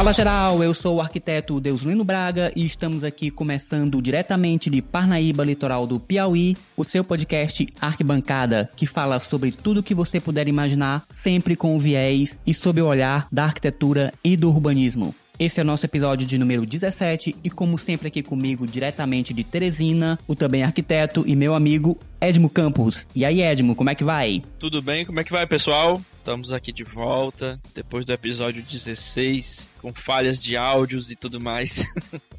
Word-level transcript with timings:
Fala 0.00 0.14
geral, 0.14 0.64
eu 0.64 0.72
sou 0.72 0.96
o 0.96 1.00
arquiteto 1.02 1.60
Deuslino 1.60 2.02
Braga 2.02 2.50
e 2.56 2.64
estamos 2.64 3.04
aqui 3.04 3.30
começando 3.30 4.00
diretamente 4.00 4.70
de 4.70 4.80
Parnaíba, 4.80 5.44
litoral 5.44 5.86
do 5.86 6.00
Piauí, 6.00 6.56
o 6.74 6.84
seu 6.84 7.04
podcast 7.04 7.68
Arquibancada, 7.78 8.70
que 8.74 8.86
fala 8.86 9.20
sobre 9.20 9.52
tudo 9.52 9.82
que 9.82 9.94
você 9.94 10.18
puder 10.18 10.48
imaginar, 10.48 11.04
sempre 11.10 11.54
com 11.54 11.76
o 11.76 11.78
viés 11.78 12.40
e 12.46 12.54
sob 12.54 12.80
o 12.80 12.86
olhar 12.86 13.28
da 13.30 13.44
arquitetura 13.44 14.10
e 14.24 14.38
do 14.38 14.48
urbanismo. 14.48 15.14
Esse 15.38 15.60
é 15.60 15.62
o 15.62 15.66
nosso 15.66 15.84
episódio 15.84 16.26
de 16.26 16.38
número 16.38 16.64
17 16.64 17.36
e 17.44 17.50
como 17.50 17.78
sempre 17.78 18.08
aqui 18.08 18.22
comigo 18.22 18.66
diretamente 18.66 19.34
de 19.34 19.44
Teresina, 19.44 20.18
o 20.26 20.34
também 20.34 20.62
arquiteto 20.62 21.24
e 21.26 21.36
meu 21.36 21.54
amigo 21.54 21.98
Edmo 22.18 22.48
Campos. 22.48 23.06
E 23.14 23.22
aí 23.22 23.42
Edmo, 23.42 23.74
como 23.74 23.90
é 23.90 23.94
que 23.94 24.04
vai? 24.04 24.42
Tudo 24.58 24.80
bem? 24.80 25.04
Como 25.04 25.20
é 25.20 25.24
que 25.24 25.32
vai, 25.32 25.46
pessoal? 25.46 26.00
Estamos 26.20 26.52
aqui 26.52 26.70
de 26.70 26.84
volta 26.84 27.58
depois 27.74 28.04
do 28.04 28.12
episódio 28.12 28.62
16, 28.62 29.70
com 29.78 29.90
falhas 29.90 30.38
de 30.38 30.54
áudios 30.54 31.10
e 31.10 31.16
tudo 31.16 31.40
mais. 31.40 31.82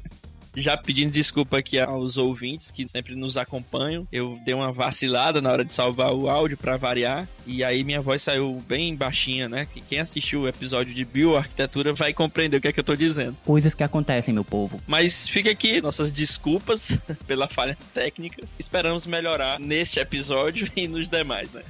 Já 0.54 0.76
pedindo 0.76 1.10
desculpa 1.10 1.58
aqui 1.58 1.80
aos 1.80 2.16
ouvintes 2.16 2.70
que 2.70 2.86
sempre 2.86 3.16
nos 3.16 3.36
acompanham. 3.36 4.06
Eu 4.12 4.38
dei 4.44 4.54
uma 4.54 4.70
vacilada 4.70 5.40
na 5.40 5.50
hora 5.50 5.64
de 5.64 5.72
salvar 5.72 6.12
o 6.12 6.30
áudio 6.30 6.56
para 6.56 6.76
variar. 6.76 7.26
E 7.44 7.64
aí 7.64 7.82
minha 7.82 8.00
voz 8.00 8.22
saiu 8.22 8.62
bem 8.68 8.94
baixinha, 8.94 9.48
né? 9.48 9.66
Que 9.66 9.80
quem 9.80 9.98
assistiu 9.98 10.42
o 10.42 10.48
episódio 10.48 10.94
de 10.94 11.04
bioarquitetura 11.04 11.92
vai 11.92 12.12
compreender 12.12 12.58
o 12.58 12.60
que 12.60 12.68
é 12.68 12.72
que 12.72 12.78
eu 12.78 12.84
tô 12.84 12.94
dizendo. 12.94 13.36
Coisas 13.44 13.74
que 13.74 13.82
acontecem, 13.82 14.32
meu 14.32 14.44
povo. 14.44 14.80
Mas 14.86 15.26
fica 15.26 15.50
aqui 15.50 15.80
nossas 15.80 16.12
desculpas 16.12 16.98
pela 17.26 17.48
falha 17.48 17.76
técnica. 17.92 18.46
Esperamos 18.60 19.06
melhorar 19.06 19.58
neste 19.58 19.98
episódio 19.98 20.70
e 20.76 20.86
nos 20.86 21.08
demais, 21.08 21.52
né? 21.52 21.62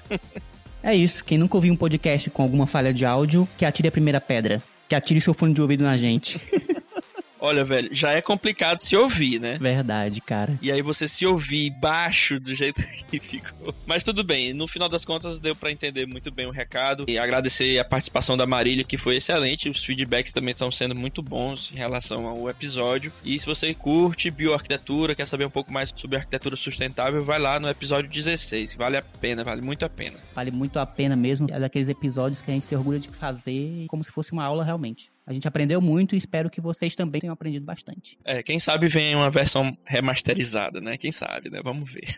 É 0.83 0.95
isso. 0.95 1.25
Quem 1.25 1.39
nunca 1.39 1.57
ouviu 1.57 1.73
um 1.73 1.77
podcast 1.77 2.29
com 2.31 2.43
alguma 2.43 2.67
falha 2.67 2.93
de 2.93 3.07
áudio, 3.07 3.49
que 3.57 3.65
atire 3.65 3.89
a 3.89 3.93
primeira 3.93 4.21
pedra. 4.21 4.63
Que 4.89 4.95
atire 4.95 5.21
seu 5.21 5.33
fone 5.33 5.55
de 5.55 5.63
ouvido 5.63 5.85
na 5.85 5.97
gente. 5.97 6.41
Olha, 7.45 7.65
velho, 7.65 7.89
já 7.93 8.13
é 8.13 8.23
complicado 8.23 8.79
se 8.79 8.97
ouvir, 8.97 9.41
né? 9.41 9.59
Verdade, 9.61 10.21
cara. 10.21 10.57
E 10.63 10.71
aí 10.71 10.81
você 10.81 11.09
se 11.09 11.27
ouvir 11.27 11.71
baixo 11.71 12.39
do 12.39 12.55
jeito 12.55 12.81
que 13.11 13.19
ficou. 13.19 13.75
Mas 13.85 14.05
tudo 14.05 14.23
bem, 14.23 14.55
no 14.55 14.69
final 14.69 14.89
das 14.89 15.05
contas 15.05 15.41
deu 15.41 15.57
para 15.57 15.73
entender 15.73 16.07
muito 16.07 16.31
bem 16.31 16.47
o 16.47 16.53
recado. 16.53 17.05
E 17.09 17.19
agradecer 17.19 17.81
a 17.81 17.85
participação 17.85 18.37
da 18.37 18.47
Marília, 18.47 18.85
que 18.85 18.97
foi 18.97 19.17
excelente. 19.17 19.69
Os 19.69 19.85
feedbacks 19.85 20.33
também 20.33 20.53
estão 20.53 20.71
sendo 20.71 20.95
muito 20.95 21.21
bons 21.21 21.73
em 21.73 21.77
relação 21.79 22.29
ao 22.29 22.49
episódio. 22.49 23.13
E 23.25 23.37
se 23.37 23.45
você 23.45 23.75
curte 23.75 24.31
bioarquitetura, 24.31 25.13
quer 25.13 25.27
saber 25.27 25.45
um 25.45 25.51
pouco 25.51 25.73
mais 25.73 25.93
sobre 25.97 26.19
arquitetura 26.19 26.55
sustentável, 26.55 27.25
vai 27.25 27.41
lá 27.41 27.59
no 27.59 27.69
episódio 27.69 28.09
16. 28.09 28.77
Vale 28.77 28.99
a 28.99 29.03
pena, 29.03 29.43
vale 29.43 29.63
muito 29.63 29.85
a 29.85 29.89
pena. 29.89 30.17
Vale 30.33 30.53
muito 30.53 30.79
a 30.79 30.87
pena 30.87 31.17
mesmo. 31.17 31.49
É 31.51 31.59
daqueles 31.59 31.89
episódios 31.89 32.41
que 32.41 32.53
a 32.53 32.55
gente 32.55 32.67
se 32.67 32.77
orgulha 32.77 33.01
de 33.01 33.09
fazer 33.09 33.87
como 33.89 34.05
se 34.05 34.13
fosse 34.13 34.31
uma 34.31 34.45
aula 34.45 34.63
realmente. 34.63 35.11
A 35.27 35.33
gente 35.33 35.47
aprendeu 35.47 35.81
muito 35.81 36.15
e 36.15 36.19
espero 36.19 36.51
que 36.51 36.61
vocês 36.61 36.95
também 36.95 37.21
tenham 37.21 37.33
aprendido 37.33 37.65
bastante. 37.65 38.19
É, 38.25 38.43
quem 38.43 38.59
sabe 38.59 38.89
vem 38.89 39.15
uma 39.15 39.31
versão 39.31 39.77
remasterizada, 39.85 40.81
né? 40.81 40.97
Quem 40.97 41.13
sabe, 41.13 41.49
né? 41.49 41.61
Vamos 41.63 41.91
ver. 41.93 42.17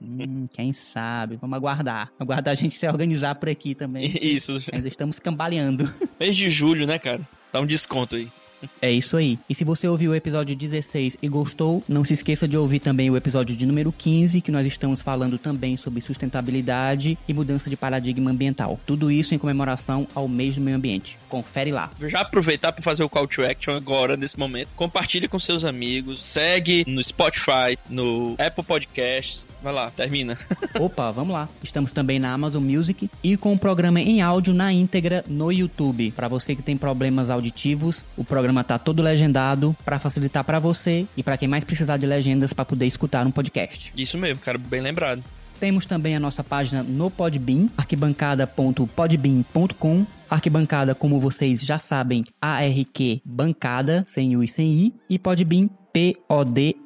Hum, 0.00 0.46
quem 0.52 0.72
sabe? 0.72 1.36
Vamos 1.36 1.56
aguardar. 1.56 2.12
Aguardar 2.18 2.52
a 2.52 2.54
gente 2.54 2.74
se 2.74 2.86
organizar 2.86 3.34
por 3.36 3.48
aqui 3.48 3.74
também. 3.74 4.12
Isso. 4.20 4.62
Ainda 4.72 4.88
estamos 4.88 5.18
cambaleando. 5.18 5.92
Mês 6.18 6.36
de 6.36 6.48
julho, 6.48 6.86
né, 6.86 6.98
cara? 6.98 7.26
Dá 7.52 7.60
um 7.60 7.66
desconto 7.66 8.16
aí. 8.16 8.28
É 8.80 8.90
isso 8.90 9.16
aí. 9.16 9.38
E 9.48 9.54
se 9.54 9.64
você 9.64 9.86
ouviu 9.88 10.12
o 10.12 10.14
episódio 10.14 10.54
16 10.54 11.16
e 11.20 11.28
gostou, 11.28 11.82
não 11.88 12.04
se 12.04 12.14
esqueça 12.14 12.46
de 12.46 12.56
ouvir 12.56 12.80
também 12.80 13.10
o 13.10 13.16
episódio 13.16 13.56
de 13.56 13.66
número 13.66 13.92
15, 13.92 14.40
que 14.40 14.50
nós 14.50 14.66
estamos 14.66 15.00
falando 15.00 15.38
também 15.38 15.76
sobre 15.76 16.00
sustentabilidade 16.00 17.18
e 17.26 17.34
mudança 17.34 17.68
de 17.70 17.76
paradigma 17.76 18.30
ambiental. 18.30 18.78
Tudo 18.86 19.10
isso 19.10 19.34
em 19.34 19.38
comemoração 19.38 20.06
ao 20.14 20.28
mês 20.28 20.56
do 20.56 20.60
meio 20.60 20.76
ambiente. 20.76 21.18
Confere 21.28 21.72
lá. 21.72 21.90
Vou 21.98 22.08
já 22.08 22.20
aproveitar 22.20 22.72
para 22.72 22.82
fazer 22.82 23.02
o 23.02 23.08
call 23.08 23.26
to 23.26 23.44
action 23.44 23.74
agora, 23.74 24.16
nesse 24.16 24.38
momento. 24.38 24.74
Compartilhe 24.74 25.28
com 25.28 25.38
seus 25.38 25.64
amigos, 25.64 26.24
segue 26.24 26.84
no 26.86 27.02
Spotify, 27.02 27.78
no 27.88 28.34
Apple 28.38 28.64
Podcasts. 28.64 29.50
Vai 29.64 29.72
lá, 29.72 29.90
termina. 29.90 30.36
Opa, 30.78 31.10
vamos 31.10 31.32
lá. 31.32 31.48
Estamos 31.62 31.90
também 31.90 32.18
na 32.18 32.32
Amazon 32.34 32.62
Music 32.62 33.10
e 33.22 33.34
com 33.34 33.54
o 33.54 33.58
programa 33.58 33.98
em 33.98 34.20
áudio 34.20 34.52
na 34.52 34.70
íntegra 34.70 35.24
no 35.26 35.50
YouTube. 35.50 36.12
Para 36.12 36.28
você 36.28 36.54
que 36.54 36.60
tem 36.60 36.76
problemas 36.76 37.30
auditivos, 37.30 38.04
o 38.14 38.22
programa 38.22 38.53
tá 38.62 38.78
todo 38.78 39.02
legendado 39.02 39.76
para 39.84 39.98
facilitar 39.98 40.44
para 40.44 40.58
você 40.58 41.06
e 41.16 41.22
para 41.22 41.36
quem 41.36 41.48
mais 41.48 41.64
precisar 41.64 41.96
de 41.96 42.06
legendas 42.06 42.52
para 42.52 42.64
poder 42.64 42.86
escutar 42.86 43.26
um 43.26 43.30
podcast. 43.30 43.92
Isso 43.96 44.18
mesmo, 44.18 44.40
cara, 44.40 44.58
bem 44.58 44.80
lembrado. 44.80 45.22
Temos 45.58 45.86
também 45.86 46.14
a 46.14 46.20
nossa 46.20 46.44
página 46.44 46.82
no 46.82 47.10
Podbean, 47.10 47.68
arquibancada.podbean.com. 47.76 50.06
Arquibancada, 50.28 50.94
como 50.94 51.18
vocês 51.20 51.62
já 51.62 51.78
sabem, 51.78 52.24
ARQ 52.40 53.22
Bancada, 53.24 54.04
sem 54.08 54.36
U 54.36 54.44
e 54.44 54.48
sem 54.48 54.74
I, 54.74 54.92
e 55.08 55.18
Podbean, 55.18 55.70
P-O-D-B-E-A-N. 55.92 56.84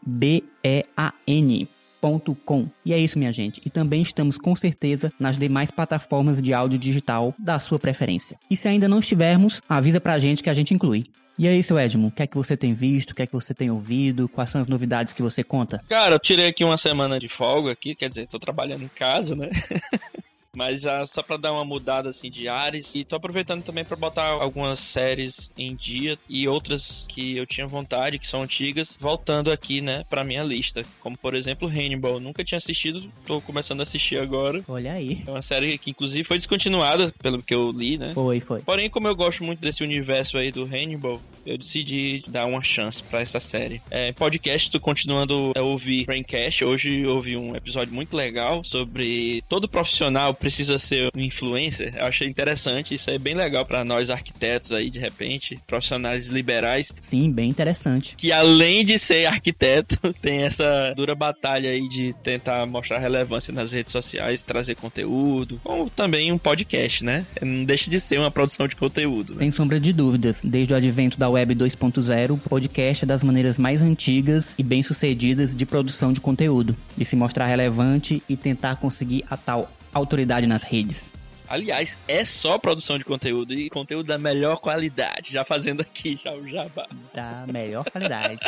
Com. 2.45 2.69
E 2.85 2.93
é 2.93 2.99
isso, 2.99 3.19
minha 3.19 3.33
gente. 3.33 3.61
E 3.67 3.71
também 3.71 4.03
estamos 4.03 4.39
com 4.39 4.55
certeza 4.55 5.13
nas 5.19 5.37
demais 5.37 5.73
plataformas 5.73 6.41
de 6.41 6.55
áudio 6.55 6.79
digital 6.79 7.35
da 7.37 7.59
sua 7.59 7.77
preferência. 7.77 8.39
E 8.49 8.57
se 8.57 8.69
ainda 8.69 8.87
não 8.87 9.01
estivermos, 9.01 9.61
avisa 9.69 10.01
pra 10.01 10.17
gente 10.19 10.41
que 10.41 10.49
a 10.49 10.55
gente 10.55 10.73
inclui. 10.73 11.07
E 11.39 11.47
aí, 11.47 11.63
seu 11.63 11.79
Edmo, 11.79 12.09
o 12.09 12.11
que 12.11 12.25
é 12.25 12.27
que 12.27 12.37
você 12.37 12.57
tem 12.57 12.75
visto, 12.75 13.13
o 13.13 13.15
que 13.15 13.23
é 13.23 13.27
que 13.27 13.33
você 13.33 13.55
tem 13.55 13.71
ouvido, 13.71 14.29
quais 14.29 14.51
são 14.51 14.61
as 14.61 14.67
novidades 14.67 15.13
que 15.13 15.23
você 15.23 15.45
conta? 15.45 15.81
Cara, 15.89 16.17
eu 16.17 16.19
tirei 16.19 16.49
aqui 16.49 16.65
uma 16.65 16.77
semana 16.77 17.21
de 17.21 17.29
folga 17.29 17.71
aqui, 17.71 17.95
quer 17.95 18.09
dizer, 18.09 18.27
tô 18.27 18.41
trabalhando 18.41 18.83
em 18.83 18.89
casa, 18.89 19.37
né? 19.37 19.49
Mas 20.57 20.83
já 20.83 21.07
só 21.07 21.23
pra 21.23 21.37
dar 21.37 21.53
uma 21.53 21.65
mudada 21.65 22.09
assim 22.09 22.31
de 22.31 22.49
ares. 22.49 22.95
E 22.95 23.05
tô 23.05 23.17
aproveitando 23.17 23.63
também 23.63 23.85
para 23.85 23.97
botar 23.97 24.27
algumas 24.27 24.79
séries 24.81 25.51
em 25.57 25.75
dia 25.75 26.19
e 26.29 26.49
outras 26.49 27.07
que 27.09 27.37
eu 27.37 27.47
tinha 27.47 27.67
vontade, 27.67 28.19
que 28.19 28.27
são 28.27 28.43
antigas, 28.43 28.97
voltando 29.01 29.53
aqui, 29.53 29.81
né, 29.81 30.05
pra 30.09 30.25
minha 30.25 30.43
lista. 30.43 30.85
Como 31.01 31.17
por 31.17 31.35
exemplo 31.35 31.69
Hannibal. 31.69 32.19
Nunca 32.19 32.45
tinha 32.45 32.57
assistido, 32.57 33.11
tô 33.27 33.41
começando 33.41 33.81
a 33.81 33.83
assistir 33.83 34.19
agora. 34.19 34.65
Olha 34.69 34.93
aí. 34.93 35.23
É 35.27 35.31
uma 35.31 35.43
série 35.43 35.77
que 35.79 35.91
inclusive 35.91 36.25
foi 36.25 36.39
descontinuada, 36.39 37.13
pelo 37.23 37.43
que 37.43 37.55
eu 37.55 37.71
li, 37.71 37.99
né? 37.99 38.13
Foi, 38.15 38.41
foi. 38.41 38.61
Porém, 38.63 38.89
como 38.89 39.07
eu 39.07 39.15
gosto 39.15 39.45
muito 39.45 39.61
desse 39.61 39.83
universo 39.83 40.39
aí 40.39 40.51
do 40.51 40.65
Hannibal, 40.65 41.21
eu 41.45 41.59
decidi 41.59 42.25
dar 42.27 42.47
uma 42.47 42.63
chance 42.63 43.03
para 43.03 43.21
essa 43.21 43.41
série. 43.41 43.81
É, 43.91 44.13
podcast, 44.13 44.71
tô 44.71 44.81
continuando 44.81 45.53
a 45.57 45.61
ouvir 45.61 46.07
Braincast. 46.07 46.65
Hoje 46.65 47.01
eu 47.01 47.17
ouvi 47.17 47.37
um 47.37 47.55
episódio 47.55 47.93
muito 47.93 48.17
legal 48.17 48.65
sobre 48.65 49.43
todo 49.49 49.69
profissional 49.69 50.35
precisa 50.39 50.79
ser 50.79 51.11
um 51.15 51.21
influencer. 51.21 51.95
Eu 51.97 52.07
achei 52.07 52.29
interessante, 52.29 52.95
isso 52.95 53.11
é 53.11 53.19
bem 53.19 53.35
legal 53.35 53.65
para 53.65 53.85
nós 53.85 54.11
arquitetos 54.11 54.73
aí, 54.73 54.91
de 54.91 54.99
repente, 54.99 55.59
profissionais 55.67 56.29
liberais. 56.29 56.93
Sim, 57.01 57.31
bem 57.31 57.49
interessante. 57.49 58.15
Que 58.17 58.33
além 58.33 58.85
de 58.85 58.99
ser 58.99 59.27
arquiteto, 59.27 59.99
tem 60.21 60.43
essa 60.43 60.93
dura 60.97 61.15
batalha 61.15 61.71
aí 61.71 61.89
de 61.89 62.13
tentar 62.23 62.67
mostrar 62.67 62.99
relevância 62.99 63.53
nas 63.53 63.73
redes 63.73 63.93
sociais, 63.93 64.43
trazer 64.45 64.75
conteúdo, 64.75 65.61
como 65.63 65.91
também 65.91 66.33
um 66.33 66.39
podcast, 66.39 67.05
né? 67.05 67.27
Não 67.43 67.65
deixa 67.65 67.91
de 67.91 68.01
ser 68.01 68.19
uma 68.19 68.31
produção 68.31 68.67
de 68.69 68.77
conteúdo. 68.77 69.35
Né? 69.35 69.41
Sem 69.41 69.51
sombra 69.51 69.81
de 69.81 69.93
dúvidas, 69.93 70.43
desde 70.45 70.73
o 70.73 70.77
advento 70.77 71.19
da 71.19 71.29
Web 71.29 71.55
2.0, 71.55 72.33
o 72.33 72.37
podcast 72.37 73.05
é 73.05 73.07
das 73.07 73.23
maneiras 73.23 73.59
mais 73.59 73.83
antigas 73.83 74.55
e 74.59 74.63
bem-sucedidas 74.63 75.55
de 75.55 75.67
produção 75.67 76.13
de 76.13 76.21
conteúdo, 76.21 76.77
de 76.97 77.05
se 77.05 77.17
mostrar 77.17 77.47
relevante 77.47 78.23
e 78.29 78.37
tentar 78.37 78.77
conseguir 78.77 79.25
a 79.29 79.37
tal 79.37 79.71
autoridade 79.93 80.47
nas 80.47 80.63
redes. 80.63 81.13
Aliás, 81.49 81.99
é 82.07 82.25
só 82.25 82.59
produção 82.59 82.99
de 82.99 83.05
conteúdo 83.05 83.55
e 83.55 83.71
conteúdo 83.71 84.07
da 84.07 84.19
melhor 84.19 84.59
qualidade. 84.59 85.33
Já 85.33 85.45
fazendo 85.45 85.81
aqui 85.81 86.21
já 86.23 86.35
o 86.35 86.47
jabá. 86.47 86.87
Da 87.15 87.47
melhor 87.51 87.85
qualidade. 87.91 88.41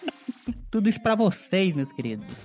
Tudo 0.70 0.88
isso 0.88 1.00
para 1.02 1.14
vocês, 1.14 1.74
meus 1.74 1.92
queridos. 1.92 2.38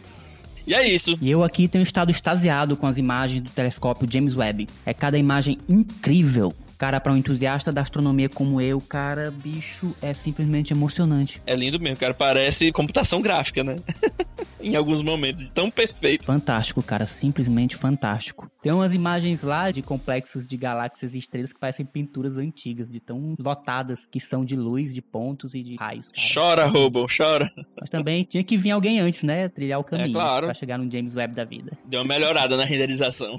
E 0.65 0.73
é 0.73 0.85
isso. 0.85 1.17
E 1.21 1.31
eu 1.31 1.41
aqui 1.41 1.69
tenho 1.69 1.81
estado 1.81 2.11
extasiado 2.11 2.75
com 2.75 2.85
as 2.85 2.97
imagens 2.97 3.41
do 3.41 3.49
telescópio 3.49 4.05
James 4.11 4.35
Webb. 4.35 4.67
É 4.85 4.93
cada 4.93 5.17
imagem 5.17 5.57
incrível. 5.69 6.53
Cara, 6.77 6.99
para 6.99 7.11
um 7.11 7.17
entusiasta 7.17 7.71
da 7.71 7.81
astronomia 7.81 8.29
como 8.29 8.61
eu, 8.61 8.79
cara, 8.79 9.31
bicho, 9.31 9.95
é 9.99 10.13
simplesmente 10.13 10.71
emocionante. 10.71 11.41
É 11.45 11.55
lindo 11.55 11.79
mesmo, 11.79 11.97
cara. 11.97 12.13
Parece 12.13 12.71
computação 12.71 13.19
gráfica, 13.19 13.63
né? 13.63 13.77
em 14.61 14.75
alguns 14.75 15.01
momentos, 15.01 15.41
de 15.41 15.51
tão 15.51 15.71
perfeito. 15.71 16.25
Fantástico, 16.25 16.83
cara, 16.83 17.07
simplesmente 17.07 17.75
fantástico. 17.75 18.51
Tem 18.61 18.71
umas 18.71 18.93
imagens 18.93 19.41
lá 19.41 19.71
de 19.71 19.81
complexos 19.81 20.45
de 20.45 20.55
galáxias 20.55 21.15
e 21.15 21.17
estrelas 21.17 21.51
que 21.51 21.59
parecem 21.59 21.85
pinturas 21.85 22.37
antigas, 22.37 22.91
de 22.91 22.99
tão 22.99 23.35
lotadas 23.39 24.05
que 24.05 24.19
são 24.19 24.45
de 24.45 24.55
luz, 24.55 24.93
de 24.93 25.01
pontos 25.01 25.55
e 25.55 25.63
de 25.63 25.75
raios. 25.77 26.09
Cara. 26.09 26.27
Chora, 26.33 26.67
Robo, 26.67 27.07
chora. 27.07 27.51
Mas 27.79 27.89
também 27.89 28.23
tinha 28.23 28.43
que 28.43 28.55
vir 28.55 28.71
alguém 28.71 28.99
antes, 28.99 29.23
né? 29.23 29.49
Trilhar 29.49 29.79
o 29.79 29.83
caminho 29.83 30.09
é 30.09 30.13
claro. 30.13 30.45
pra 30.45 30.53
chegar 30.53 30.77
no 30.77 30.91
James 30.91 31.15
Webb 31.15 31.33
da 31.33 31.43
vida. 31.43 31.71
Deu 31.85 32.01
uma 32.01 32.07
melhorada 32.07 32.55
na 32.55 32.65
renderização. 32.65 33.35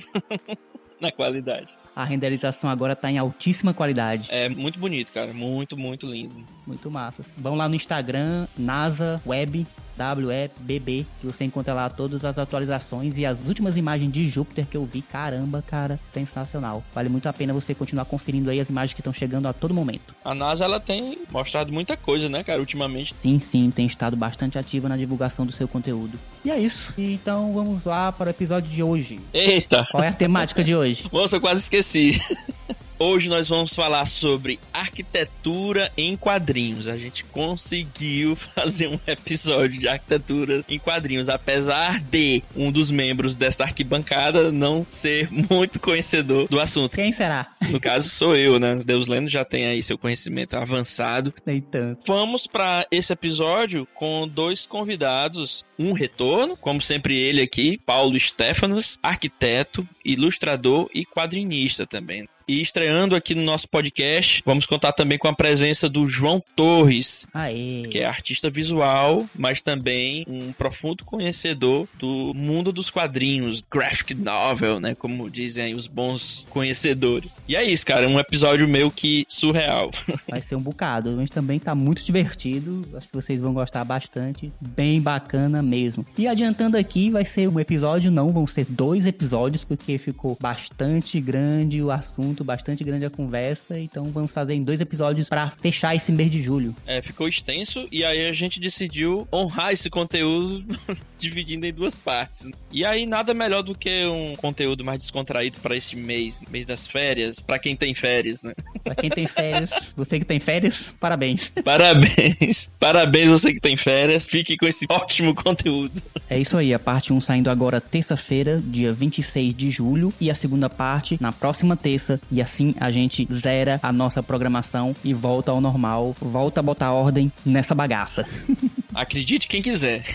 na 1.00 1.12
qualidade 1.12 1.72
a 1.98 2.04
renderização 2.04 2.70
agora 2.70 2.94
tá 2.94 3.10
em 3.10 3.18
altíssima 3.18 3.74
qualidade. 3.74 4.28
É 4.30 4.48
muito 4.48 4.78
bonito, 4.78 5.12
cara. 5.12 5.32
Muito, 5.32 5.76
muito 5.76 6.06
lindo. 6.06 6.36
Muito 6.64 6.88
massa. 6.88 7.24
Vão 7.36 7.56
lá 7.56 7.68
no 7.68 7.74
Instagram, 7.74 8.46
NASA 8.56 9.20
Web, 9.26 9.66
WEBB, 9.98 11.06
que 11.20 11.26
você 11.26 11.44
encontra 11.44 11.74
lá 11.74 11.90
todas 11.90 12.24
as 12.24 12.38
atualizações 12.38 13.18
e 13.18 13.26
as 13.26 13.48
últimas 13.48 13.76
imagens 13.76 14.12
de 14.12 14.28
Júpiter 14.28 14.66
que 14.66 14.76
eu 14.76 14.84
vi. 14.84 15.02
Caramba, 15.02 15.60
cara, 15.66 15.98
sensacional. 16.08 16.84
Vale 16.94 17.08
muito 17.08 17.28
a 17.28 17.32
pena 17.32 17.52
você 17.52 17.74
continuar 17.74 18.04
conferindo 18.04 18.48
aí 18.48 18.60
as 18.60 18.68
imagens 18.68 18.94
que 18.94 19.00
estão 19.00 19.12
chegando 19.12 19.48
a 19.48 19.52
todo 19.52 19.74
momento. 19.74 20.14
A 20.24 20.34
NASA, 20.34 20.64
ela 20.64 20.78
tem 20.78 21.18
mostrado 21.30 21.72
muita 21.72 21.96
coisa, 21.96 22.28
né, 22.28 22.44
cara, 22.44 22.60
ultimamente. 22.60 23.14
Sim, 23.16 23.40
sim, 23.40 23.72
tem 23.72 23.86
estado 23.86 24.16
bastante 24.16 24.56
ativa 24.56 24.88
na 24.88 24.96
divulgação 24.96 25.44
do 25.44 25.50
seu 25.50 25.66
conteúdo. 25.66 26.16
E 26.48 26.50
é 26.50 26.58
isso. 26.58 26.94
Então 26.96 27.52
vamos 27.52 27.84
lá 27.84 28.10
para 28.10 28.28
o 28.28 28.30
episódio 28.30 28.70
de 28.70 28.82
hoje. 28.82 29.20
Eita! 29.34 29.86
Qual 29.90 30.02
é 30.02 30.08
a 30.08 30.12
temática 30.14 30.64
de 30.64 30.74
hoje? 30.74 31.06
Moça, 31.12 31.36
eu 31.36 31.42
quase 31.42 31.60
esqueci. 31.60 32.18
Hoje 33.00 33.28
nós 33.28 33.48
vamos 33.48 33.72
falar 33.72 34.04
sobre 34.06 34.58
arquitetura 34.72 35.92
em 35.96 36.16
quadrinhos. 36.16 36.88
A 36.88 36.96
gente 36.98 37.22
conseguiu 37.24 38.34
fazer 38.54 38.88
um 38.88 38.98
episódio 39.06 39.78
de 39.78 39.86
arquitetura 39.86 40.64
em 40.68 40.80
quadrinhos, 40.80 41.28
apesar 41.28 42.00
de 42.00 42.42
um 42.56 42.72
dos 42.72 42.90
membros 42.90 43.36
dessa 43.36 43.62
arquibancada 43.62 44.50
não 44.50 44.84
ser 44.84 45.28
muito 45.48 45.78
conhecedor 45.78 46.48
do 46.48 46.58
assunto. 46.58 46.96
Quem 46.96 47.12
será? 47.12 47.46
No 47.70 47.78
caso 47.78 48.08
sou 48.08 48.34
eu, 48.34 48.58
né? 48.58 48.74
Deus 48.84 49.06
Lendo 49.06 49.28
já 49.28 49.44
tem 49.44 49.66
aí 49.66 49.80
seu 49.80 49.96
conhecimento 49.96 50.56
avançado. 50.56 51.32
Nem 51.46 51.60
tanto. 51.60 52.04
Vamos 52.04 52.48
para 52.48 52.84
esse 52.90 53.12
episódio 53.12 53.86
com 53.94 54.26
dois 54.26 54.66
convidados, 54.66 55.64
um 55.78 55.92
retorno, 55.92 56.56
como 56.56 56.80
sempre 56.80 57.16
ele 57.16 57.42
aqui, 57.42 57.78
Paulo 57.78 58.18
Stefanos, 58.18 58.98
arquiteto, 59.00 59.86
ilustrador 60.04 60.90
e 60.92 61.06
quadrinista 61.06 61.86
também. 61.86 62.26
E 62.48 62.62
estreando 62.62 63.14
aqui 63.14 63.34
no 63.34 63.42
nosso 63.42 63.68
podcast, 63.68 64.42
vamos 64.42 64.64
contar 64.64 64.92
também 64.92 65.18
com 65.18 65.28
a 65.28 65.34
presença 65.34 65.86
do 65.86 66.08
João 66.08 66.42
Torres, 66.56 67.26
Aê. 67.34 67.82
que 67.90 67.98
é 67.98 68.06
artista 68.06 68.48
visual, 68.48 69.26
mas 69.36 69.62
também 69.62 70.24
um 70.26 70.50
profundo 70.52 71.04
conhecedor 71.04 71.86
do 71.98 72.32
mundo 72.34 72.72
dos 72.72 72.90
quadrinhos, 72.90 73.62
graphic 73.70 74.14
novel, 74.14 74.80
né? 74.80 74.94
Como 74.94 75.28
dizem 75.28 75.64
aí 75.64 75.74
os 75.74 75.86
bons 75.86 76.46
conhecedores. 76.48 77.38
E 77.46 77.54
é 77.54 77.62
isso, 77.62 77.84
cara, 77.84 78.08
um 78.08 78.18
episódio 78.18 78.66
meio 78.66 78.90
que 78.90 79.26
surreal. 79.28 79.90
Vai 80.26 80.40
ser 80.40 80.56
um 80.56 80.60
bocado, 80.62 81.12
mas 81.18 81.28
também 81.28 81.58
tá 81.58 81.74
muito 81.74 82.02
divertido. 82.02 82.88
Acho 82.94 83.08
que 83.08 83.14
vocês 83.14 83.38
vão 83.38 83.52
gostar 83.52 83.84
bastante. 83.84 84.50
Bem 84.58 85.02
bacana 85.02 85.62
mesmo. 85.62 86.06
E 86.16 86.26
adiantando 86.26 86.78
aqui, 86.78 87.10
vai 87.10 87.24
ser 87.26 87.46
um 87.46 87.60
episódio, 87.60 88.10
não, 88.10 88.32
vão 88.32 88.46
ser 88.46 88.64
dois 88.68 89.04
episódios, 89.04 89.64
porque 89.64 89.98
ficou 89.98 90.36
bastante 90.40 91.20
grande 91.20 91.82
o 91.82 91.90
assunto, 91.90 92.37
bastante 92.44 92.84
grande 92.84 93.04
a 93.04 93.10
conversa. 93.10 93.78
Então 93.78 94.04
vamos 94.04 94.32
fazer 94.32 94.54
em 94.54 94.62
dois 94.62 94.80
episódios 94.80 95.28
para 95.28 95.50
fechar 95.50 95.94
esse 95.94 96.12
mês 96.12 96.30
de 96.30 96.42
julho. 96.42 96.74
É, 96.86 97.00
ficou 97.02 97.28
extenso 97.28 97.86
e 97.90 98.04
aí 98.04 98.28
a 98.28 98.32
gente 98.32 98.60
decidiu 98.60 99.26
honrar 99.32 99.72
esse 99.72 99.90
conteúdo 99.90 100.64
dividindo 101.18 101.66
em 101.66 101.72
duas 101.72 101.98
partes. 101.98 102.48
E 102.70 102.84
aí 102.84 103.06
nada 103.06 103.34
melhor 103.34 103.62
do 103.62 103.74
que 103.74 104.06
um 104.06 104.36
conteúdo 104.36 104.84
mais 104.84 105.00
descontraído 105.02 105.58
para 105.60 105.76
esse 105.76 105.96
mês, 105.96 106.42
mês 106.50 106.66
das 106.66 106.86
férias, 106.86 107.42
para 107.42 107.58
quem 107.58 107.76
tem 107.76 107.94
férias, 107.94 108.42
né? 108.42 108.52
Pra 108.82 108.94
quem 108.94 109.10
tem 109.10 109.26
férias, 109.26 109.92
você 109.96 110.18
que 110.18 110.24
tem 110.24 110.40
férias, 110.40 110.94
parabéns. 110.98 111.50
Parabéns. 111.64 112.70
Parabéns 112.78 113.28
você 113.28 113.52
que 113.52 113.60
tem 113.60 113.76
férias. 113.76 114.26
Fique 114.26 114.56
com 114.56 114.66
esse 114.66 114.86
ótimo 114.88 115.34
conteúdo. 115.34 116.02
É 116.28 116.38
isso 116.38 116.56
aí, 116.56 116.72
a 116.74 116.78
parte 116.78 117.12
1 117.12 117.20
saindo 117.20 117.50
agora 117.50 117.80
terça-feira, 117.80 118.62
dia 118.64 118.92
26 118.92 119.54
de 119.54 119.70
julho, 119.70 120.12
e 120.20 120.30
a 120.30 120.34
segunda 120.34 120.68
parte 120.68 121.16
na 121.20 121.32
próxima 121.32 121.76
terça, 121.76 122.20
e 122.30 122.40
assim 122.42 122.74
a 122.78 122.90
gente 122.90 123.26
zera 123.32 123.78
a 123.82 123.92
nossa 123.92 124.22
programação 124.22 124.94
e 125.04 125.12
volta 125.14 125.50
ao 125.50 125.60
normal, 125.60 126.14
volta 126.20 126.60
a 126.60 126.62
botar 126.62 126.92
ordem 126.92 127.32
nessa 127.44 127.74
bagaça. 127.74 128.26
Acredite 128.94 129.48
quem 129.48 129.62
quiser. 129.62 130.02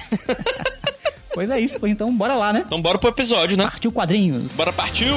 Pois 1.34 1.50
é 1.50 1.60
isso, 1.60 1.80
pois 1.80 1.92
então 1.92 2.16
bora 2.16 2.36
lá, 2.36 2.54
né? 2.54 2.64
Então 2.64 2.80
bora 2.80 3.00
pro 3.00 3.10
episódio, 3.10 3.58
né? 3.58 3.64
Partiu 3.64 3.92
quadrinhos. 3.92 4.52
Bora 4.52 4.72
partiu! 4.72 5.16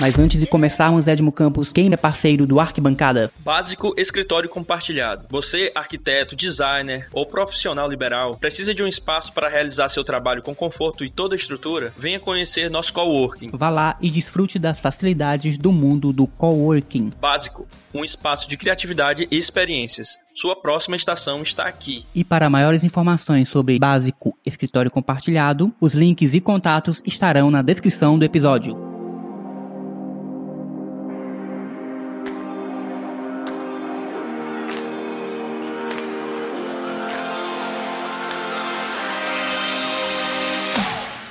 Mas 0.00 0.18
antes 0.18 0.40
de 0.40 0.46
começarmos, 0.46 1.06
Edmo 1.06 1.30
Campos, 1.30 1.74
quem 1.74 1.92
é 1.92 1.96
parceiro 1.96 2.46
do 2.46 2.58
Arquibancada? 2.58 3.30
Básico 3.40 3.92
Escritório 3.98 4.48
Compartilhado. 4.48 5.26
Você, 5.28 5.70
arquiteto, 5.74 6.34
designer 6.34 7.06
ou 7.12 7.26
profissional 7.26 7.86
liberal, 7.86 8.36
precisa 8.36 8.74
de 8.74 8.82
um 8.82 8.86
espaço 8.86 9.30
para 9.34 9.50
realizar 9.50 9.90
seu 9.90 10.02
trabalho 10.02 10.40
com 10.40 10.54
conforto 10.54 11.04
e 11.04 11.10
toda 11.10 11.34
a 11.34 11.36
estrutura? 11.36 11.92
Venha 11.98 12.18
conhecer 12.18 12.70
nosso 12.70 12.94
coworking. 12.94 13.50
Vá 13.52 13.68
lá 13.68 13.98
e 14.00 14.10
desfrute 14.10 14.58
das 14.58 14.80
facilidades 14.80 15.58
do 15.58 15.70
mundo 15.70 16.14
do 16.14 16.26
coworking. 16.26 17.12
Básico, 17.20 17.68
um 17.92 18.02
espaço 18.02 18.48
de 18.48 18.56
criatividade 18.56 19.28
e 19.30 19.36
experiências. 19.36 20.18
Sua 20.34 20.56
próxima 20.56 20.96
estação 20.96 21.42
está 21.42 21.64
aqui. 21.64 22.06
E 22.14 22.24
para 22.24 22.48
maiores 22.48 22.84
informações 22.84 23.50
sobre 23.50 23.78
Básico 23.78 24.34
Escritório 24.46 24.90
Compartilhado, 24.90 25.70
os 25.78 25.92
links 25.92 26.32
e 26.32 26.40
contatos 26.40 27.02
estarão 27.04 27.50
na 27.50 27.60
descrição 27.60 28.18
do 28.18 28.24
episódio. 28.24 28.89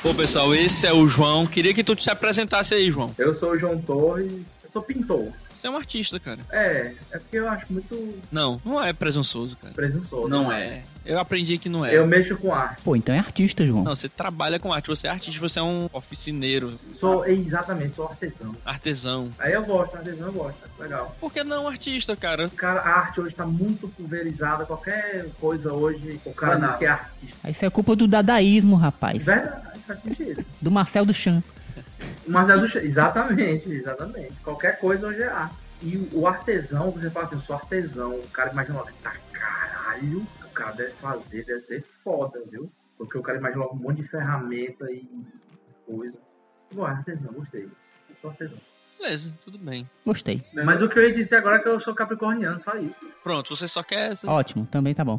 Bom, 0.02 0.14
pessoal, 0.16 0.56
esse 0.56 0.88
é 0.88 0.94
o 0.94 1.06
João. 1.08 1.46
Queria 1.46 1.74
que 1.74 1.84
tu 1.84 1.94
te 1.94 2.10
apresentasse 2.10 2.74
aí, 2.74 2.90
João. 2.90 3.14
Eu 3.18 3.34
sou 3.34 3.52
o 3.52 3.58
João 3.58 3.78
Torres, 3.82 4.48
eu 4.64 4.70
sou 4.72 4.82
pintor. 4.82 5.28
Você 5.60 5.68
é 5.68 5.70
um 5.70 5.76
artista, 5.76 6.18
cara. 6.22 6.40
É, 6.52 6.94
é 7.12 7.20
porque 7.20 7.38
eu 7.38 7.50
acho 7.50 7.66
muito 7.70 8.18
Não, 8.32 8.62
não 8.64 8.82
é 8.82 8.94
presunçoso, 8.94 9.58
cara. 9.58 9.74
presunçoso. 9.74 10.30
Não 10.30 10.48
né? 10.48 10.84
é. 11.06 11.12
Eu 11.12 11.20
aprendi 11.20 11.58
que 11.58 11.68
não 11.68 11.86
é. 11.86 11.94
Eu 11.94 12.08
mexo 12.08 12.38
com 12.38 12.54
arte. 12.54 12.82
Pô, 12.82 12.96
então 12.96 13.14
é 13.14 13.20
artista, 13.20 13.66
João. 13.66 13.84
Não, 13.84 13.94
você 13.94 14.08
trabalha 14.08 14.58
com 14.58 14.72
arte. 14.72 14.88
Você 14.88 15.08
é 15.08 15.10
artista, 15.10 15.38
você 15.42 15.60
é 15.60 15.62
um 15.62 15.90
oficineiro, 15.92 16.80
Sou, 16.94 17.26
exatamente, 17.26 17.92
sou 17.92 18.08
artesão. 18.08 18.56
artesão. 18.66 19.32
Aí 19.38 19.52
eu 19.52 19.66
gosto, 19.66 19.98
artesão 19.98 20.28
eu 20.28 20.34
gosto, 20.34 20.58
legal. 20.80 21.14
Por 21.20 21.34
que 21.34 21.44
não 21.44 21.68
artista, 21.68 22.16
cara? 22.16 22.50
Cara, 22.56 22.80
a 22.80 23.00
arte 23.00 23.20
hoje 23.20 23.36
tá 23.36 23.46
muito 23.46 23.90
pulverizada, 23.90 24.66
qualquer 24.66 25.28
coisa 25.42 25.74
hoje, 25.74 26.22
o 26.24 26.34
cara 26.34 26.56
diz 26.56 26.74
que 26.76 26.86
é 26.86 26.90
artista. 26.90 27.50
Isso 27.50 27.66
é 27.66 27.70
culpa 27.70 27.98
do 27.98 28.08
dadaísmo, 28.08 28.78
rapaz. 28.78 29.26
Verdade, 29.26 29.80
faz 29.86 30.00
sentido. 30.00 30.46
Do 30.62 30.72
Marcel 30.72 31.06
Duchamp. 31.06 31.44
Mas 32.28 32.50
é 32.50 32.58
do 32.58 32.66
exatamente, 32.80 33.72
exatamente. 33.72 34.34
Qualquer 34.42 34.80
coisa 34.80 35.08
hoje 35.08 35.22
é 35.22 35.28
arte. 35.28 35.58
E 35.82 35.98
o- 36.14 36.28
artesão, 36.28 36.92
você 36.92 37.10
fala 37.10 37.26
assim, 37.26 37.36
eu 37.36 37.42
sou 37.42 37.56
artesão, 37.56 38.16
o 38.20 38.30
cara 38.30 38.52
imagina 38.52 38.80
logo, 38.80 38.90
tá 39.02 39.14
caralho, 39.34 40.22
o 40.44 40.50
cara 40.54 40.72
deve 40.74 40.92
fazer, 40.92 41.46
deve 41.46 41.62
ser 41.62 41.82
foda, 41.82 42.44
viu? 42.52 42.70
Porque 42.98 43.18
o 43.18 43.22
cara 43.22 43.38
imagina 43.38 43.64
logo 43.64 43.76
um 43.76 43.80
monte 43.80 44.02
de 44.02 44.08
ferramenta 44.08 44.86
e 44.92 45.08
coisa. 45.86 46.18
Bom, 46.74 46.88
é 46.88 46.92
artesão, 46.92 47.34
gostei. 47.34 47.64
Eu 47.64 48.16
sou 48.22 48.30
artesão. 48.30 48.60
Beleza, 49.00 49.32
tudo 49.42 49.58
bem. 49.58 49.90
Gostei. 50.06 50.44
Mas 50.54 50.82
o 50.82 50.90
que 50.90 51.00
eu 51.00 51.04
ia 51.08 51.14
dizer 51.14 51.38
agora 51.38 51.56
é 51.56 51.60
que 51.60 51.70
eu 51.70 51.80
sou 51.80 51.96
capricorniano, 51.96 52.60
só 52.60 52.78
isso. 52.78 53.00
Pronto, 53.24 53.56
você 53.56 53.66
só 53.66 53.82
quer. 53.82 54.12
Ótimo, 54.26 54.66
também 54.66 54.94
tá 54.94 55.06
bom. 55.06 55.18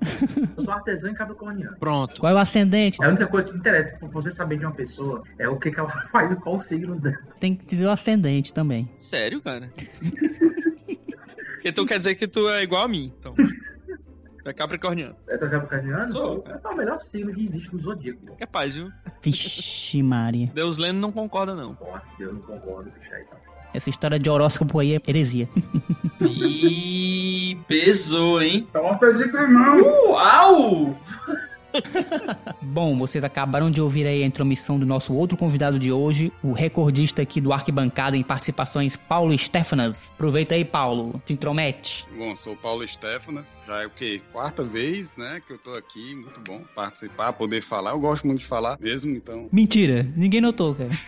Eu 0.57 0.65
sou 0.65 0.75
artesão 0.75 1.11
e 1.11 1.15
capricorniano. 1.15 1.79
Pronto. 1.79 2.21
Qual 2.21 2.31
é 2.31 2.35
o 2.35 2.39
ascendente? 2.39 3.03
É 3.03 3.07
a 3.07 3.09
única 3.09 3.27
coisa 3.27 3.51
que 3.51 3.57
interessa 3.57 3.97
pra 3.97 4.09
você 4.09 4.31
saber 4.31 4.59
de 4.59 4.67
uma 4.67 4.75
pessoa 4.75 5.23
é 5.39 5.49
o 5.49 5.59
que, 5.59 5.71
que 5.71 5.81
ela 5.81 5.89
faz, 6.13 6.33
qual 6.41 6.57
o 6.57 6.61
signo 6.61 7.01
dela. 7.01 7.17
Tem 7.41 7.57
que 7.57 7.65
dizer 7.65 7.87
o 7.87 7.91
ascendente 7.91 8.53
também. 8.53 8.93
Sério, 8.99 9.41
cara? 9.41 9.73
então 11.65 11.87
quer 11.87 11.97
dizer 11.97 12.17
que 12.17 12.29
tu 12.29 12.51
é 12.51 12.63
igual 12.63 12.85
a 12.85 12.89
mim, 12.89 13.11
então. 13.19 13.35
Tu 13.35 14.49
é 14.49 14.53
capricorniano. 14.53 15.17
É 15.27 15.39
capricorniano? 15.39 16.13
Sou. 16.13 16.45
É 16.47 16.69
o 16.69 16.77
melhor 16.77 16.99
signo 16.99 17.33
que 17.33 17.43
existe 17.43 17.73
no 17.73 17.79
zodíaco. 17.79 18.37
Capaz, 18.37 18.75
viu? 18.75 18.91
Vixe, 19.23 20.03
Maria. 20.03 20.51
Deus 20.55 20.77
lendo 20.77 20.99
não 20.99 21.11
concorda, 21.11 21.55
não. 21.55 21.79
Nossa, 21.81 22.11
eu 22.19 22.35
não 22.35 22.41
concordo, 22.43 22.91
bicho 22.91 23.13
aí 23.15 23.25
tá. 23.25 23.50
Essa 23.73 23.91
história 23.91 24.19
de 24.19 24.29
horóscopo 24.29 24.79
aí 24.79 24.95
é 24.95 25.01
heresia. 25.07 25.49
Ih, 26.21 27.59
pesou, 27.69 28.43
hein? 28.43 28.67
Torta 28.73 29.13
de 29.13 29.29
climão! 29.29 29.81
Uau! 30.09 30.97
Bom, 32.63 32.97
vocês 32.97 33.25
acabaram 33.25 33.71
de 33.71 33.81
ouvir 33.81 34.07
aí 34.07 34.23
a 34.23 34.27
intromissão 34.27 34.79
do 34.79 34.87
nosso 34.87 35.13
outro 35.15 35.37
convidado 35.37 35.79
de 35.79 35.93
hoje, 35.93 36.33
o 36.43 36.53
recordista 36.53 37.23
aqui 37.23 37.41
do 37.41 37.53
Arquibancada 37.53 38.17
em 38.17 38.23
participações, 38.23 38.97
Paulo 38.97 39.37
Stefanas. 39.37 40.09
Aproveita 40.15 40.55
aí, 40.55 40.65
Paulo, 40.65 41.21
te 41.25 41.33
intromete. 41.33 42.07
Bom, 42.17 42.35
sou 42.37 42.55
o 42.55 42.57
Paulo 42.57 42.87
Stefanas, 42.87 43.61
já 43.67 43.83
é 43.83 43.87
o 43.87 43.91
quê? 43.91 44.21
Quarta 44.33 44.65
vez, 44.65 45.17
né, 45.17 45.41
que 45.47 45.53
eu 45.53 45.59
tô 45.59 45.75
aqui, 45.75 46.15
muito 46.15 46.41
bom 46.41 46.61
participar, 46.75 47.33
poder 47.33 47.63
falar, 47.63 47.93
eu 47.93 48.01
gosto 48.01 48.27
muito 48.27 48.41
de 48.41 48.47
falar 48.47 48.79
mesmo, 48.81 49.15
então... 49.17 49.49
Mentira, 49.53 50.07
ninguém 50.17 50.41
notou, 50.41 50.75
cara. 50.75 50.91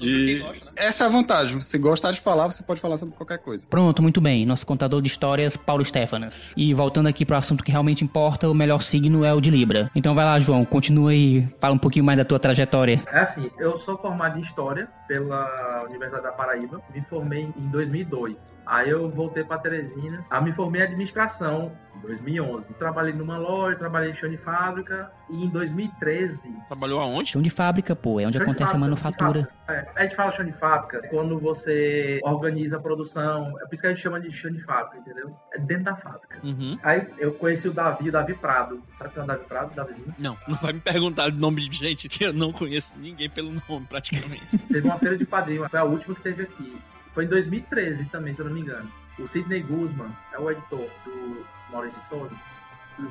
E 0.00 0.38
gosta, 0.38 0.64
né? 0.64 0.72
essa 0.76 1.04
é 1.04 1.06
a 1.06 1.10
vantagem, 1.10 1.60
se 1.60 1.76
gostar 1.76 2.10
de 2.10 2.20
falar, 2.20 2.46
você 2.50 2.62
pode 2.62 2.80
falar 2.80 2.96
sobre 2.96 3.14
qualquer 3.14 3.38
coisa. 3.38 3.66
Pronto, 3.66 4.00
muito 4.00 4.20
bem. 4.20 4.46
Nosso 4.46 4.66
contador 4.66 5.02
de 5.02 5.08
histórias, 5.08 5.56
Paulo 5.56 5.84
Stefanas. 5.84 6.54
E 6.56 6.72
voltando 6.72 7.06
aqui 7.06 7.24
pro 7.24 7.36
assunto 7.36 7.62
que 7.62 7.70
realmente 7.70 8.04
importa, 8.04 8.48
o 8.48 8.54
melhor 8.54 8.82
signo 8.82 9.24
é 9.24 9.32
o 9.32 9.40
de 9.40 9.50
Libra. 9.50 9.90
Então 9.94 10.03
vai 10.12 10.24
lá, 10.24 10.40
João, 10.40 10.64
continua 10.64 11.12
aí, 11.12 11.46
fala 11.60 11.72
um 11.72 11.78
pouquinho 11.78 12.04
mais 12.04 12.18
da 12.18 12.24
tua 12.24 12.40
trajetória. 12.40 13.00
É 13.12 13.20
assim, 13.20 13.48
eu 13.56 13.76
sou 13.76 13.96
formado 13.96 14.36
em 14.38 14.42
História 14.42 14.88
pela 15.06 15.84
Universidade 15.84 16.22
da 16.22 16.32
Paraíba, 16.32 16.80
me 16.92 17.02
formei 17.02 17.52
em 17.56 17.68
2002. 17.70 18.58
Aí 18.66 18.90
eu 18.90 19.08
voltei 19.08 19.44
para 19.44 19.58
Teresina, 19.58 20.24
aí 20.30 20.42
me 20.42 20.52
formei 20.52 20.80
em 20.80 20.84
Administração 20.84 21.72
em 21.96 22.00
2011. 22.00 22.74
Trabalhei 22.74 23.12
numa 23.12 23.36
loja, 23.36 23.76
trabalhei 23.76 24.10
em 24.10 24.14
chão 24.14 24.28
de 24.28 24.36
fábrica 24.36 25.12
e 25.28 25.44
em 25.44 25.48
2013... 25.48 26.56
Trabalhou 26.66 27.00
aonde? 27.00 27.30
Chão 27.30 27.42
de 27.42 27.50
fábrica, 27.50 27.94
pô, 27.94 28.18
é 28.18 28.26
onde 28.26 28.38
Chão 28.38 28.42
acontece 28.42 28.64
a 28.64 28.66
fábrica, 28.66 28.80
manufatura. 28.80 29.42
de 29.42 29.48
fábrica. 29.48 29.92
É, 29.96 30.00
a 30.00 30.02
gente 30.02 30.16
fala 30.16 30.32
chão 30.32 30.44
de 30.44 30.52
fábrica 30.52 31.08
quando 31.08 31.38
você 31.38 32.20
organiza 32.22 32.76
a 32.76 32.80
produção, 32.80 33.54
é 33.60 33.66
por 33.66 33.74
isso 33.74 33.82
que 33.82 33.86
a 33.86 33.90
gente 33.90 34.02
chama 34.02 34.20
de 34.20 34.32
chão 34.32 34.50
de 34.50 34.60
fábrica, 34.60 34.98
entendeu? 34.98 35.36
É 35.52 35.58
dentro 35.58 35.84
da 35.84 35.96
fábrica. 35.96 36.40
Uhum. 36.42 36.78
Aí 36.82 37.06
eu 37.18 37.32
conheci 37.34 37.68
o 37.68 37.72
Davi, 37.72 38.08
o 38.08 38.12
Davi 38.12 38.34
Prado. 38.34 38.82
Sabe 38.98 39.10
quem 39.10 39.20
é 39.20 39.24
o 39.24 39.26
Davi 39.26 39.44
Prado? 39.44 39.74
Davizinho? 39.74 40.14
Não, 40.18 40.36
não 40.48 40.56
vai 40.56 40.72
me 40.72 40.80
perguntar 40.80 41.28
o 41.28 41.32
nome 41.32 41.68
de 41.68 41.76
gente 41.76 42.08
que 42.08 42.24
eu 42.24 42.32
não 42.32 42.52
conheço 42.52 42.98
ninguém 42.98 43.28
pelo 43.28 43.52
nome, 43.68 43.86
praticamente. 43.86 44.58
Teve 44.70 44.86
uma 44.86 44.93
feira 44.98 45.16
de 45.16 45.26
padrinho, 45.26 45.68
foi 45.68 45.78
a 45.78 45.84
última 45.84 46.14
que 46.14 46.22
teve 46.22 46.42
aqui. 46.42 46.80
Foi 47.12 47.24
em 47.24 47.28
2013 47.28 48.06
também, 48.06 48.34
se 48.34 48.40
eu 48.40 48.46
não 48.46 48.52
me 48.52 48.60
engano. 48.60 48.90
O 49.18 49.28
Sidney 49.28 49.62
Guzman 49.62 50.10
é 50.32 50.38
o 50.38 50.50
editor 50.50 50.90
do 51.04 51.46
Maurício 51.70 51.98
de 52.00 52.06
Souza. 52.06 52.34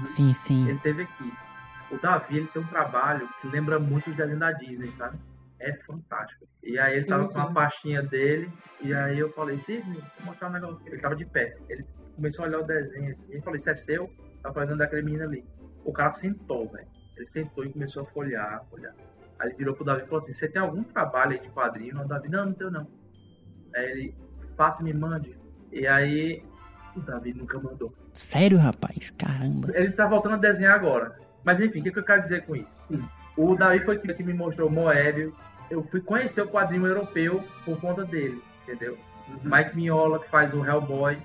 Sim, 0.05 0.33
sim. 0.33 0.67
Ele 0.67 0.79
teve 0.79 1.03
aqui. 1.03 1.33
O 1.91 1.97
Davi, 1.97 2.37
ele 2.37 2.47
tem 2.47 2.61
um 2.61 2.67
trabalho 2.67 3.29
que 3.39 3.47
lembra 3.47 3.79
muito 3.79 4.09
os 4.09 4.15
desenhos 4.15 4.39
da 4.39 4.51
Disney, 4.51 4.91
sabe? 4.91 5.17
É 5.59 5.73
fantástico. 5.77 6.45
E 6.61 6.77
aí 6.77 6.95
ele 6.97 7.05
tava 7.05 7.27
Sim, 7.27 7.33
com 7.33 7.39
a 7.39 7.51
pastinha 7.51 8.01
dele, 8.01 8.51
e 8.81 8.93
aí 8.93 9.19
eu 9.19 9.29
falei, 9.31 9.59
Sidney, 9.59 9.93
deixa 9.93 10.19
eu 10.19 10.25
mostrar 10.25 10.49
um 10.49 10.53
negócio. 10.53 10.81
Ele 10.85 10.97
tava 10.99 11.15
de 11.15 11.25
pé. 11.25 11.55
Ele 11.69 11.85
começou 12.15 12.43
a 12.43 12.47
olhar 12.47 12.59
o 12.59 12.63
desenho 12.63 13.11
assim, 13.13 13.33
eu 13.33 13.41
falei, 13.41 13.59
isso 13.59 13.69
é 13.69 13.75
seu? 13.75 14.09
Tá 14.41 14.51
fazendo 14.51 14.77
daquele 14.77 15.03
menino 15.03 15.23
ali. 15.23 15.45
O 15.85 15.93
cara 15.93 16.11
sentou, 16.11 16.67
velho. 16.69 16.87
Ele 17.15 17.27
sentou 17.27 17.63
e 17.63 17.71
começou 17.71 18.03
a 18.03 18.05
folhear, 18.05 18.65
folhear. 18.69 18.95
Aí 19.39 19.49
ele 19.49 19.57
virou 19.57 19.75
pro 19.75 19.85
Davi 19.85 20.03
e 20.03 20.05
falou 20.05 20.19
assim, 20.19 20.33
você 20.33 20.47
tem 20.47 20.61
algum 20.61 20.83
trabalho 20.83 21.33
aí 21.33 21.39
de 21.39 21.49
quadrinho? 21.49 22.01
O 22.01 22.07
Davi, 22.07 22.29
não, 22.29 22.45
não 22.45 22.53
tenho 22.53 22.71
não. 22.71 22.87
Aí 23.75 23.91
ele, 23.91 24.15
faça 24.55 24.83
me 24.83 24.93
mande. 24.93 25.37
E 25.71 25.87
aí, 25.87 26.43
o 26.95 26.99
Davi 26.99 27.33
nunca 27.33 27.59
mandou. 27.59 27.93
Sério, 28.13 28.57
rapaz? 28.57 29.09
Caramba. 29.11 29.71
Ele 29.73 29.91
tá 29.91 30.05
voltando 30.05 30.35
a 30.35 30.37
desenhar 30.37 30.75
agora. 30.75 31.17
Mas 31.43 31.59
enfim, 31.59 31.79
o 31.79 31.83
que, 31.83 31.91
que 31.91 31.99
eu 31.99 32.05
quero 32.05 32.21
dizer 32.21 32.45
com 32.45 32.55
isso? 32.55 32.87
O 33.35 33.55
Davi 33.55 33.79
foi 33.79 33.97
que 33.97 34.13
que 34.13 34.23
me 34.23 34.33
mostrou 34.33 34.69
Moebius. 34.69 35.35
Eu 35.69 35.83
fui 35.83 36.01
conhecer 36.01 36.41
o 36.41 36.47
quadrinho 36.47 36.85
europeu 36.85 37.43
por 37.65 37.79
conta 37.81 38.05
dele, 38.05 38.41
entendeu? 38.63 38.97
Mike 39.43 39.75
Mignola, 39.75 40.19
que 40.19 40.29
faz 40.29 40.53
o 40.53 40.63
Hellboy, 40.63 41.17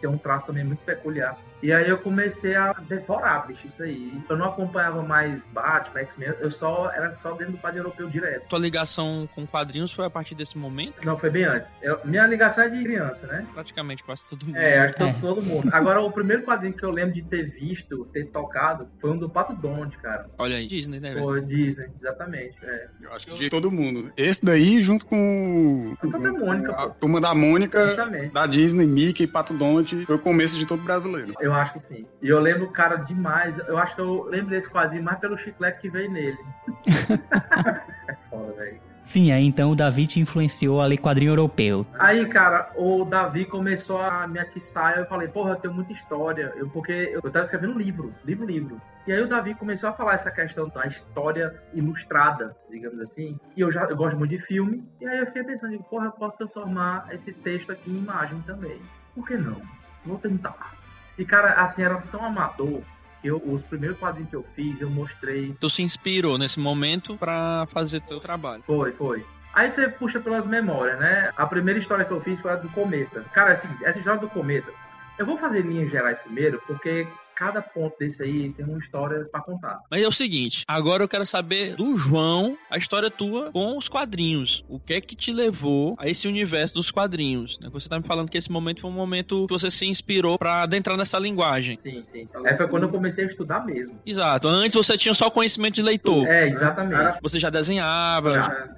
tem 0.00 0.10
um 0.10 0.18
traço 0.18 0.46
também 0.46 0.64
muito 0.64 0.80
peculiar. 0.80 1.38
E 1.62 1.72
aí 1.72 1.88
eu 1.88 1.98
comecei 1.98 2.54
a 2.54 2.72
devorar, 2.72 3.46
bicho, 3.46 3.66
isso 3.66 3.82
aí. 3.82 4.12
Eu 4.28 4.36
não 4.36 4.46
acompanhava 4.46 5.02
mais 5.02 5.44
Batman, 5.46 6.00
X-Men, 6.00 6.34
eu 6.40 6.50
só 6.50 6.90
era 6.92 7.10
só 7.12 7.32
dentro 7.32 7.52
do 7.54 7.58
quadrinho 7.58 7.80
europeu 7.82 8.08
direto. 8.08 8.46
Tua 8.48 8.58
ligação 8.58 9.28
com 9.34 9.46
quadrinhos 9.46 9.90
foi 9.92 10.04
a 10.06 10.10
partir 10.10 10.34
desse 10.34 10.56
momento? 10.56 11.04
Não, 11.04 11.18
foi 11.18 11.30
bem 11.30 11.44
antes. 11.44 11.68
Eu- 11.82 11.98
minha 12.04 12.26
ligação 12.26 12.64
é 12.64 12.68
de 12.68 12.82
criança, 12.82 13.26
né? 13.26 13.46
Praticamente 13.52 14.04
quase 14.04 14.26
todo 14.26 14.46
mundo. 14.46 14.56
É, 14.56 14.78
acho 14.80 14.94
que 14.94 15.02
É. 15.02 15.12
todo, 15.14 15.42
mundo. 15.42 15.68
Agora, 15.72 16.00
o 16.00 16.10
primeiro 16.12 16.42
quadrinho 16.44 16.72
que 16.74 16.84
eu 16.84 16.90
lembro 16.90 17.14
de 17.14 17.22
ter 17.22 17.42
visto, 17.50 18.04
ter 18.12 18.26
tocado, 18.26 18.88
foi 19.00 19.10
um 19.10 19.16
do 19.18 19.28
Pato 19.28 19.52
Donald, 19.54 19.96
cara. 19.98 20.30
Olha 20.38 20.56
aí, 20.56 20.66
Disney, 20.66 21.00
né? 21.00 21.16
Foi 21.18 21.40
Disney, 21.42 21.88
exatamente. 22.00 22.56
É. 22.62 22.88
Eu 23.02 23.12
acho 23.12 23.26
que 23.26 23.34
de 23.34 23.48
todo 23.48 23.70
mundo. 23.70 24.12
Esse 24.16 24.44
daí, 24.44 24.80
junto 24.82 25.04
com 25.06 25.94
A 26.00 26.06
própria 26.06 26.32
Mônica, 26.32 26.72
a 26.72 26.86
pô. 26.88 26.94
turma 27.00 27.20
da 27.20 27.34
Mônica, 27.34 27.86
Justamente. 27.86 28.32
da 28.32 28.46
Disney, 28.46 28.86
Mickey, 28.86 29.26
Pato 29.26 29.54
Donald, 29.54 30.06
foi 30.06 30.14
o 30.16 30.18
começo 30.18 30.56
de 30.56 30.66
todo 30.66 30.82
brasileiro. 30.82 31.34
Eu 31.40 31.47
acho 31.54 31.74
que 31.74 31.80
sim. 31.80 32.06
E 32.22 32.28
eu 32.28 32.40
lembro, 32.40 32.70
cara, 32.70 32.96
demais. 32.96 33.58
Eu 33.58 33.78
acho 33.78 33.94
que 33.94 34.00
eu 34.00 34.24
lembro 34.24 34.50
desse 34.50 34.68
quadrinho 34.68 35.04
mais 35.04 35.18
pelo 35.18 35.36
chiclete 35.36 35.80
que 35.80 35.88
veio 35.88 36.10
nele. 36.10 36.38
é 38.08 38.14
foda, 38.28 38.52
velho. 38.52 38.80
Sim, 39.08 39.32
aí 39.32 39.42
então 39.42 39.70
o 39.70 39.74
Davi 39.74 40.06
te 40.06 40.20
influenciou 40.20 40.82
a 40.82 40.86
ler 40.86 40.98
quadrinho 40.98 41.30
europeu. 41.30 41.86
Aí, 41.98 42.26
cara, 42.26 42.70
o 42.76 43.06
Davi 43.06 43.46
começou 43.46 43.96
a 43.96 44.28
me 44.28 44.38
atiçar. 44.38 44.98
Eu 44.98 45.06
falei, 45.06 45.28
porra, 45.28 45.52
eu 45.52 45.56
tenho 45.56 45.72
muita 45.72 45.94
história. 45.94 46.52
Eu, 46.54 46.68
porque 46.68 47.10
eu 47.14 47.22
tava 47.22 47.42
escrevendo 47.44 47.72
um 47.72 47.78
livro, 47.78 48.14
livro, 48.22 48.44
livro. 48.44 48.78
E 49.06 49.12
aí 49.12 49.22
o 49.22 49.26
Davi 49.26 49.54
começou 49.54 49.88
a 49.88 49.94
falar 49.94 50.12
essa 50.12 50.30
questão 50.30 50.68
da 50.68 50.86
história 50.86 51.58
ilustrada, 51.72 52.54
digamos 52.70 53.00
assim. 53.00 53.40
E 53.56 53.62
eu 53.62 53.72
já 53.72 53.84
eu 53.84 53.96
gosto 53.96 54.18
muito 54.18 54.32
de 54.32 54.38
filme. 54.38 54.86
E 55.00 55.08
aí 55.08 55.20
eu 55.20 55.26
fiquei 55.26 55.42
pensando, 55.42 55.82
porra, 55.84 56.08
eu 56.08 56.12
posso 56.12 56.36
transformar 56.36 57.08
esse 57.10 57.32
texto 57.32 57.72
aqui 57.72 57.90
em 57.90 57.96
imagem 57.96 58.38
também. 58.42 58.78
Por 59.14 59.26
que 59.26 59.38
não? 59.38 59.62
Vou 60.04 60.18
tentar. 60.18 60.77
E, 61.18 61.24
cara, 61.24 61.54
assim, 61.54 61.82
era 61.82 61.96
tão 62.12 62.24
amador 62.24 62.80
que 63.20 63.28
eu, 63.28 63.42
os 63.44 63.62
primeiros 63.62 63.98
quadrinhos 63.98 64.30
que 64.30 64.36
eu 64.36 64.44
fiz, 64.54 64.80
eu 64.80 64.88
mostrei 64.88 65.54
Tu 65.58 65.68
se 65.68 65.82
inspirou 65.82 66.38
nesse 66.38 66.60
momento 66.60 67.16
pra 67.16 67.66
fazer 67.72 68.00
teu 68.02 68.20
trabalho. 68.20 68.62
Foi, 68.64 68.92
foi. 68.92 69.26
Aí 69.52 69.70
você 69.70 69.88
puxa 69.88 70.20
pelas 70.20 70.46
memórias, 70.46 70.98
né? 71.00 71.32
A 71.36 71.44
primeira 71.46 71.80
história 71.80 72.04
que 72.04 72.12
eu 72.12 72.20
fiz 72.20 72.40
foi 72.40 72.52
a 72.52 72.56
do 72.56 72.68
Cometa. 72.68 73.24
Cara, 73.32 73.54
assim, 73.54 73.68
essa 73.82 73.98
história 73.98 74.20
do 74.20 74.28
Cometa, 74.28 74.70
eu 75.18 75.26
vou 75.26 75.36
fazer 75.36 75.62
linhas 75.62 75.90
gerais 75.90 76.18
primeiro, 76.20 76.62
porque 76.64 77.08
cada 77.38 77.62
ponto 77.62 77.96
desse 77.96 78.20
aí 78.20 78.50
tem 78.50 78.66
uma 78.66 78.78
história 78.78 79.24
pra 79.30 79.40
contar. 79.40 79.78
Mas 79.88 80.02
é 80.02 80.08
o 80.08 80.12
seguinte, 80.12 80.64
agora 80.66 81.04
eu 81.04 81.08
quero 81.08 81.24
saber 81.24 81.76
do 81.76 81.96
João 81.96 82.58
a 82.68 82.76
história 82.76 83.08
tua 83.10 83.52
com 83.52 83.78
os 83.78 83.88
quadrinhos. 83.88 84.64
O 84.68 84.80
que 84.80 84.94
é 84.94 85.00
que 85.00 85.14
te 85.14 85.32
levou 85.32 85.94
a 85.98 86.08
esse 86.08 86.26
universo 86.26 86.74
dos 86.74 86.90
quadrinhos? 86.90 87.56
né? 87.62 87.68
Você 87.72 87.88
tá 87.88 87.96
me 87.96 88.04
falando 88.04 88.28
que 88.28 88.36
esse 88.36 88.50
momento 88.50 88.80
foi 88.80 88.90
um 88.90 88.94
momento 88.94 89.46
que 89.46 89.52
você 89.52 89.70
se 89.70 89.86
inspirou 89.86 90.36
pra 90.36 90.62
adentrar 90.62 90.96
nessa 90.96 91.16
linguagem. 91.16 91.76
Sim, 91.76 92.02
sim. 92.02 92.24
Aí 92.44 92.56
foi 92.56 92.66
quando 92.66 92.84
eu 92.84 92.90
comecei 92.90 93.24
a 93.24 93.28
estudar 93.28 93.64
mesmo. 93.64 94.00
Exato. 94.04 94.48
Antes 94.48 94.74
você 94.74 94.98
tinha 94.98 95.14
só 95.14 95.30
conhecimento 95.30 95.74
de 95.74 95.82
leitor. 95.82 96.26
É, 96.26 96.48
exatamente. 96.48 97.18
Você 97.22 97.38
já 97.38 97.50
desenhava, 97.50 98.32
já, 98.32 98.68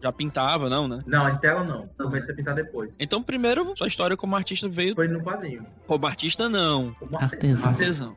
Já. 0.00 0.12
pintava, 0.12 0.68
não, 0.68 0.86
né? 0.88 1.02
Não, 1.06 1.28
em 1.28 1.36
tela 1.38 1.62
não. 1.64 1.88
Comecei 1.98 2.32
a 2.32 2.36
pintar 2.36 2.54
depois. 2.54 2.94
Então, 2.98 3.22
primeiro, 3.22 3.72
sua 3.76 3.86
história 3.86 4.16
como 4.16 4.34
artista 4.36 4.68
veio. 4.68 4.94
Foi 4.94 5.08
no 5.08 5.22
quadrinho. 5.22 5.66
Como 5.86 6.06
artista, 6.06 6.48
não. 6.48 6.92
Como 6.94 7.16
Artesão. 7.18 7.68
Artesão. 7.70 8.16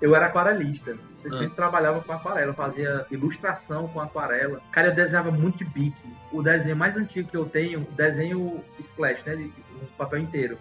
Eu 0.00 0.14
era 0.16 0.26
aquarelista. 0.26 0.96
Eu 1.24 1.32
Ah. 1.34 1.38
sempre 1.38 1.54
trabalhava 1.54 2.00
com 2.00 2.12
aquarela, 2.12 2.50
eu 2.50 2.54
fazia 2.54 3.06
ilustração 3.10 3.86
com 3.88 4.00
aquarela. 4.00 4.60
Cara, 4.72 4.88
eu 4.88 4.94
desenhava 4.94 5.30
muito 5.30 5.58
de 5.58 5.64
bique. 5.64 6.02
O 6.32 6.42
desenho 6.42 6.74
mais 6.76 6.96
antigo 6.96 7.28
que 7.30 7.36
eu 7.36 7.44
tenho, 7.44 7.80
o 7.82 7.92
desenho 7.92 8.60
splash, 8.80 9.22
né? 9.24 9.36
De, 9.36 9.44
um 9.44 9.86
papel 9.96 10.18
inteiro. 10.18 10.58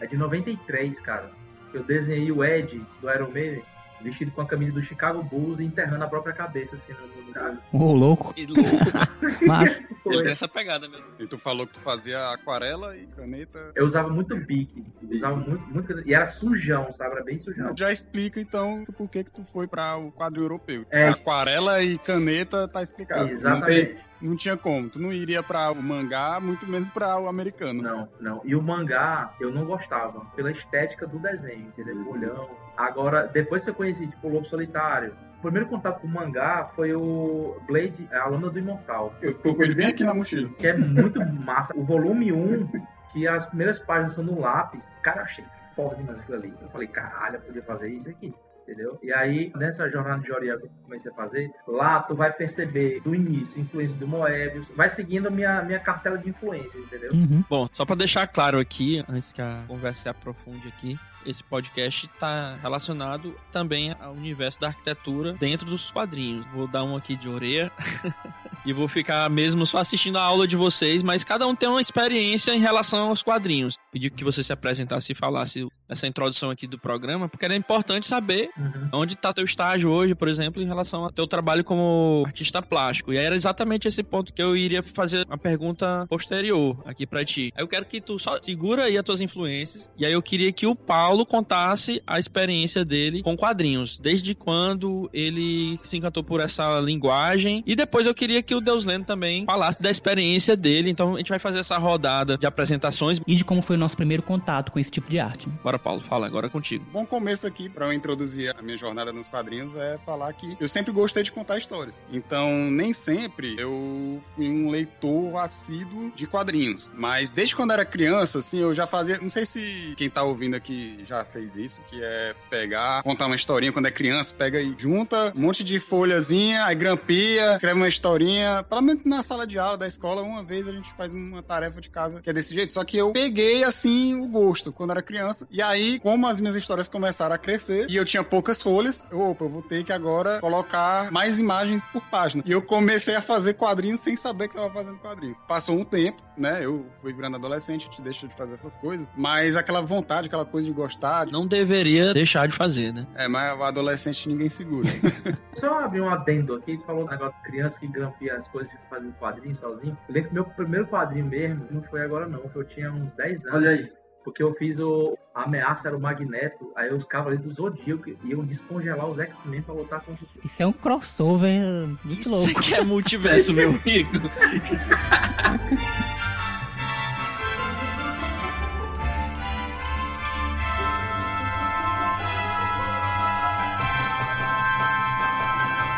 É 0.00 0.06
de 0.06 0.16
93, 0.16 1.00
cara. 1.00 1.30
Eu 1.72 1.82
desenhei 1.82 2.30
o 2.30 2.44
Ed 2.44 2.80
do 3.00 3.10
Iron 3.10 3.30
Maiden 3.30 3.62
vestido 4.04 4.30
com 4.30 4.42
a 4.42 4.46
camisa 4.46 4.72
do 4.72 4.82
Chicago 4.82 5.22
Bulls 5.22 5.58
e 5.58 5.64
enterrando 5.64 6.04
a 6.04 6.08
própria 6.08 6.34
cabeça, 6.34 6.76
assim, 6.76 6.92
no, 6.92 7.50
no... 7.72 7.84
Ô, 7.84 7.92
louco. 7.92 8.32
E 8.36 8.46
louco, 8.46 8.70
Mas, 9.46 9.80
ele 10.06 10.22
tem 10.22 10.32
essa 10.32 10.46
pegada 10.46 10.88
mesmo. 10.88 11.06
E 11.18 11.26
tu 11.26 11.38
falou 11.38 11.66
que 11.66 11.72
tu 11.72 11.80
fazia 11.80 12.30
aquarela 12.30 12.96
e 12.96 13.06
caneta. 13.06 13.72
Eu 13.74 13.86
usava 13.86 14.08
muito 14.10 14.36
bique. 14.36 14.84
Usava 15.10 15.36
muito, 15.36 15.66
muito. 15.66 16.08
E 16.08 16.14
era 16.14 16.26
sujão, 16.26 16.92
sabe? 16.92 17.16
Era 17.16 17.24
bem 17.24 17.38
sujão. 17.38 17.74
Já 17.76 17.90
explica 17.90 18.40
então 18.40 18.84
por 18.96 19.08
que 19.08 19.24
que 19.24 19.30
tu 19.30 19.44
foi 19.44 19.66
para 19.66 19.96
o 19.96 20.12
quadro 20.12 20.42
europeu. 20.42 20.84
É. 20.90 21.08
Aquarela 21.08 21.82
e 21.82 21.98
caneta 21.98 22.68
tá 22.68 22.82
explicado. 22.82 23.22
Não, 23.22 23.26
tem- 23.28 23.34
Exatamente. 23.34 23.98
Não 24.28 24.36
tinha 24.36 24.56
como. 24.56 24.88
Tu 24.88 24.98
não 25.00 25.12
iria 25.12 25.42
para 25.42 25.70
o 25.70 25.82
mangá, 25.82 26.38
muito 26.40 26.66
menos 26.66 26.90
para 26.90 27.18
o 27.18 27.28
americano. 27.28 27.82
Não, 27.82 28.08
não. 28.20 28.40
E 28.44 28.54
o 28.54 28.62
mangá 28.62 29.34
eu 29.40 29.50
não 29.50 29.64
gostava, 29.64 30.20
pela 30.34 30.50
estética 30.50 31.06
do 31.06 31.18
desenho, 31.18 31.66
entendeu? 31.68 31.96
O 31.96 32.12
olhão. 32.12 32.48
Agora, 32.76 33.26
depois 33.26 33.64
que 33.64 33.70
eu 33.70 33.74
conheci, 33.74 34.06
tipo, 34.06 34.26
o 34.28 34.32
Lobo 34.32 34.46
Solitário, 34.46 35.14
o 35.38 35.42
primeiro 35.42 35.68
contato 35.68 36.00
com 36.00 36.06
o 36.06 36.10
mangá 36.10 36.64
foi 36.64 36.94
o 36.94 37.60
Blade, 37.66 38.08
a 38.12 38.26
Lâmina 38.28 38.50
do 38.50 38.58
Imortal, 38.58 39.14
Eu 39.20 39.34
tô 39.34 39.54
com 39.54 39.62
ele 39.62 39.74
bem 39.74 39.88
aqui 39.88 40.02
na 40.02 40.14
mochila. 40.14 40.48
que 40.58 40.66
é 40.66 40.76
muito 40.76 41.20
massa. 41.24 41.76
O 41.76 41.84
volume 41.84 42.32
1, 42.32 42.68
que 43.12 43.28
as 43.28 43.46
primeiras 43.46 43.78
páginas 43.78 44.12
são 44.12 44.24
no 44.24 44.40
lápis, 44.40 44.98
cara, 45.02 45.20
eu 45.20 45.24
achei 45.24 45.44
foda 45.76 45.96
demais 45.96 46.18
aquilo 46.18 46.38
ali. 46.38 46.54
Eu 46.62 46.68
falei, 46.70 46.88
caralho, 46.88 47.36
eu 47.36 47.40
podia 47.42 47.62
fazer 47.62 47.88
isso 47.90 48.08
aqui. 48.08 48.32
Entendeu? 48.64 48.98
E 49.02 49.12
aí, 49.12 49.52
nessa 49.54 49.88
jornada 49.90 50.22
de 50.22 50.28
Joriel 50.28 50.58
que 50.58 50.64
eu 50.64 50.70
comecei 50.84 51.12
a 51.12 51.14
fazer, 51.14 51.50
lá 51.68 52.00
tu 52.00 52.16
vai 52.16 52.32
perceber 52.32 53.00
do 53.00 53.14
início 53.14 53.60
influência 53.60 53.96
do 53.98 54.08
Moebius, 54.08 54.66
vai 54.74 54.88
seguindo 54.88 55.28
a 55.28 55.30
minha, 55.30 55.62
minha 55.62 55.78
cartela 55.78 56.16
de 56.16 56.30
influência, 56.30 56.78
entendeu? 56.78 57.12
uhum. 57.12 57.44
Bom, 57.48 57.68
só 57.74 57.84
pra 57.84 57.94
deixar 57.94 58.26
claro 58.26 58.58
aqui, 58.58 59.04
antes 59.06 59.32
que 59.32 59.42
a 59.42 59.64
conversa 59.68 60.02
se 60.02 60.08
aprofunde 60.08 60.66
aqui, 60.68 60.98
esse 61.26 61.42
podcast 61.42 62.06
está 62.06 62.56
relacionado 62.62 63.34
também 63.52 63.94
ao 64.00 64.12
universo 64.12 64.60
da 64.60 64.68
arquitetura 64.68 65.32
dentro 65.34 65.66
dos 65.66 65.90
quadrinhos. 65.90 66.46
Vou 66.52 66.66
dar 66.66 66.84
um 66.84 66.96
aqui 66.96 67.16
de 67.16 67.28
orelha 67.28 67.70
e 68.64 68.72
vou 68.72 68.88
ficar 68.88 69.28
mesmo 69.30 69.66
só 69.66 69.78
assistindo 69.78 70.16
a 70.16 70.22
aula 70.22 70.46
de 70.46 70.56
vocês, 70.56 71.02
mas 71.02 71.24
cada 71.24 71.46
um 71.46 71.54
tem 71.54 71.68
uma 71.68 71.80
experiência 71.80 72.52
em 72.54 72.60
relação 72.60 73.08
aos 73.08 73.22
quadrinhos. 73.22 73.76
pedir 73.92 74.10
que 74.10 74.24
você 74.24 74.42
se 74.42 74.52
apresentasse 74.52 75.12
e 75.12 75.14
falasse 75.14 75.66
essa 75.88 76.06
introdução 76.06 76.50
aqui 76.50 76.66
do 76.66 76.78
programa, 76.78 77.28
porque 77.28 77.44
era 77.44 77.54
importante 77.54 78.06
saber 78.06 78.50
Uhum. 78.56 78.88
onde 79.00 79.14
está 79.14 79.32
teu 79.32 79.44
estágio 79.44 79.90
hoje, 79.90 80.14
por 80.14 80.26
exemplo, 80.28 80.60
em 80.62 80.66
relação 80.66 81.04
ao 81.04 81.12
teu 81.12 81.26
trabalho 81.26 81.62
como 81.62 82.22
artista 82.26 82.60
plástico. 82.62 83.12
E 83.12 83.18
aí 83.18 83.24
era 83.24 83.34
exatamente 83.34 83.86
esse 83.86 84.02
ponto 84.02 84.32
que 84.32 84.42
eu 84.42 84.56
iria 84.56 84.82
fazer 84.82 85.26
uma 85.26 85.36
pergunta 85.38 86.06
posterior 86.08 86.76
aqui 86.84 87.06
pra 87.06 87.24
ti. 87.24 87.52
Eu 87.56 87.68
quero 87.68 87.84
que 87.84 88.00
tu 88.00 88.18
só 88.18 88.40
segura 88.42 88.84
aí 88.84 88.96
as 88.98 89.04
tuas 89.04 89.20
influências. 89.20 89.90
E 89.96 90.04
aí 90.06 90.12
eu 90.12 90.22
queria 90.22 90.50
que 90.52 90.66
o 90.66 90.74
Paulo 90.74 91.13
contasse 91.26 92.02
a 92.06 92.18
experiência 92.18 92.84
dele 92.84 93.22
com 93.22 93.36
quadrinhos, 93.36 93.98
desde 93.98 94.34
quando 94.34 95.10
ele 95.12 95.78
se 95.82 95.98
encantou 95.98 96.24
por 96.24 96.40
essa 96.40 96.80
linguagem. 96.80 97.62
E 97.66 97.76
depois 97.76 98.06
eu 98.06 98.14
queria 98.14 98.42
que 98.42 98.54
o 98.54 98.60
Deus 98.60 98.84
Lendo 98.84 99.04
também 99.04 99.44
falasse 99.44 99.82
da 99.82 99.90
experiência 99.90 100.56
dele. 100.56 100.90
Então 100.90 101.14
a 101.14 101.18
gente 101.18 101.28
vai 101.28 101.38
fazer 101.38 101.58
essa 101.58 101.76
rodada 101.76 102.38
de 102.38 102.46
apresentações. 102.46 103.20
E 103.26 103.34
de 103.34 103.44
como 103.44 103.60
foi 103.60 103.76
o 103.76 103.78
nosso 103.78 103.96
primeiro 103.96 104.22
contato 104.22 104.72
com 104.72 104.78
esse 104.78 104.90
tipo 104.90 105.10
de 105.10 105.18
arte. 105.18 105.48
Bora, 105.62 105.78
Paulo, 105.78 106.00
fala 106.00 106.26
agora 106.26 106.46
é 106.46 106.50
contigo. 106.50 106.86
Bom 106.92 107.04
começo 107.04 107.46
aqui 107.46 107.68
para 107.68 107.86
eu 107.86 107.92
introduzir 107.92 108.54
a 108.56 108.62
minha 108.62 108.76
jornada 108.76 109.12
nos 109.12 109.28
quadrinhos 109.28 109.76
é 109.76 109.98
falar 110.04 110.32
que 110.32 110.56
eu 110.58 110.68
sempre 110.68 110.92
gostei 110.92 111.22
de 111.22 111.32
contar 111.32 111.58
histórias. 111.58 112.00
Então, 112.10 112.70
nem 112.70 112.92
sempre 112.92 113.56
eu 113.58 114.20
fui 114.34 114.48
um 114.48 114.70
leitor 114.70 115.36
assíduo 115.36 116.12
de 116.14 116.26
quadrinhos, 116.26 116.90
mas 116.94 117.30
desde 117.30 117.54
quando 117.54 117.72
era 117.72 117.84
criança, 117.84 118.38
assim, 118.38 118.58
eu 118.58 118.72
já 118.72 118.86
fazia, 118.86 119.18
não 119.18 119.30
sei 119.30 119.44
se 119.44 119.94
quem 119.96 120.08
tá 120.08 120.22
ouvindo 120.22 120.54
aqui 120.54 121.03
já 121.04 121.24
fez 121.24 121.56
isso, 121.56 121.82
que 121.82 122.02
é 122.02 122.34
pegar, 122.50 123.02
contar 123.02 123.26
uma 123.26 123.36
historinha 123.36 123.72
quando 123.72 123.86
é 123.86 123.90
criança, 123.90 124.34
pega 124.34 124.60
e 124.60 124.74
junta 124.76 125.32
um 125.34 125.40
monte 125.40 125.62
de 125.64 125.78
folhazinha, 125.80 126.64
aí 126.64 126.74
grampia, 126.74 127.54
escreve 127.54 127.76
uma 127.76 127.88
historinha, 127.88 128.64
pelo 128.68 128.82
menos 128.82 129.04
na 129.04 129.22
sala 129.22 129.46
de 129.46 129.58
aula 129.58 129.76
da 129.76 129.86
escola, 129.86 130.22
uma 130.22 130.42
vez 130.42 130.68
a 130.68 130.72
gente 130.72 130.92
faz 130.94 131.12
uma 131.12 131.42
tarefa 131.42 131.80
de 131.80 131.90
casa 131.90 132.20
que 132.20 132.30
é 132.30 132.32
desse 132.32 132.54
jeito, 132.54 132.72
só 132.72 132.84
que 132.84 132.96
eu 132.96 133.12
peguei 133.12 133.64
assim 133.64 134.20
o 134.20 134.26
gosto 134.26 134.72
quando 134.72 134.90
era 134.90 135.02
criança. 135.02 135.46
E 135.50 135.62
aí, 135.62 135.98
como 135.98 136.26
as 136.26 136.40
minhas 136.40 136.56
histórias 136.56 136.88
começaram 136.88 137.34
a 137.34 137.38
crescer 137.38 137.86
e 137.88 137.96
eu 137.96 138.04
tinha 138.04 138.22
poucas 138.22 138.62
folhas, 138.62 139.06
eu, 139.10 139.20
opa, 139.20 139.44
eu 139.44 139.48
vou 139.48 139.62
ter 139.62 139.84
que 139.84 139.92
agora 139.92 140.40
colocar 140.40 141.10
mais 141.10 141.38
imagens 141.38 141.84
por 141.86 142.02
página. 142.02 142.42
E 142.46 142.52
eu 142.52 142.62
comecei 142.62 143.14
a 143.14 143.22
fazer 143.22 143.54
quadrinhos 143.54 144.00
sem 144.00 144.16
saber 144.16 144.48
que 144.48 144.56
eu 144.56 144.62
tava 144.62 144.74
fazendo 144.74 144.98
quadrinho. 144.98 145.36
Passou 145.46 145.76
um 145.76 145.84
tempo, 145.84 146.22
né? 146.36 146.64
Eu 146.64 146.86
fui 147.00 147.12
virando 147.12 147.36
adolescente, 147.36 147.88
te 147.90 148.02
deixou 148.02 148.28
de 148.28 148.34
fazer 148.34 148.54
essas 148.54 148.76
coisas, 148.76 149.10
mas 149.16 149.56
aquela 149.56 149.80
vontade, 149.80 150.26
aquela 150.26 150.44
coisa 150.44 150.66
de 150.66 150.74
gostar, 150.74 150.93
de... 151.26 151.32
Não 151.32 151.46
deveria 151.46 152.14
deixar 152.14 152.46
de 152.48 152.54
fazer, 152.54 152.92
né? 152.92 153.06
é, 153.14 153.28
mas 153.28 153.58
o 153.58 153.62
adolescente 153.62 154.28
ninguém 154.28 154.48
segura. 154.48 154.88
Só 155.54 155.84
abrir 155.84 156.00
um 156.00 156.08
adendo 156.08 156.54
aqui, 156.54 156.76
tu 156.76 156.84
falou 156.84 157.04
um 157.04 157.10
negócio 157.10 157.34
de 157.36 157.50
criança 157.50 157.80
que 157.80 157.86
grampia 157.86 158.36
as 158.36 158.48
coisas 158.48 158.72
e 158.72 158.76
fazia 158.90 159.08
um 159.08 159.12
quadrinho 159.12 159.56
sozinho. 159.56 159.96
Eu 160.08 160.14
lembro 160.14 160.28
que 160.28 160.34
meu 160.34 160.44
primeiro 160.44 160.86
quadrinho 160.86 161.26
mesmo 161.26 161.66
não 161.70 161.82
foi 161.82 162.02
agora 162.02 162.26
não, 162.26 162.48
foi 162.48 162.62
eu 162.62 162.66
tinha 162.66 162.92
uns 162.92 163.12
10 163.14 163.46
anos. 163.46 163.58
Olha 163.58 163.70
aí. 163.70 163.92
Porque 164.24 164.42
eu 164.42 164.54
fiz 164.54 164.78
o. 164.78 165.18
A 165.34 165.42
ameaça 165.42 165.88
era 165.88 165.96
o 165.96 166.00
Magneto, 166.00 166.72
aí 166.74 166.90
os 166.94 167.04
cavaleiros 167.04 167.44
do 167.44 167.52
Zodíaco 167.52 168.08
iam 168.24 168.42
descongelar 168.42 169.06
os 169.06 169.18
X-Men 169.18 169.60
pra 169.60 169.74
lutar 169.74 170.00
contra 170.00 170.24
os. 170.24 170.38
Isso 170.42 170.62
é 170.62 170.66
um 170.66 170.72
crossover 170.72 171.60
muito 172.02 172.20
Isso 172.20 172.30
louco. 172.30 172.62
que 172.62 172.74
é 172.74 172.82
multiverso, 172.82 173.52
meu 173.52 173.68
amigo. 173.84 174.10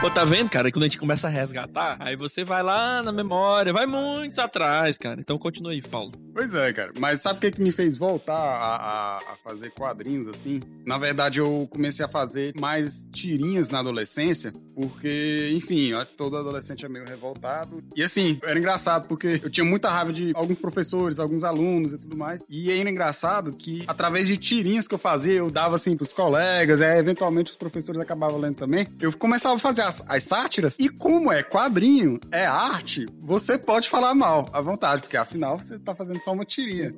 Pô, 0.07 0.11
tá 0.11 0.25
vendo, 0.25 0.49
cara? 0.49 0.71
Quando 0.71 0.85
a 0.85 0.87
gente 0.87 0.99
começa 0.99 1.27
a 1.27 1.31
resgatar, 1.31 1.97
aí 1.99 2.15
você 2.15 2.45
vai 2.45 2.63
lá 2.63 3.03
na 3.03 3.11
memória, 3.11 3.73
vai 3.73 3.87
muito 3.87 4.41
atrás, 4.41 4.97
cara. 4.97 5.21
Então 5.21 5.37
continua 5.37 5.73
aí, 5.73 5.83
Paulo. 5.83 6.13
Pois 6.33 6.55
é, 6.55 6.73
cara. 6.73 6.93
Mas 7.01 7.21
sabe 7.23 7.39
o 7.39 7.41
que, 7.41 7.51
que 7.51 7.61
me 7.61 7.73
fez 7.73 7.97
voltar 7.99 8.37
a, 8.37 8.77
a- 8.77 9.19
a 9.19 9.37
fazer 9.43 9.71
quadrinhos 9.73 10.29
assim? 10.29 10.61
Na 10.87 10.97
verdade, 10.97 11.41
eu 11.41 11.67
comecei 11.73 12.05
a 12.05 12.09
fazer 12.09 12.53
mais 12.61 13.09
tirinhas 13.11 13.69
na 13.69 13.81
adolescência, 13.81 14.53
porque, 14.77 15.51
enfim, 15.57 15.91
todo 16.17 16.37
adolescente 16.37 16.85
é 16.87 16.89
meio 16.89 17.05
revoltado. 17.09 17.83
E 17.97 18.03
assim, 18.03 18.39
era 18.45 18.57
engraçado, 18.57 19.09
porque 19.09 19.41
eu 19.43 19.51
tinha 19.51 19.65
muita 19.65 19.91
raiva 19.91 20.13
de 20.13 20.31
alguns 20.37 20.59
professores, 20.61 21.19
alguns 21.19 21.43
alunos 21.43 21.95
e 21.95 21.99
tudo 21.99 22.17
mais. 22.17 22.45
E 22.49 22.71
era 22.71 22.89
engraçado 22.89 23.51
que, 23.57 23.83
através 23.89 24.29
de 24.29 24.37
tirinhas 24.37 24.87
que 24.87 24.95
eu 24.95 24.99
fazia, 24.99 25.33
eu 25.35 25.51
dava 25.51 25.75
assim 25.75 25.97
pros 25.97 26.13
colegas, 26.13 26.81
é, 26.81 26.97
eventualmente 26.99 27.51
os 27.51 27.57
professores 27.57 28.01
acabavam 28.01 28.39
lendo 28.39 28.55
também. 28.57 28.87
Eu 29.01 29.13
começava 29.15 29.57
a 29.57 29.59
fazer 29.59 29.83
as, 29.83 29.96
as 30.09 30.25
sátiras, 30.25 30.77
e 30.79 30.89
como 30.89 31.33
é 31.33 31.43
quadrinho, 31.43 32.19
é 32.33 32.45
arte, 32.45 33.07
você 33.21 33.59
pode 33.59 33.89
falar 33.89 34.15
mal 34.15 34.49
à 34.53 34.61
vontade, 34.61 35.03
porque 35.03 35.17
afinal 35.17 35.59
você 35.59 35.79
tá 35.79 35.95
fazendo 35.95 36.21
só 36.21 36.33
uma 36.33 36.45
tirinha. 36.45 36.95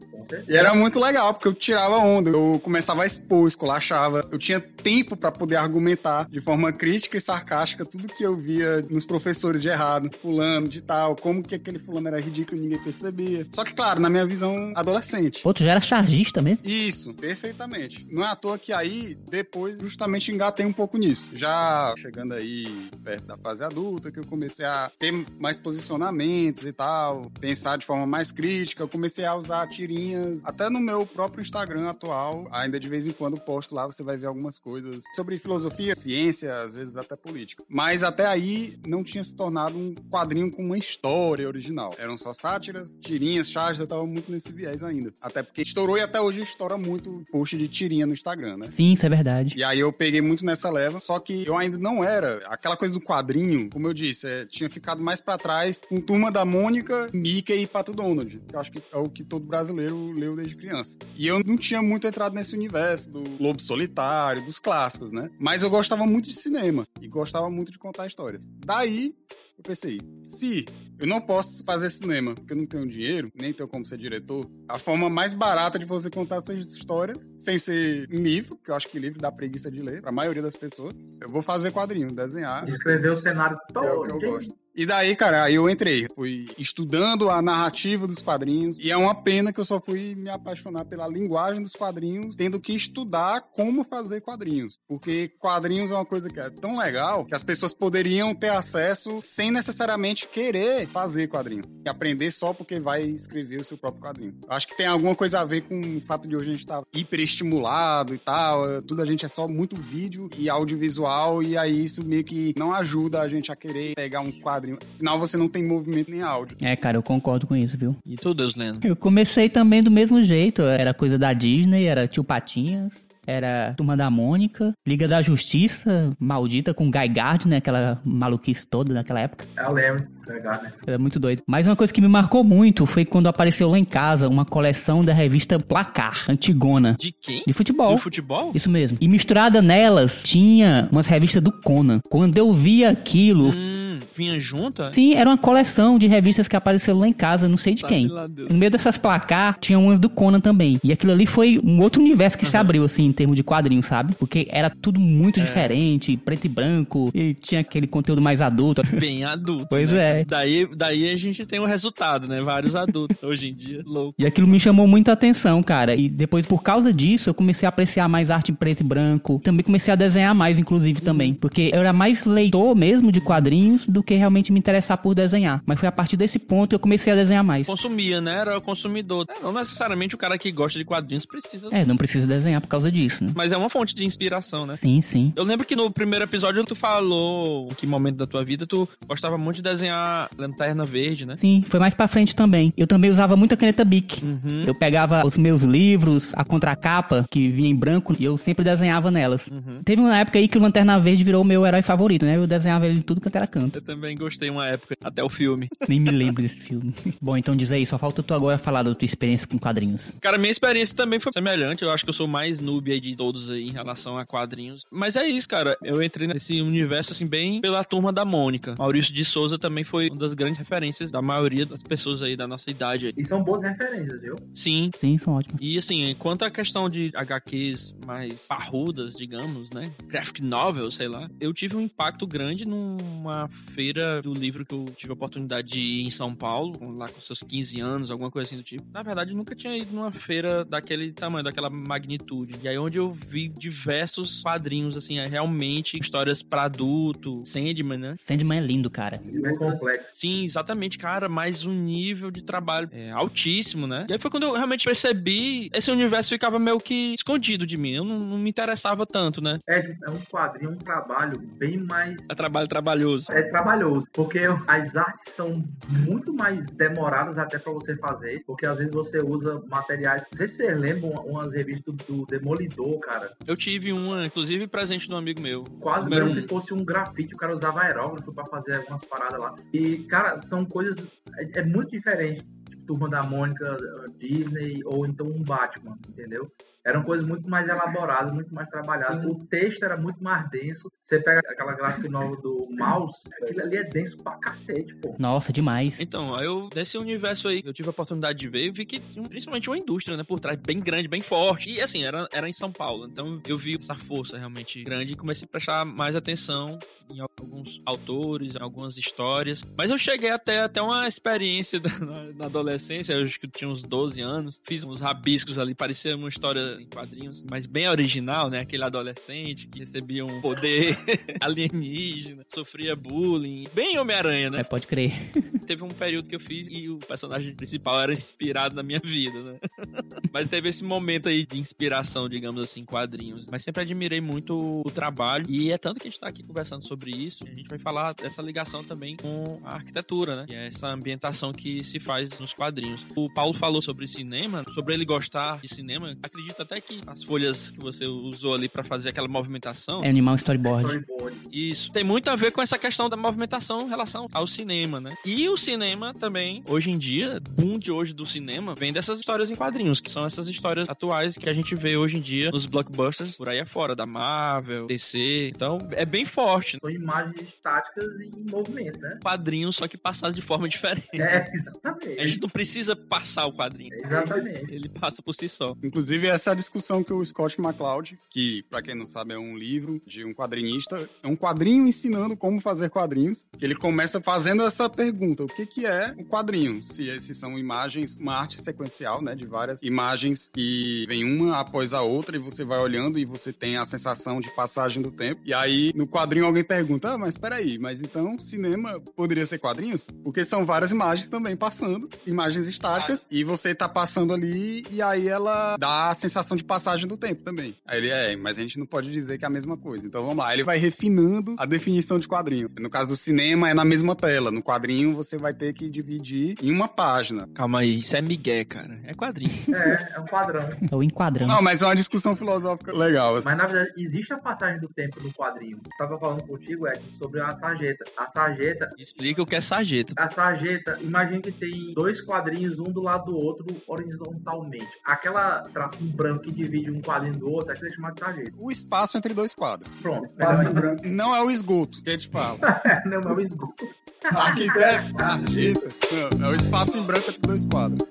E 0.46 0.57
era 0.57 0.75
muito 0.75 0.99
legal, 0.99 1.33
porque 1.33 1.49
eu 1.49 1.55
tirava 1.55 1.96
onda, 1.99 2.31
eu 2.31 2.61
começava 2.62 3.03
a 3.03 3.07
expor, 3.07 3.49
esculachava. 3.49 4.29
Eu 4.31 4.38
tinha 4.38 4.61
tempo 4.61 5.16
pra 5.16 5.33
poder 5.33 5.57
argumentar 5.57 6.29
de 6.29 6.40
forma 6.40 6.73
crítica 6.73 7.16
e 7.16 7.20
sarcástica 7.20 7.85
tudo 7.85 8.09
que 8.09 8.23
eu 8.23 8.35
via 8.35 8.83
nos 8.90 9.05
professores 9.05 9.62
de 9.62 9.68
errado, 9.68 10.11
fulano, 10.20 10.68
de 10.68 10.83
tal, 10.83 11.16
como 11.16 11.42
que 11.42 11.55
aquele 11.55 11.79
fulano 11.79 12.09
era 12.09 12.20
ridículo 12.20 12.59
e 12.59 12.62
ninguém 12.62 12.83
percebia. 12.83 13.46
Só 13.51 13.64
que, 13.64 13.73
claro, 13.73 14.01
na 14.01 14.11
minha 14.11 14.27
visão 14.27 14.73
adolescente. 14.75 15.42
Pô, 15.42 15.55
tu 15.55 15.62
já 15.62 15.70
era 15.70 15.81
chargista 15.81 16.42
mesmo? 16.42 16.61
Isso, 16.64 17.14
perfeitamente. 17.14 18.07
Não 18.11 18.23
é 18.23 18.29
à 18.29 18.37
toa 18.37 18.59
que 18.59 18.73
aí, 18.73 19.16
depois, 19.31 19.81
justamente 19.81 20.31
engatei 20.31 20.66
um 20.66 20.73
pouco 20.73 20.99
nisso. 20.99 21.31
Já 21.35 21.94
chegando 21.96 22.35
aí 22.35 22.78
perto 23.03 23.27
da 23.27 23.37
fase 23.37 23.64
adulta, 23.64 24.11
que 24.11 24.19
eu 24.19 24.27
comecei 24.27 24.64
a 24.64 24.91
ter 24.99 25.12
mais 25.38 25.59
posicionamentos 25.59 26.64
e 26.64 26.73
tal, 26.73 27.31
pensar 27.41 27.79
de 27.79 27.87
forma 27.87 28.07
mais 28.07 28.33
crítica, 28.33 28.83
eu 28.83 28.88
comecei 28.88 29.25
a 29.25 29.35
usar 29.35 29.67
tirinhas, 29.69 30.45
até 30.45 30.69
no 30.69 30.81
meu 30.81 31.07
próprio 31.07 31.43
Instagram 31.43 31.88
atual, 31.88 32.47
ainda 32.51 32.79
de 32.79 32.88
vez 32.88 33.09
em 33.09 33.12
quando 33.12 33.38
posto 33.41 33.75
lá, 33.75 33.87
você 33.87 34.03
vai 34.03 34.17
ver 34.17 34.27
algumas 34.27 34.59
coisas 34.59 35.05
sobre 35.14 35.38
filosofia, 35.38 35.95
ciência, 35.95 36.61
às 36.61 36.75
vezes 36.75 36.97
até 36.97 37.17
política. 37.17 37.64
Mas 37.69 38.03
até 38.03 38.27
aí 38.27 38.79
não 38.87 39.03
tinha 39.03 39.23
se 39.23 39.35
tornado 39.35 39.77
um 39.77 39.95
quadrinho 40.11 40.51
com 40.51 40.64
uma 40.64 40.79
história 40.79 41.47
original. 41.47 41.95
Eram 41.99 42.17
só 42.19 42.33
sátiras, 42.33 42.99
tirinhas, 42.99 43.51
charges, 43.51 43.81
eu 43.81 43.87
tava 43.87 44.07
muito 44.07 44.31
nesse 44.31 44.53
viés 44.53 44.83
ainda. 44.83 45.12
Até 45.21 45.43
porque 45.43 45.62
estourou 45.62 45.97
e 45.97 46.01
até 46.01 46.21
hoje 46.21 46.43
estoura 46.43 46.77
muito 46.77 47.25
post 47.31 47.57
de 47.57 47.69
tirinha 47.69 48.07
no 48.07 48.12
Instagram, 48.12 48.57
né? 48.57 48.71
Sim, 48.71 48.93
isso 48.93 49.07
é 49.07 49.09
verdade. 49.09 49.55
E 49.57 49.64
aí 49.64 49.79
eu 49.79 49.93
peguei 49.93 50.21
muito 50.21 50.45
nessa 50.45 50.71
leva, 50.71 51.01
só 51.01 51.19
que 51.19 51.47
eu 51.47 51.57
ainda 51.57 51.79
não 51.79 52.03
era 52.03 52.43
aquela 52.68 52.76
coisa 52.76 52.94
do 52.94 53.00
quadrinho, 53.00 53.70
como 53.70 53.87
eu 53.87 53.94
disse, 53.94 54.26
é, 54.26 54.44
tinha 54.44 54.68
ficado 54.68 55.02
mais 55.02 55.20
pra 55.20 55.38
trás 55.38 55.81
com 55.88 56.00
Turma 56.00 56.31
da 56.31 56.44
Mônica, 56.44 57.09
Mickey 57.14 57.62
e 57.62 57.66
Pato 57.66 57.92
Donald, 57.92 58.40
que 58.46 58.54
eu 58.54 58.61
acho 58.61 58.70
que 58.70 58.83
é 58.92 58.96
o 58.98 59.09
que 59.09 59.24
todo 59.24 59.46
brasileiro 59.46 60.12
leu 60.12 60.37
desde 60.37 60.54
criança. 60.54 60.98
E 61.16 61.26
eu 61.26 61.42
não 61.44 61.57
tinha 61.57 61.81
muito 61.81 62.07
entrado 62.07 62.35
nesse 62.35 62.54
universo 62.54 63.11
do 63.11 63.24
Lobo 63.42 63.62
Solitário, 63.62 64.44
dos 64.44 64.59
clássicos, 64.59 65.12
né? 65.12 65.31
Mas 65.38 65.62
eu 65.62 65.70
gostava 65.70 66.07
muito 66.07 66.28
de 66.28 66.35
cinema 66.35 66.87
e 67.00 67.09
gostava 67.09 67.48
muito 67.48 67.72
de 67.72 67.78
contar 67.78 68.07
histórias. 68.07 68.52
Daí 68.64 69.14
eu 69.59 69.64
pensei, 69.64 70.00
se 70.22 70.64
eu 71.00 71.07
não 71.07 71.20
posso 71.20 71.64
fazer 71.64 71.90
cinema, 71.90 72.33
porque 72.33 72.52
eu 72.52 72.57
não 72.57 72.64
tenho 72.64 72.87
dinheiro, 72.87 73.33
nem 73.35 73.52
tenho 73.52 73.68
como 73.68 73.85
ser 73.85 73.98
diretor, 73.98 74.48
a 74.68 74.78
forma 74.78 75.11
mais 75.11 75.35
barata 75.35 75.78
de 75.78 75.85
você 75.85 76.09
contar 76.09 76.40
suas 76.40 76.72
histórias, 76.72 77.28
sem 77.35 77.59
ser 77.59 78.09
livro, 78.09 78.57
que 78.57 78.70
eu 78.70 78.76
acho 78.76 78.88
que 78.88 79.00
livro 79.00 79.20
dá 79.20 79.33
preguiça 79.33 79.68
de 79.68 79.83
ler, 79.83 80.00
pra 80.00 80.12
maioria 80.12 80.42
das 80.42 80.54
pessoas, 80.54 81.02
eu 81.20 81.28
vou 81.28 81.42
fazer 81.42 81.72
quadrinho, 81.72 82.12
desenhar. 82.12 82.58
Descrever 82.64 83.11
o 83.11 83.16
cenário 83.16 83.57
É 83.57 83.62
o 83.62 83.66
que 83.66 84.09
todo. 84.09 84.25
eu 84.25 84.33
gosto. 84.33 84.55
E 84.79 84.87
daí, 84.87 85.17
cara, 85.17 85.43
aí 85.43 85.57
eu 85.57 85.69
entrei, 85.69 86.07
fui 86.14 86.47
estudando 86.57 87.29
a 87.29 87.43
narrativa 87.43 88.07
dos 88.07 88.23
quadrinhos, 88.23 88.79
e 88.79 88.93
é 88.93 88.97
uma 88.97 89.12
pena 89.12 89.53
que 89.53 89.59
eu 89.59 89.64
só 89.64 89.81
fui 89.81 90.14
me 90.14 90.31
apaixonar 90.31 90.85
pela 90.85 91.09
linguagem 91.09 91.61
dos 91.61 91.73
quadrinhos, 91.73 92.37
tendo 92.37 92.61
que 92.61 92.73
estudar 92.73 93.41
como 93.41 93.83
fazer 93.83 94.21
quadrinhos. 94.21 94.79
Porque 94.87 95.33
quadrinhos 95.41 95.91
é 95.91 95.95
uma 95.95 96.05
coisa 96.05 96.31
que 96.31 96.38
é 96.38 96.49
tão 96.49 96.79
legal 96.79 97.25
que 97.25 97.35
as 97.35 97.43
pessoas 97.43 97.75
poderiam 97.75 98.33
ter 98.33 98.51
acesso 98.51 99.21
sem 99.21 99.51
necessariamente 99.51 100.29
querer 100.29 100.87
fazer 100.87 101.27
quadrinho. 101.27 101.64
E 101.85 101.88
aprender 101.88 102.31
só 102.31 102.53
porque 102.53 102.79
vai 102.79 103.03
escrever 103.03 103.61
o 103.61 103.64
seu 103.64 103.77
próprio 103.77 104.05
quadrinho. 104.05 104.38
Acho 104.49 104.69
que 104.69 104.77
tem 104.77 104.87
alguma 104.87 105.17
coisa 105.17 105.41
a 105.41 105.45
ver 105.45 105.62
com 105.62 105.81
o 105.81 106.01
fato 106.01 106.29
de 106.29 106.37
hoje 106.37 106.51
a 106.51 106.53
gente 106.53 106.61
estar 106.61 106.85
hiperestimulado 106.95 108.14
e 108.14 108.19
tal, 108.19 108.71
é, 108.71 108.81
tudo 108.81 109.03
a 109.03 109.05
gente 109.05 109.25
é 109.25 109.29
só 109.29 109.49
muito 109.49 109.75
vídeo 109.75 110.31
e 110.38 110.49
audiovisual, 110.49 111.43
e 111.43 111.59
aí 111.59 111.83
isso 111.83 112.07
meio 112.07 112.23
que 112.23 112.55
não 112.57 112.73
ajuda 112.73 113.21
a 113.23 113.27
gente 113.27 113.51
a 113.51 113.57
querer 113.57 113.97
pegar 113.97 114.21
um 114.21 114.31
quadrinho. 114.31 114.67
Afinal, 114.96 115.18
você 115.18 115.37
não 115.37 115.48
tem 115.48 115.64
movimento 115.66 116.11
nem 116.11 116.22
áudio. 116.22 116.57
É, 116.61 116.74
cara, 116.76 116.96
eu 116.96 117.02
concordo 117.02 117.46
com 117.46 117.57
isso, 117.57 117.76
viu? 117.78 117.96
E 118.04 118.16
tu, 118.16 118.35
Deus 118.35 118.57
Lendo? 118.57 118.87
Eu 118.87 118.96
comecei 118.96 119.48
também 119.48 119.83
do 119.83 119.90
mesmo 119.90 120.22
jeito. 120.22 120.62
Era 120.62 120.92
coisa 120.94 121.18
da 121.18 121.33
Disney, 121.33 121.85
era 121.85 122.07
Tio 122.09 122.24
Patinhas, 122.24 122.92
era 123.26 123.74
Turma 123.76 123.96
da 123.96 124.11
Mônica, 124.11 124.72
Liga 124.87 125.07
da 125.07 125.20
Justiça, 125.20 126.12
maldita 126.18 126.72
com 126.72 126.90
Guy 126.90 127.09
Gardner, 127.09 127.59
aquela 127.59 128.00
maluquice 128.04 128.66
toda 128.66 128.94
naquela 128.94 129.20
época. 129.20 129.44
Eu 129.57 129.72
lembro. 129.72 130.07
Legal, 130.26 130.62
né? 130.62 130.70
Era 130.87 130.98
muito 130.98 131.18
doido. 131.18 131.42
Mas 131.46 131.66
uma 131.66 131.74
coisa 131.74 131.90
que 131.92 132.02
me 132.02 132.09
marcou 132.09 132.44
muito 132.44 132.85
foi 132.85 133.02
quando 133.07 133.28
apareceu 133.28 133.70
lá 133.70 133.78
em 133.78 133.85
casa 133.85 134.28
uma 134.28 134.44
coleção 134.44 135.02
da 135.02 135.12
revista 135.14 135.59
Placar, 135.59 136.24
antigona, 136.28 136.96
De 137.00 137.11
quem? 137.12 137.42
de 137.46 137.52
futebol. 137.54 137.92
Do 137.94 137.98
futebol? 138.02 138.52
Isso 138.54 138.68
mesmo. 138.68 138.98
E 139.00 139.09
misturada 139.09 139.62
nelas 139.62 140.22
tinha 140.22 140.87
umas 140.92 141.07
revistas 141.07 141.42
do 141.42 141.50
Conan. 141.50 142.00
Quando 142.11 142.37
eu 142.37 142.52
vi 142.52 142.85
aquilo, 142.85 143.48
Hum, 143.57 143.88
vinha 144.17 144.39
junto? 144.39 144.83
é? 144.83 144.93
Sim, 144.93 145.15
era 145.15 145.29
uma 145.29 145.39
coleção 145.39 145.99
de 145.99 146.07
revistas 146.07 146.49
que 146.49 146.57
apareceu 146.57 146.97
lá 146.97 147.09
em 147.09 147.13
casa, 147.13 147.49
não 147.49 147.57
sei 147.59 147.75
de 147.75 147.81
Sabe 147.83 147.95
quem. 147.95 148.09
No 148.49 148.57
meio 148.57 148.71
dessas 148.71 148.99
placar, 148.99 149.57
tinha 149.61 149.79
umas 149.79 149.99
do 149.99 150.09
Conan 150.09 150.41
também. 150.41 150.79
E 150.83 150.93
aquilo 150.93 151.13
ali 151.13 151.27
foi 151.27 151.61
um 151.63 151.81
outro 151.81 152.01
universo 152.03 152.37
que 152.39 152.47
se 152.47 152.57
abriu, 152.57 152.85
assim, 152.85 153.07
em 153.07 153.13
termos 153.13 153.37
de 153.37 153.43
quadrinhos, 153.43 153.87
sabe? 153.87 154.15
Porque 154.15 154.47
era 154.51 154.69
tudo 154.71 154.99
É. 155.01 155.03
muito 155.03 155.41
diferente, 155.41 156.17
preto 156.17 156.45
e 156.47 156.49
branco, 156.49 157.11
e 157.15 157.35
tinha 157.35 157.61
aquele 157.61 157.87
conteúdo 157.87 158.21
mais 158.21 158.41
adulto. 158.41 158.83
Bem 158.99 159.25
adulto. 159.25 159.67
Pois 159.71 159.93
né? 159.93 160.21
é. 160.21 160.25
Daí, 160.25 160.69
daí 160.77 161.11
a 161.11 161.17
gente 161.17 161.45
tem 161.47 161.59
o 161.61 161.65
resultado, 161.65 162.27
né? 162.29 162.41
Vários 162.43 162.75
adultos 162.77 163.23
hoje 163.23 163.49
em 163.49 163.55
dia. 163.55 163.83
Louco. 163.85 164.15
E 164.19 164.27
aquilo 164.27 164.47
me 164.47 164.59
chamou 164.61 164.87
muita 164.87 165.13
atenção, 165.13 165.63
cara. 165.63 165.95
E 165.95 166.09
depois, 166.09 166.47
por 166.47 166.63
causa 166.63 166.93
disso, 166.93 167.31
eu 167.31 167.35
comecei 167.35 167.67
a 167.67 167.69
apreciar 167.69 168.09
mais 168.09 168.31
arte 168.31 168.53
em 168.53 168.55
preto 168.55 168.81
e 168.81 168.85
branco. 168.85 169.41
Também 169.43 169.63
comecei 169.65 169.93
a 169.93 169.97
desenhar 169.97 170.35
mais, 170.35 170.59
inclusive, 170.59 171.01
também. 171.01 171.35
Porque 171.35 171.71
eu 171.73 171.81
era 171.81 171.93
mais 171.93 172.25
leitor 172.25 172.75
mesmo 172.77 173.11
de 173.13 173.21
quadrinhos 173.21 173.87
do 173.88 174.03
que 174.03 174.14
realmente 174.14 174.53
me 174.53 174.59
interessar 174.59 174.98
por 174.98 175.14
desenhar. 175.14 175.62
Mas 175.66 175.79
foi 175.79 175.88
a 175.88 175.92
partir 175.92 176.16
desse 176.16 176.38
ponto 176.38 176.70
que 176.70 176.74
eu 176.74 176.81
comecei 176.81 177.12
a 177.12 177.16
desenhar 177.16 177.44
mais. 177.44 177.66
Consumia, 177.66 178.20
né? 178.20 178.38
Era 178.40 178.59
o 178.59 178.61
consumidor. 178.61 179.27
É, 179.29 179.42
não 179.42 179.53
necessariamente 179.53 180.14
o 180.14 180.18
cara 180.18 180.38
que 180.38 180.51
gosta 180.53 180.79
de 180.79 180.85
quadrinhos 180.85 181.27
precisa. 181.27 181.68
É, 181.72 181.85
não 181.85 181.96
precisa 181.96 182.27
desenhar 182.27 182.61
por 182.61 182.68
causa 182.68 182.90
disso, 182.90 183.24
né? 183.24 183.33
Mas 183.35 183.53
é 183.53 183.57
uma 183.57 183.70
fonte 183.70 183.94
de 183.94 184.05
inspiração, 184.05 184.66
né? 184.66 184.77
Sim, 184.77 185.01
sim. 185.01 185.33
Eu 185.37 185.44
lembro 185.44 185.66
que 185.66 185.77
no 185.77 185.90
primeiro 185.90 186.24
episódio 186.24 186.64
tu 186.64 186.74
falou 186.74 187.68
que 187.77 187.87
momento 187.87 188.16
da 188.16 188.27
tua 188.27 188.44
vida 188.44 188.66
tu 188.66 188.88
gostava 189.07 189.38
muito 189.38 189.57
de 189.57 189.62
desenhar 189.62 190.29
lanterna 190.37 190.85
verde, 190.85 191.24
né? 191.24 191.37
Sim, 191.37 191.64
foi 191.68 191.81
mais 191.81 191.94
pra 191.94 192.09
frente 192.09 192.35
também. 192.35 192.72
Eu 192.77 192.87
também 192.87 193.11
usava 193.11 193.37
muita 193.37 193.57
caneta 193.57 193.85
Bic. 193.85 194.22
Uhum. 194.24 194.64
Eu 194.66 194.74
pegava 194.74 195.27
os 195.27 195.37
meus 195.38 195.62
livros, 195.62 196.33
a 196.35 196.44
contracapa, 196.44 197.27
que 197.31 197.51
vinha 197.51 197.68
em 197.68 197.77
branco, 197.77 198.14
e 198.18 198.24
eu 198.24 198.37
sempre 198.37 198.64
desenhava 198.64 199.11
nelas. 199.11 199.48
Uhum. 199.48 199.83
Teve 199.85 200.03
uma 200.03 200.16
época 200.16 200.38
aí 200.38 200.48
que 200.48 200.59
o 200.59 200.61
Lanterna 200.61 200.98
Verde 200.98 201.24
virou 201.24 201.42
o 201.42 201.44
meu 201.44 201.64
herói 201.64 201.83
favorito, 201.83 202.24
né? 202.24 202.37
Eu 202.37 202.46
desenhava 202.46 202.87
ele 202.87 202.98
em 202.98 203.03
tudo 203.03 203.20
quanto 203.20 203.37
era 203.37 203.46
canto. 203.46 203.78
Eu 203.79 203.83
também 203.83 204.17
gostei 204.17 204.51
uma 204.51 204.67
época, 204.67 204.97
até 205.05 205.23
o 205.23 205.29
filme. 205.29 205.69
Nem 205.88 206.01
me 206.01 206.11
lembro 206.11 206.43
desse 206.43 206.61
filme. 206.61 206.93
Bom, 207.23 207.37
então 207.37 207.55
diz 207.55 207.71
aí, 207.71 207.87
só 207.87 207.97
falta 207.97 208.25
tu 208.25 208.35
agora 208.35 208.59
falar 208.59 208.83
da 208.83 208.93
tua 208.93 209.07
experiência 209.07 209.47
com 209.47 209.57
quadrinhos. 209.57 210.17
Cara, 210.21 210.37
minha 210.37 210.51
experiência 210.51 210.97
também 210.97 211.21
foi 211.21 211.33
semelhante. 211.33 211.85
Eu 211.85 211.91
acho 211.93 212.03
que 212.03 212.11
eu 212.11 212.14
sou 212.14 212.27
o 212.27 212.29
mais 212.29 212.59
noob 212.59 212.91
aí 212.91 213.01
de 213.01 213.14
todos 213.14 213.49
aí 213.49 213.69
em 213.69 213.71
relação 213.71 214.19
a 214.19 214.27
quadrinhos. 214.27 214.85
Mas 214.91 215.14
é 215.14 215.29
isso, 215.29 215.49
cara. 215.49 215.79
Eu 215.81 216.03
entrei 216.03 216.27
nesse 216.27 216.61
universo, 216.61 217.12
assim, 217.12 217.25
bem 217.25 217.61
pela 217.61 217.85
turma 217.85 218.12
da 218.12 218.25
Mônica. 218.25 218.75
Maurício 218.77 219.14
de 219.14 219.25
Souza 219.25 219.57
também 219.57 219.85
foi 219.85 220.09
uma 220.09 220.19
das 220.19 220.35
grandes 220.35 220.59
referências 220.59 221.12
da 221.12 221.23
maioria 221.23 221.64
das 221.64 221.81
pessoas 221.81 222.21
aí 222.21 222.37
da 222.37 222.49
nossa 222.49 222.69
idade. 222.69 223.07
aí. 223.07 223.12
E 223.17 223.25
são 223.25 223.45
boas 223.45 223.62
referências, 223.62 224.21
viu? 224.21 224.35
Sim. 224.53 224.91
Sim, 224.99 225.17
são 225.19 225.35
ótimos. 225.35 225.61
E 225.61 225.79
assim, 225.79 226.17
quanto 226.19 226.45
à 226.45 226.51
questão 226.51 226.88
de 226.88 227.12
HQs 227.14 227.95
mais 228.05 228.41
parrudas, 228.49 229.14
digamos, 229.14 229.71
né? 229.71 229.88
Graphic 230.09 230.43
novel, 230.43 230.91
sei 230.91 231.07
lá. 231.07 231.31
Eu 231.41 231.55
tive 231.55 231.77
um 231.77 231.81
impacto 231.81 232.27
grande 232.27 232.64
numa 232.67 233.49
feira 233.70 234.20
do 234.22 234.33
livro 234.35 234.64
que 234.64 234.74
eu 234.74 234.87
tive 234.96 235.12
a 235.12 235.14
oportunidade 235.14 235.68
de 235.68 235.81
ir 235.81 236.07
em 236.07 236.11
São 236.11 236.35
Paulo, 236.35 236.72
lá 236.96 237.09
com 237.09 237.20
seus 237.20 237.42
15 237.42 237.81
anos, 237.81 238.11
alguma 238.11 238.31
coisa 238.31 238.48
assim 238.48 238.57
do 238.57 238.62
tipo. 238.62 238.85
Na 238.92 239.02
verdade, 239.02 239.31
eu 239.33 239.37
nunca 239.37 239.54
tinha 239.54 239.76
ido 239.76 239.94
numa 239.94 240.11
feira 240.11 240.64
daquele 240.64 241.12
tamanho, 241.12 241.44
daquela 241.44 241.70
magnitude. 241.70 242.54
E 242.62 242.68
aí 242.68 242.78
onde 242.78 242.98
eu 242.98 243.12
vi 243.12 243.48
diversos 243.48 244.42
quadrinhos, 244.42 244.96
assim, 244.96 245.18
é 245.18 245.26
realmente 245.26 245.98
histórias 245.98 246.42
pra 246.42 246.62
adulto, 246.64 247.42
Sandman, 247.44 247.98
né? 247.98 248.14
Sandman 248.18 248.59
é 248.59 248.61
lindo, 248.61 248.90
cara. 248.90 249.20
É 249.44 249.52
complexo. 249.57 250.11
Sim, 250.14 250.44
exatamente, 250.44 250.98
cara, 250.98 251.28
mas 251.28 251.64
um 251.64 251.72
nível 251.72 252.31
de 252.31 252.42
trabalho 252.42 252.88
é, 252.92 253.11
altíssimo, 253.11 253.87
né? 253.87 254.07
E 254.09 254.12
aí 254.12 254.18
foi 254.18 254.31
quando 254.31 254.44
eu 254.44 254.52
realmente 254.54 254.85
percebi, 254.85 255.70
esse 255.74 255.90
universo 255.90 256.31
ficava 256.31 256.59
meio 256.59 256.78
que 256.78 257.14
escondido 257.14 257.66
de 257.66 257.76
mim, 257.76 257.92
eu 257.92 258.04
não, 258.04 258.18
não 258.18 258.38
me 258.38 258.48
interessava 258.50 259.04
tanto, 259.07 259.40
né? 259.40 259.59
É, 259.68 259.78
é 259.78 260.11
um 260.11 260.20
quadrinho, 260.31 260.70
um 260.72 260.76
trabalho 260.76 261.38
bem 261.59 261.76
mais 261.78 262.26
É 262.28 262.35
trabalho 262.35 262.68
trabalhoso. 262.68 263.26
é 263.33 263.42
trabalhoso, 263.59 264.07
porque 264.12 264.40
as 264.66 264.97
artes 264.97 265.35
são 265.35 265.53
muito 265.88 266.33
mais 266.33 266.66
demoradas 266.66 267.38
até 267.38 267.59
pra 267.59 267.73
você 267.73 267.97
fazer, 267.97 268.42
porque 268.47 268.66
às 268.66 268.79
vezes 268.79 268.92
você 268.92 269.18
usa 269.18 269.61
materiais. 269.68 270.23
Não 270.31 270.38
sei 270.38 270.49
se 270.49 270.57
vocês 270.57 270.79
lembram 270.79 271.11
umas 271.25 271.53
revistas 271.53 271.94
do 272.07 272.25
Demolidor, 272.27 272.99
cara. 273.01 273.33
Eu 273.47 273.57
tive 273.57 273.92
uma, 273.92 274.27
inclusive, 274.27 274.66
presente 274.66 275.09
de 275.09 275.14
um 275.14 275.16
amigo 275.16 275.40
meu. 275.40 275.64
Quase 275.81 276.09
como 276.09 276.23
um. 276.23 276.35
se 276.35 276.42
fosse 276.42 276.73
um 276.73 276.85
grafite, 276.85 277.35
o 277.35 277.37
cara 277.37 277.55
usava 277.55 277.83
aerógrafo 277.83 278.33
pra 278.33 278.47
fazer 278.47 278.77
algumas 278.77 279.05
paradas 279.05 279.40
lá. 279.40 279.55
E, 279.73 279.99
cara, 280.05 280.37
são 280.38 280.64
coisas. 280.64 280.97
É, 281.37 281.61
é 281.61 281.64
muito 281.64 281.90
diferente. 281.90 282.42
Tipo, 282.68 282.87
Turma 282.87 283.09
da 283.09 283.23
Mônica, 283.23 283.77
Disney, 284.18 284.83
ou 284.85 285.05
então 285.05 285.27
um 285.27 285.42
Batman, 285.42 285.99
entendeu? 286.09 286.51
Eram 286.88 287.03
coisas 287.03 287.27
muito 287.27 287.48
mais 287.48 287.68
elaboradas, 287.68 288.33
muito 288.33 288.55
mais 288.55 288.68
trabalhadas. 288.70 289.22
O 289.24 289.44
texto 289.46 289.83
era 289.85 289.96
muito 289.96 290.22
mais 290.22 290.48
denso. 290.51 290.90
Você 291.05 291.20
pega 291.20 291.40
aquela 291.40 291.74
gráfica 291.74 292.09
nova 292.09 292.35
do 292.37 292.66
Mouse, 292.70 293.14
aquilo 293.42 293.61
ali 293.62 293.77
é 293.77 293.85
denso 293.85 294.16
pra 294.18 294.33
cacete, 294.38 294.94
pô. 294.94 295.14
Nossa, 295.18 295.53
demais. 295.53 296.01
Então, 296.01 296.35
aí 296.35 296.46
eu, 296.46 296.70
nesse 296.74 296.96
universo 296.96 297.48
aí, 297.48 297.62
eu 297.64 297.72
tive 297.74 297.88
a 297.88 297.90
oportunidade 297.90 298.38
de 298.38 298.48
ver 298.48 298.64
e 298.64 298.70
vi 298.70 298.87
que 298.87 299.01
tinha 299.01 299.29
principalmente 299.29 299.68
uma 299.68 299.77
indústria, 299.77 300.16
né, 300.16 300.24
por 300.24 300.40
trás, 300.40 300.59
bem 300.59 300.81
grande, 300.81 301.09
bem 301.09 301.20
forte. 301.20 301.70
E 301.70 301.81
assim, 301.81 302.05
era, 302.05 302.27
era 302.33 302.48
em 302.48 302.53
São 302.53 302.72
Paulo. 302.72 303.05
Então 303.07 303.40
eu 303.46 303.59
vi 303.59 303.77
essa 303.79 303.94
força 303.94 304.38
realmente 304.38 304.83
grande 304.83 305.12
e 305.12 305.16
comecei 305.16 305.44
a 305.44 305.48
prestar 305.48 305.85
mais 305.85 306.16
atenção 306.16 306.79
em 307.12 307.20
alguns 307.20 307.83
autores, 307.85 308.55
em 308.55 308.62
algumas 308.62 308.96
histórias. 308.96 309.62
Mas 309.77 309.90
eu 309.90 309.98
cheguei 309.98 310.31
até, 310.31 310.61
até 310.62 310.81
uma 310.81 311.07
experiência 311.07 311.79
da- 311.81 311.98
na, 311.98 312.33
na 312.33 312.44
adolescência, 312.46 313.12
eu 313.12 313.24
acho 313.24 313.38
que 313.38 313.46
eu 313.46 313.51
tinha 313.51 313.68
uns 313.68 313.83
12 313.83 314.20
anos. 314.20 314.61
Fiz 314.64 314.85
uns 314.85 315.01
rabiscos 315.01 315.59
ali, 315.59 315.74
parecia 315.74 316.16
uma 316.16 316.29
história 316.29 316.78
em 316.81 316.87
quadrinhos, 316.87 317.45
mas 317.51 317.67
bem 317.67 317.88
original, 317.88 318.51
né? 318.51 318.61
Aquele 318.61 318.85
adolescente 318.85 319.69
que 319.69 319.81
recebia 319.81 320.25
um 320.25 320.41
poder 320.41 320.97
alienígena, 321.41 322.45
sofria 322.53 322.95
bullying. 322.95 323.67
Bem 323.75 323.99
Homem-Aranha, 323.99 324.51
né? 324.51 324.61
É, 324.61 324.64
pode 324.64 324.87
crer. 324.87 325.12
teve 325.69 325.85
um 325.85 325.88
período 325.88 326.29
que 326.29 326.35
eu 326.35 326.41
fiz 326.41 326.67
e 326.71 326.88
o 326.88 326.99
personagem 326.99 327.55
principal 327.55 328.01
era 328.01 328.12
inspirado 328.12 328.75
na 328.75 328.83
minha 328.83 329.01
vida, 329.05 329.38
né? 329.43 329.59
Mas 330.33 330.49
teve 330.49 330.69
esse 330.71 330.83
momento 330.83 331.29
aí 331.29 331.45
de 331.45 331.59
inspiração, 331.59 332.29
digamos 332.29 332.62
assim, 332.62 332.81
em 332.81 332.85
quadrinhos. 332.85 333.47
Mas 333.51 333.62
sempre 333.62 333.83
admirei 333.83 334.21
muito 334.21 334.83
o 334.85 334.91
trabalho. 334.91 335.45
E 335.49 335.71
é 335.71 335.77
tanto 335.77 336.01
que 336.01 336.09
a 336.09 336.11
gente 336.11 336.21
tá 336.21 336.29
aqui 336.29 336.43
conversando 336.43 336.83
sobre 336.83 337.11
isso. 337.11 337.45
A 337.45 337.55
gente 337.55 337.69
vai 337.69 337.79
falar 337.79 338.14
dessa 338.14 338.41
ligação 338.41 338.83
também 338.83 339.17
com 339.17 339.61
a 339.64 339.75
arquitetura, 339.75 340.37
né? 340.37 340.47
E 340.49 340.55
é 340.55 340.67
essa 340.69 340.88
ambientação 340.88 341.53
que 341.53 341.85
se 341.85 342.01
faz 342.01 342.38
nos 342.38 342.55
quadrinhos. 342.55 343.05
O 343.14 343.33
Paulo 343.33 343.53
falou 343.53 343.83
sobre 343.83 344.09
cinema, 344.09 344.64
sobre 344.75 344.95
ele 344.95 345.05
gostar 345.05 345.61
de 345.61 345.69
cinema. 345.69 346.17
Acredito 346.23 346.62
até 346.70 346.81
que 346.83 347.00
as 347.07 347.24
folhas 347.24 347.70
que 347.70 347.81
você 347.81 348.04
usou 348.04 348.54
ali 348.54 348.68
pra 348.68 348.85
fazer 348.85 349.09
aquela 349.09 349.26
movimentação. 349.26 350.04
É 350.04 350.09
animal 350.09 350.35
storyboard. 350.37 350.85
Storyboard. 350.87 351.37
Isso. 351.50 351.90
Tem 351.92 352.04
muito 352.04 352.28
a 352.28 352.37
ver 352.37 352.52
com 352.52 352.61
essa 352.61 352.78
questão 352.78 353.09
da 353.09 353.16
movimentação 353.16 353.87
em 353.87 353.88
relação 353.88 354.26
ao 354.33 354.46
cinema, 354.46 355.00
né? 355.00 355.14
E 355.24 355.48
o 355.48 355.57
cinema 355.57 356.12
também, 356.12 356.62
hoje 356.66 356.90
em 356.90 356.98
dia, 356.98 357.40
boom 357.50 357.78
de 357.78 357.90
hoje 357.90 358.12
do 358.12 358.26
cinema, 358.26 358.74
vem 358.74 358.92
dessas 358.92 359.18
histórias 359.18 359.50
em 359.50 359.54
quadrinhos, 359.57 359.98
que 360.00 360.11
são 360.11 360.26
essas 360.26 360.46
histórias 360.48 360.88
atuais 360.88 361.38
que 361.38 361.48
a 361.48 361.54
gente 361.54 361.74
vê 361.74 361.96
hoje 361.96 362.18
em 362.18 362.20
dia 362.20 362.50
nos 362.50 362.66
blockbusters 362.66 363.37
por 363.37 363.48
aí 363.48 363.61
afora, 363.61 363.96
da 363.96 364.04
Marvel, 364.04 364.87
DC. 364.87 365.48
Então, 365.54 365.78
é 365.92 366.04
bem 366.04 366.24
forte. 366.26 366.74
né? 366.74 366.81
São 366.83 366.90
imagens 366.90 367.40
estáticas 367.48 368.04
em 368.20 368.50
movimento, 368.50 368.98
né? 369.00 369.18
Quadrinhos, 369.22 369.76
só 369.76 369.88
que 369.88 369.96
passados 369.96 370.37
de 370.37 370.42
forma 370.42 370.68
diferente. 370.68 371.09
É, 371.14 371.38
A 371.38 371.44
gente 371.46 371.57
exatamente. 371.57 372.40
não 372.40 372.48
precisa 372.48 372.94
passar 372.94 373.46
o 373.46 373.52
quadrinho. 373.52 373.94
Exatamente. 374.04 374.72
Ele 374.72 374.88
passa 374.88 375.22
por 375.22 375.33
si 375.35 375.48
só. 375.48 375.74
Inclusive, 375.83 376.26
essa 376.26 376.48
é 376.49 376.53
a 376.53 376.55
discussão 376.55 377.05
que 377.05 377.13
o 377.13 377.25
Scott 377.25 377.61
McCloud, 377.61 378.19
que, 378.31 378.63
pra 378.65 378.83
quem 378.83 378.95
não 378.95 379.07
sabe, 379.07 379.35
é 379.35 379.39
um 379.39 379.57
livro 379.57 380.01
de 380.07 380.25
um 380.25 380.33
quadrinista, 380.33 381.09
é 381.23 381.29
um 381.29 381.37
quadrinho 381.37 381.87
ensinando 381.87 382.37
como 382.37 382.61
fazer 382.61 382.91
quadrinhos, 382.91 383.47
ele 383.61 383.75
começa 383.75 384.21
fazendo 384.21 384.63
essa 384.63 384.89
pergunta, 384.89 385.45
o 385.45 385.47
que 385.47 385.67
que 385.67 385.87
é 385.87 386.15
o 386.19 386.25
quadrinho? 386.25 386.83
Se 386.83 387.07
esses 387.09 387.37
são 387.37 387.59
imagens, 387.59 388.17
uma 388.17 388.35
arte 388.35 388.61
sequencial, 388.61 389.23
né, 389.23 389.35
de 389.35 389.47
várias 389.47 389.83
imagens 389.83 390.51
que 390.53 391.05
vem 391.07 391.25
uma 391.25 391.59
após 391.59 391.93
a 391.93 392.03
outra 392.03 392.37
e 392.37 392.39
você 392.39 392.65
vai 392.65 392.79
olhando 392.79 393.19
e 393.19 393.25
você 393.25 393.53
tem 393.53 393.77
a 393.77 393.85
sensação 393.85 394.41
de 394.41 394.51
passagem 394.51 395.03
do 395.03 395.11
tempo. 395.11 395.41
E 395.45 395.53
aí, 395.53 395.93
no 395.95 396.07
quadrinho, 396.07 396.47
alguém 396.47 396.65
pergunta, 396.65 397.13
ah, 397.13 397.19
mas 397.19 397.37
peraí, 397.37 397.79
mas 397.79 398.03
então 398.03 398.39
cinema 398.39 399.01
poderia 399.15 399.47
ser 399.47 399.59
quadrinhos? 399.59 400.07
Porque 400.25 400.45
são 400.45 400.65
várias 400.65 400.91
imagens 400.91 401.29
também 401.29 401.57
passando, 401.57 402.09
imagens 402.27 402.67
estáticas, 402.67 403.27
e 403.31 403.45
você 403.45 403.75
tá 403.75 403.89
passando 403.89 404.33
ali 404.33 404.85
e 404.91 405.03
aí 405.03 405.29
ela 405.29 405.77
dá 405.77 406.11
a 406.11 406.15
sensação 406.15 406.38
de 406.57 406.64
passagem 406.64 407.07
do 407.07 407.16
tempo 407.16 407.42
também. 407.42 407.74
Aí 407.87 407.98
ele 407.98 408.09
é, 408.11 408.37
mas 408.37 408.59
a 408.59 408.62
gente 408.62 408.79
não 408.79 408.87
pode 408.87 409.11
dizer 409.11 409.38
que 409.38 409.44
é 409.44 409.48
a 409.48 409.51
mesma 409.51 409.77
coisa. 409.77 410.07
Então 410.07 410.22
vamos 410.22 410.38
lá, 410.38 410.53
ele 410.53 410.64
vai 410.64 410.79
refinando 410.79 411.55
a 411.59 411.66
definição 411.66 412.18
de 412.18 412.29
quadrinho. 412.29 412.70
No 412.79 412.90
caso 412.90 413.11
do 413.11 413.16
cinema 413.16 413.70
é 413.70 413.74
na 413.74 413.85
mesma 413.85 414.14
tela, 414.14 414.51
no 414.51 414.62
quadrinho 414.62 415.14
você 415.14 415.37
vai 415.37 415.53
ter 415.55 415.72
que 415.72 415.88
dividir 415.88 416.57
em 416.62 416.70
uma 416.70 416.88
página. 416.88 417.46
Calma 417.55 417.81
aí, 417.81 417.98
isso 417.98 418.16
é 418.16 418.22
migué, 418.22 418.64
cara. 418.64 419.01
É 419.05 419.14
quadrinho. 419.14 419.48
É, 419.79 420.16
é 420.16 420.20
um 420.20 420.24
padrão. 420.24 420.68
É 420.90 420.96
o 420.96 421.03
enquadrão. 421.03 421.46
Não, 421.46 421.62
mas 421.62 421.83
é 421.83 421.87
uma 421.87 421.94
discussão 421.94 422.35
filosófica 422.35 422.92
legal. 422.92 423.37
assim. 423.37 423.48
Mas 423.48 423.57
na 423.57 423.66
verdade, 423.66 423.92
existe 423.96 424.33
a 424.33 424.38
passagem 424.38 424.81
do 424.81 424.88
tempo 424.88 425.22
no 425.22 425.33
quadrinho. 425.33 425.79
Eu 425.85 425.90
tava 425.96 426.18
falando 426.18 426.42
contigo, 426.42 426.88
Ed, 426.88 427.01
sobre 427.16 427.40
a 427.40 427.55
sarjeta. 427.55 428.05
A 428.16 428.27
sarjeta 428.27 428.90
Explica 428.98 429.42
o 429.42 429.46
que 429.46 429.55
é 429.55 429.61
sarjeta. 429.61 430.14
A 430.16 430.29
sarjeta, 430.29 430.98
imagina 431.01 431.40
que 431.40 431.53
tem 431.53 431.92
dois 431.94 432.20
quadrinhos 432.20 432.79
um 432.79 432.90
do 432.90 433.01
lado 433.01 433.27
do 433.27 433.37
outro 433.37 433.66
horizontalmente. 433.87 434.88
Aquela 435.05 435.62
traço 435.72 436.03
branco 436.03 436.28
que 436.37 436.51
divide 436.51 436.91
um 436.91 437.01
quadrinho 437.01 437.37
do 437.37 437.49
outro, 437.51 437.71
é 437.71 437.75
aquele 437.75 437.95
chamado 437.95 438.14
de 438.14 438.21
sarjeta. 438.21 438.53
O 438.59 438.73
espaço 438.73 439.17
entre 439.17 439.33
dois 439.33 439.55
quadros. 439.55 439.95
Pronto. 439.99 440.25
Espaço 440.25 440.62
em 440.64 440.71
branco. 440.71 441.07
Não 441.07 441.35
é 441.37 441.43
o 441.43 441.51
esgoto 441.51 442.03
que 442.03 442.11
a 442.11 442.12
gente 442.12 442.29
fala. 442.29 442.59
ainda. 442.61 443.03
Não, 443.07 443.31
é 443.31 443.33
o 443.35 443.41
esgoto. 443.41 443.88
Arquiteto, 444.25 445.11
sarjeta. 445.17 445.88
Não, 446.37 446.49
é 446.49 446.51
o 446.51 446.55
espaço 446.57 446.99
em 446.99 447.03
branco 447.03 447.31
entre 447.31 447.41
dois 447.41 447.64
quadros. 447.64 448.11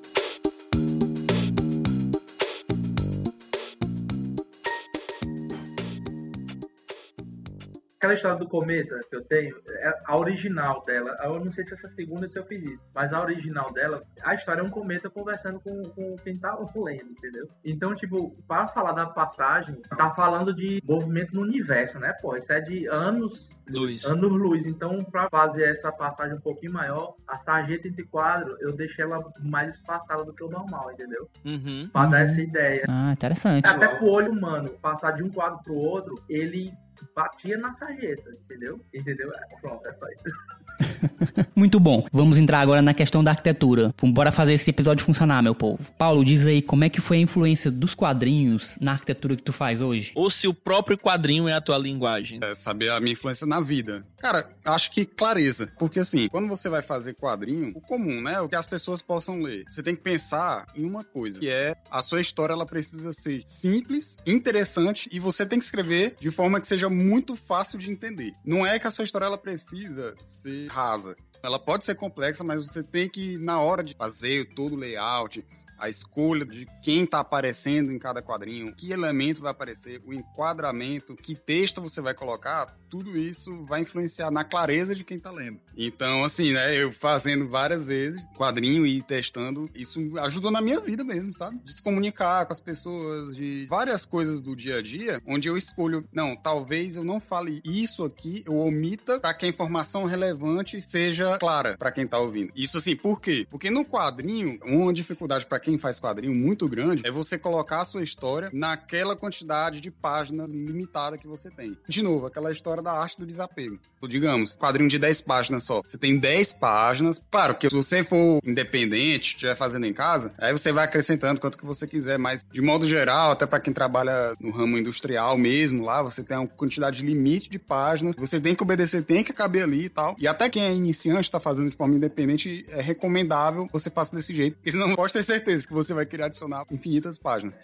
Aquela 7.98 8.14
história 8.14 8.38
do 8.38 8.48
cometa 8.48 9.00
que 9.10 9.16
eu 9.16 9.24
tenho, 9.26 9.56
é 9.68 9.92
a 10.06 10.16
original 10.16 10.84
dela, 10.86 11.18
eu 11.24 11.44
não 11.44 11.50
sei 11.50 11.64
se 11.64 11.74
essa 11.74 11.90
segunda 11.90 12.28
se 12.28 12.38
eu 12.38 12.46
fiz 12.46 12.64
isso, 12.64 12.86
mas 12.94 13.12
a 13.12 13.20
original 13.20 13.74
dela, 13.74 14.04
a 14.24 14.36
história 14.36 14.62
é 14.62 14.64
um 14.64 14.70
cometa 14.70 15.10
conversando 15.10 15.60
com, 15.60 15.82
com 15.82 16.16
quem 16.18 16.38
tá 16.38 16.56
lendo, 16.76 17.10
entendeu? 17.10 17.50
Então, 17.66 17.96
tipo, 17.96 18.36
para 18.48 18.68
falar 18.68 18.92
da 18.92 19.08
passagem, 19.08 19.82
tá 19.98 20.12
falando 20.12 20.54
de 20.54 20.80
movimento 20.86 21.34
no 21.34 21.42
universo, 21.42 21.98
né? 22.00 22.14
Pô, 22.22 22.36
isso 22.38 22.54
é 22.54 22.60
de 22.62 22.86
anos 22.88 23.50
Luz. 23.68 24.06
anos 24.06 24.32
luz. 24.32 24.66
Então, 24.68 25.04
para 25.04 25.28
fazer 25.28 25.64
essa 25.68 25.92
passagem 25.92 26.38
um 26.38 26.42
pouquinho 26.42 26.74
maior, 26.74 27.16
a 27.28 27.36
sarjeta 27.40 27.88
entre 27.88 28.06
quadro, 28.06 28.56
eu 28.60 28.74
deixei 28.76 29.04
ela 29.06 29.24
mais 29.42 29.74
espaçada 29.74 30.24
do 30.24 30.34
que 30.34 30.44
o 30.44 30.50
normal, 30.50 30.92
entendeu? 30.92 31.28
Uhum. 31.44 31.90
Pra 31.92 32.06
dar 32.06 32.18
Uhum. 32.18 32.24
essa 32.24 32.42
ideia. 32.42 32.84
Ah, 32.88 33.12
interessante. 33.12 33.68
Até 33.68 33.88
pro 33.88 34.06
olho 34.08 34.32
humano, 34.32 34.70
passar 34.80 35.12
de 35.14 35.24
um 35.24 35.30
quadro 35.32 35.60
pro 35.64 35.74
outro, 35.74 36.14
ele 36.30 36.72
batia 37.16 37.58
na 37.58 37.74
sarjeta, 37.74 38.32
entendeu? 38.32 38.80
Entendeu? 38.94 39.32
É, 39.34 39.60
pronto, 39.62 39.88
é 39.88 39.94
só 39.94 40.08
isso. 40.10 40.24
Muito 41.56 41.80
bom. 41.80 42.06
Vamos 42.12 42.38
entrar 42.38 42.60
agora 42.60 42.82
na 42.82 42.94
questão 42.94 43.24
da 43.24 43.32
arquitetura. 43.32 43.94
Vamos 44.00 44.14
bora 44.14 44.32
fazer 44.32 44.54
esse 44.54 44.70
episódio 44.70 45.04
funcionar, 45.04 45.42
meu 45.42 45.56
povo. 45.56 45.92
Paulo, 45.98 46.24
diz 46.24 46.46
aí 46.46 46.62
como 46.62 46.84
é 46.84 46.90
que 46.90 47.02
foi 47.02 47.18
a 47.18 47.22
influência 47.22 47.72
dos 47.72 47.94
quadrinhos 47.94 48.78
na 48.80 48.94
arquitetura 48.94 49.36
que 49.36 49.44
tu 49.44 49.54
faz 49.54 49.82
hoje? 49.82 50.12
Ou 50.16 50.30
se 50.30 50.48
o 50.48 50.54
próprio 50.54 50.98
quadrinho 50.98 51.48
é 51.48 51.54
a 51.54 51.62
tua 51.62 51.78
linguagem. 51.78 52.40
É 52.42 52.54
saber 52.56 52.90
a 52.90 53.00
minha 53.00 53.14
influência 53.14 53.46
na 53.46 53.60
vida. 53.60 54.06
Cara, 54.18 54.50
acho 54.66 54.92
que 54.92 55.06
clareza. 55.06 55.72
Porque 55.78 56.00
assim, 56.00 56.28
quando 56.28 56.48
você 56.48 56.70
vai 56.70 56.82
fazer 56.82 57.16
quadrinho, 57.16 57.72
o 57.76 57.82
comum, 57.82 58.22
né? 58.22 58.40
O 58.42 58.50
que 58.50 58.56
as 58.56 58.68
pessoas 58.68 59.02
possam 59.02 59.42
ler. 59.42 59.64
Você 59.70 59.84
tem 59.84 59.96
que 59.96 60.02
pensar 60.02 60.66
em 60.76 60.86
uma 60.86 61.04
coisa, 61.04 61.40
que 61.40 61.50
é 61.50 61.76
a 61.90 62.02
sua 62.02 62.22
história 62.22 62.54
ela 62.54 62.66
precisa 62.66 63.12
ser 63.14 63.42
simples, 63.46 64.20
interessante 64.26 65.10
e 65.12 65.20
você 65.20 65.46
tem 65.46 65.60
que 65.60 65.66
escrever 65.66 66.16
de 66.20 66.32
forma 66.32 66.60
que 66.60 66.68
seja 66.68 66.90
muito 66.90 67.36
fácil 67.36 67.80
de 67.80 67.92
entender. 67.92 68.34
Não 68.46 68.66
é 68.66 68.80
que 68.80 68.88
a 68.88 68.92
sua 68.92 69.06
história 69.06 69.26
ela 69.26 69.38
precisa 69.38 70.16
ser 70.24 70.67
rasa. 70.68 71.16
Ela 71.42 71.60
pode 71.60 71.86
ser 71.86 71.96
complexa, 71.96 72.44
mas 72.44 72.68
você 72.68 72.84
tem 72.84 73.08
que, 73.10 73.38
na 73.38 73.60
hora 73.62 73.84
de 73.84 73.94
fazer 73.96 74.46
todo 74.54 74.74
o 74.74 74.80
layout, 74.80 75.46
a 75.78 75.90
escolha 75.90 76.46
de 76.46 76.68
quem 76.82 77.06
tá 77.06 77.20
aparecendo 77.20 77.92
em 77.92 78.00
cada 78.00 78.22
quadrinho, 78.22 78.74
que 78.74 78.92
elemento 78.92 79.42
vai 79.42 79.52
aparecer, 79.52 80.02
o 80.06 80.14
enquadramento, 80.14 81.16
que 81.16 81.36
texto 81.36 81.82
você 81.82 82.02
vai 82.02 82.14
colocar, 82.14 82.76
tudo 82.90 83.18
isso 83.18 83.66
vai 83.66 83.82
influenciar 83.82 84.32
na 84.32 84.44
clareza 84.44 84.96
de 84.96 85.04
quem 85.04 85.20
tá 85.20 85.32
lendo. 85.32 85.60
Então, 85.76 86.24
assim, 86.24 86.54
né, 86.54 86.76
eu 86.76 86.92
fazendo 86.92 87.48
várias 87.48 87.86
vezes 87.86 88.26
quadrinho 88.36 88.86
e 88.86 89.02
testando, 89.02 89.70
isso 89.76 90.18
ajudou 90.20 90.52
na 90.52 90.62
minha 90.62 90.80
vida 90.80 91.04
mesmo, 91.04 91.34
sabe? 91.34 91.60
De 91.64 91.74
se 91.74 91.82
comunicar 91.82 92.46
com 92.46 92.54
as 92.54 92.60
pessoas, 92.60 93.36
de 93.36 93.66
várias 93.70 94.06
coisas 94.06 94.42
do 94.42 94.56
dia 94.56 94.78
a 94.78 94.82
dia, 94.82 95.22
onde 95.26 95.48
eu 95.50 95.58
escolho, 95.58 96.08
não, 96.12 96.36
talvez 96.36 96.96
eu 96.96 97.04
não 97.04 97.20
fale 97.20 97.62
isso 97.64 98.04
aqui, 98.04 98.44
eu 98.46 98.56
omita 98.58 99.20
para 99.20 99.34
que 99.34 99.46
a 99.46 99.50
informação 99.50 100.06
relevante 100.06 100.82
seja 100.82 101.38
clara 101.38 101.78
para 101.78 101.92
quem 101.92 102.08
tá 102.08 102.20
ouvindo. 102.20 102.52
Isso 102.56 102.78
assim, 102.78 102.96
por 102.96 103.22
quê? 103.22 103.46
Porque 103.50 103.70
no 103.70 103.86
quadrinho, 103.86 104.60
uma 104.64 104.94
dificuldade 104.94 105.46
para 105.46 105.60
quem 105.60 105.67
faz 105.76 106.00
quadrinho 106.00 106.36
muito 106.36 106.70
grande 106.70 107.02
é 107.04 107.10
você 107.10 107.36
colocar 107.36 107.82
a 107.82 107.86
sua 107.86 108.04
história 108.04 108.52
naquela 108.54 109.16
quantidade 109.16 109.82
de 109.82 109.90
páginas 109.90 110.52
limitada 110.52 111.18
que 111.18 111.26
você 111.26 111.50
tem. 111.50 111.76
De 111.88 112.04
novo, 112.04 112.28
aquela 112.28 112.52
história 112.52 112.84
da 112.84 112.92
arte 112.92 113.18
do 113.18 113.26
desapego. 113.26 113.80
Ou, 114.00 114.08
Digamos, 114.08 114.56
quadrinho 114.56 114.90
de 114.90 115.00
10 115.00 115.22
páginas 115.22 115.64
só. 115.64 115.82
Você 115.82 115.98
tem 115.98 116.20
10 116.20 116.54
páginas. 116.54 117.20
Claro 117.32 117.56
que 117.56 117.68
se 117.68 117.76
você 117.76 118.04
for 118.04 118.40
independente, 118.46 119.32
estiver 119.32 119.56
fazendo 119.56 119.88
em 119.88 119.94
casa, 119.94 120.34
aí 120.38 120.52
você 120.52 120.72
vai 120.72 120.86
acrescentando 120.86 121.42
quanto 121.42 121.58
que 121.58 121.66
você 121.66 121.88
quiser, 121.88 122.20
mas 122.20 122.46
de 122.52 122.62
modo 122.62 122.88
geral, 122.88 123.32
até 123.32 123.46
para 123.46 123.60
quem 123.60 123.74
trabalha 123.74 124.36
no 124.40 124.52
ramo 124.52 124.78
industrial 124.78 125.38
mesmo, 125.38 125.84
lá 125.84 126.04
você 126.04 126.24
tem 126.24 126.38
uma 126.38 126.48
quantidade 126.48 127.02
limite 127.02 127.50
de 127.50 127.58
páginas. 127.58 128.16
Você 128.18 128.40
tem 128.40 128.54
que 128.54 128.62
obedecer, 128.62 129.02
tem 129.04 129.24
que 129.24 129.34
caber 129.34 129.64
ali 129.64 129.86
e 129.86 129.90
tal. 129.90 130.16
E 130.20 130.28
até 130.28 130.50
quem 130.50 130.64
é 130.64 130.74
iniciante 130.74 131.22
está 131.22 131.40
fazendo 131.40 131.70
de 131.70 131.76
forma 131.76 131.96
independente, 131.96 132.66
é 132.70 132.82
recomendável 132.82 133.68
você 133.72 133.90
faça 133.90 134.16
desse 134.16 134.34
jeito, 134.34 134.56
porque 134.58 134.72
senão 134.72 134.96
pode 134.96 135.14
ter 135.14 135.24
certeza 135.24 135.57
que 135.66 135.74
você 135.74 135.94
vai 135.94 136.06
querer 136.06 136.24
adicionar 136.24 136.66
infinitas 136.72 137.18
páginas. 137.18 137.60